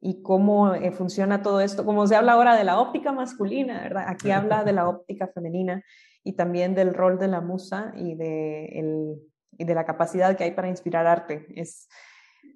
y 0.02 0.24
cómo 0.24 0.74
eh, 0.74 0.91
funciona 0.91 1.43
todo 1.43 1.62
esto. 1.62 1.86
Como 1.86 2.08
se 2.08 2.16
habla 2.16 2.34
ahora 2.34 2.56
de 2.56 2.64
la 2.64 2.80
óptica 2.80 3.12
masculina, 3.12 3.84
¿verdad? 3.84 4.06
Aquí 4.08 4.32
habla 4.32 4.64
de 4.64 4.74
la 4.74 4.89
óptica 4.89 5.28
femenina 5.28 5.84
y 6.24 6.34
también 6.34 6.74
del 6.74 6.95
rol 6.95 7.20
de 7.20 7.28
la 7.28 7.39
musa 7.39 7.93
y 7.95 8.16
de, 8.16 8.66
el, 8.80 9.16
y 9.58 9.64
de 9.64 9.76
la 9.76 9.86
capacidad 9.86 10.36
que 10.36 10.43
hay 10.43 10.52
para 10.52 10.70
inspirar 10.70 11.06
arte. 11.06 11.45
Es, 11.56 11.88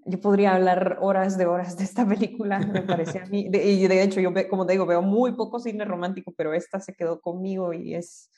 yo 0.06 0.20
podría 0.20 0.56
hablar 0.56 0.98
horas 1.02 1.38
de 1.38 1.46
horas 1.46 1.78
de 1.78 1.84
esta 1.84 2.06
película, 2.08 2.58
me 2.60 2.82
parece 2.82 3.20
a 3.20 3.26
mí. 3.28 3.48
y 3.52 3.88
de 3.88 4.02
hecho, 4.02 4.20
yo, 4.20 4.32
como 4.50 4.66
te 4.66 4.74
digo, 4.74 4.88
veo 4.88 5.04
muy 5.04 5.34
poco 5.34 5.60
cine 5.60 5.86
romántico, 5.86 6.34
pero 6.36 6.52
esta 6.52 6.80
se 6.80 6.96
quedó 6.96 7.22
conmigo 7.22 7.74
y 7.74 7.94
es, 7.94 8.32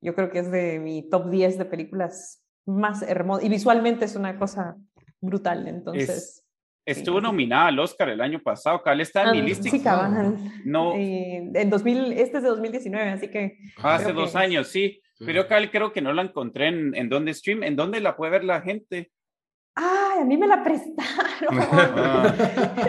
yo 0.00 0.14
creo 0.14 0.30
que 0.30 0.38
es 0.38 0.50
de 0.50 0.78
mi 0.78 1.08
top 1.10 1.28
10 1.28 1.58
de 1.58 1.64
películas 1.66 2.42
más 2.64 3.02
hermosas. 3.02 3.44
Y 3.44 3.50
visualmente 3.50 4.06
es 4.06 4.16
una 4.16 4.38
cosa 4.38 4.78
brutal, 5.20 5.68
entonces... 5.68 6.46
Estuvo 6.86 7.20
nominada 7.20 7.66
al 7.66 7.78
Oscar 7.78 8.08
el 8.08 8.20
año 8.20 8.40
pasado, 8.40 8.82
Cal 8.82 9.00
está 9.00 9.24
en 9.24 9.32
mi 9.32 9.38
ah, 9.40 9.44
lista. 9.44 9.70
Sí, 9.70 9.82
cabal. 9.82 10.36
No. 10.64 10.94
en 10.94 11.70
2000, 11.70 12.12
este 12.12 12.38
es 12.38 12.42
de 12.42 12.48
2019, 12.48 13.10
así 13.10 13.28
que. 13.28 13.58
Hace 13.76 14.12
dos 14.12 14.34
años, 14.34 14.68
sí. 14.68 15.00
Pero 15.18 15.46
Cal 15.46 15.70
creo 15.70 15.92
que 15.92 16.00
no 16.00 16.12
la 16.12 16.22
encontré 16.22 16.68
en, 16.68 16.94
en 16.94 17.08
dónde 17.08 17.34
stream. 17.34 17.62
¿En 17.62 17.76
dónde 17.76 18.00
la 18.00 18.16
puede 18.16 18.32
ver 18.32 18.44
la 18.44 18.62
gente? 18.62 19.10
Ay, 19.74 20.20
a 20.20 20.24
mí 20.24 20.36
me 20.36 20.46
la 20.46 20.62
prestaron. 20.62 21.10
Ah. 21.72 22.34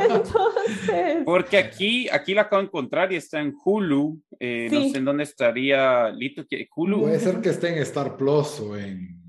Entonces. 0.09 1.23
Porque 1.23 1.57
aquí, 1.57 2.09
aquí 2.09 2.33
la 2.33 2.43
acabo 2.43 2.61
de 2.61 2.67
encontrar 2.67 3.11
y 3.11 3.15
está 3.15 3.39
en 3.39 3.53
Hulu. 3.63 4.21
Eh, 4.39 4.67
no 4.71 4.89
sé 4.89 4.97
en 4.97 5.05
dónde 5.05 5.23
estaría 5.23 6.09
Lito. 6.09 6.43
Hulu. 6.75 7.01
Puede 7.01 7.19
ser 7.19 7.39
que 7.39 7.49
esté 7.49 7.69
en 7.69 7.77
Star 7.79 8.17
Plus 8.17 8.59
o 8.59 8.77
en 8.77 9.20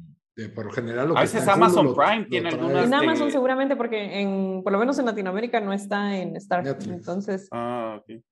por 0.54 0.72
general 0.72 1.08
lo 1.08 1.18
a 1.18 1.22
veces 1.22 1.46
Amazon 1.46 1.94
Prime 1.94 2.26
tiene 2.28 2.48
algunas 2.48 2.86
en 2.86 2.94
Amazon 2.94 3.30
seguramente 3.30 3.76
porque 3.76 4.20
en 4.20 4.62
por 4.62 4.72
lo 4.72 4.78
menos 4.78 4.98
en 4.98 5.06
Latinoamérica 5.06 5.60
no 5.60 5.72
está 5.72 6.16
en 6.16 6.36
Star 6.36 6.66
entonces 6.86 7.48
ah, 7.52 7.98
okay. 8.00 8.22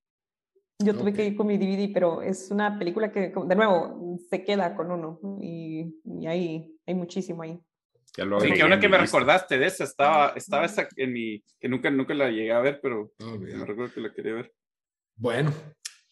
yo 0.79 0.95
tuve 0.95 1.13
que 1.13 1.27
ir 1.27 1.37
con 1.37 1.47
mi 1.47 1.59
DVD 1.59 1.93
pero 1.93 2.23
es 2.23 2.51
una 2.51 2.79
película 2.79 3.13
que 3.13 3.33
de 3.35 3.57
nuevo 3.57 4.19
se 4.31 4.43
queda 4.45 4.75
con 4.75 4.91
uno 4.91 5.21
y, 5.43 5.95
y 6.05 6.27
hay, 6.27 6.75
hay 6.87 6.95
muchísimo 6.95 7.43
ahí. 7.43 7.61
Sí, 8.13 8.53
que 8.53 8.65
una 8.65 8.81
que 8.81 8.89
me 8.89 8.99
recordaste 8.99 9.57
de 9.57 9.67
esa 9.67 9.85
estaba 9.85 10.33
estaba 10.35 10.65
esa 10.65 10.89
en 10.97 11.13
mi 11.13 11.45
que 11.61 11.69
nunca 11.69 11.91
nunca 11.91 12.13
la 12.13 12.29
llegué 12.29 12.51
a 12.51 12.59
ver 12.59 12.81
pero 12.83 13.13
me 13.39 13.65
recuerdo 13.65 13.95
que 13.95 14.01
la 14.01 14.13
quería 14.13 14.35
ver. 14.35 14.53
Bueno 15.17 15.53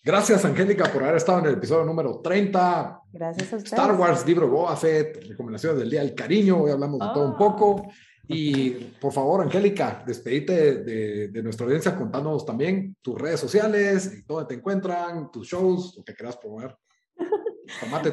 Gracias, 0.04 0.44
Angélica, 0.44 0.90
por 0.92 1.02
haber 1.02 1.16
estado 1.16 1.40
en 1.40 1.46
el 1.46 1.54
episodio 1.54 1.84
número 1.84 2.20
30. 2.20 3.02
Gracias 3.12 3.52
a 3.52 3.56
usted. 3.56 3.72
Star 3.72 3.94
Wars, 3.98 4.26
libro 4.26 4.48
Boba 4.48 4.76
Fett, 4.76 5.24
recomendaciones 5.28 5.80
del 5.80 5.90
Día 5.90 6.00
del 6.00 6.14
Cariño. 6.14 6.62
Hoy 6.62 6.70
hablamos 6.70 7.00
de 7.00 7.06
todo 7.12 7.26
un 7.26 7.36
poco. 7.36 7.82
Ah. 7.84 7.92
Y 8.28 8.70
por 9.00 9.12
favor, 9.12 9.40
Angélica, 9.40 10.04
despedite 10.06 10.82
de, 10.82 11.42
nuestra 11.42 11.64
audiencia 11.64 11.96
contándonos 11.96 12.44
también 12.44 12.96
tus 13.00 13.18
redes 13.18 13.40
sociales, 13.40 14.26
dónde 14.26 14.46
te 14.46 14.54
encuentran, 14.54 15.30
tus 15.32 15.48
shows, 15.48 15.94
lo 15.96 16.04
que 16.04 16.14
quieras 16.14 16.36
promover. 16.36 16.76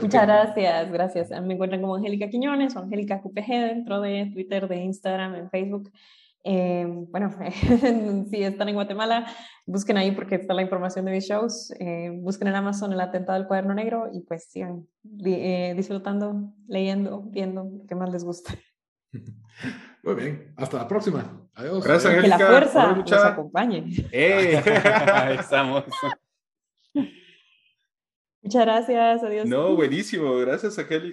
Muchas 0.01 0.25
gracias, 0.25 0.91
gracias. 0.91 1.41
Me 1.41 1.53
encuentran 1.53 1.81
como 1.81 1.95
Angélica 1.95 2.29
Quiñones 2.29 2.75
o 2.75 2.79
Angélica 2.79 3.21
QPG 3.21 3.47
dentro 3.47 4.01
de 4.01 4.31
Twitter, 4.33 4.67
de 4.67 4.77
Instagram, 4.77 5.35
en 5.35 5.49
Facebook. 5.49 5.91
Eh, 6.47 6.85
bueno, 6.87 7.35
si 8.29 8.43
están 8.43 8.69
en 8.69 8.75
Guatemala, 8.75 9.25
busquen 9.65 9.97
ahí 9.97 10.11
porque 10.11 10.35
está 10.35 10.53
la 10.53 10.61
información 10.61 11.03
de 11.05 11.11
mis 11.11 11.27
shows. 11.27 11.73
Eh, 11.79 12.11
busquen 12.13 12.47
en 12.47 12.55
Amazon 12.55 12.93
el 12.93 13.01
atentado 13.01 13.39
del 13.39 13.47
cuaderno 13.47 13.73
negro 13.73 14.09
y 14.13 14.21
pues 14.21 14.45
sigan 14.51 14.87
eh, 15.25 15.73
disfrutando, 15.75 16.53
leyendo, 16.67 17.23
viendo 17.23 17.63
lo 17.63 17.87
que 17.87 17.95
más 17.95 18.11
les 18.11 18.23
gusta. 18.23 18.53
Muy 20.03 20.13
bien, 20.13 20.53
hasta 20.55 20.77
la 20.77 20.87
próxima. 20.87 21.49
Adiós. 21.55 21.83
Gracias, 21.83 22.21
Que 22.21 22.27
la 22.27 22.37
fuerza 22.37 22.93
nos 22.93 23.11
acompañe. 23.11 23.85
estamos. 24.11 25.83
Muchas 28.43 28.65
gracias, 28.65 29.23
adiós. 29.23 29.47
No, 29.47 29.75
buenísimo. 29.75 30.35
Gracias, 30.35 30.77
Angélica. 30.77 31.03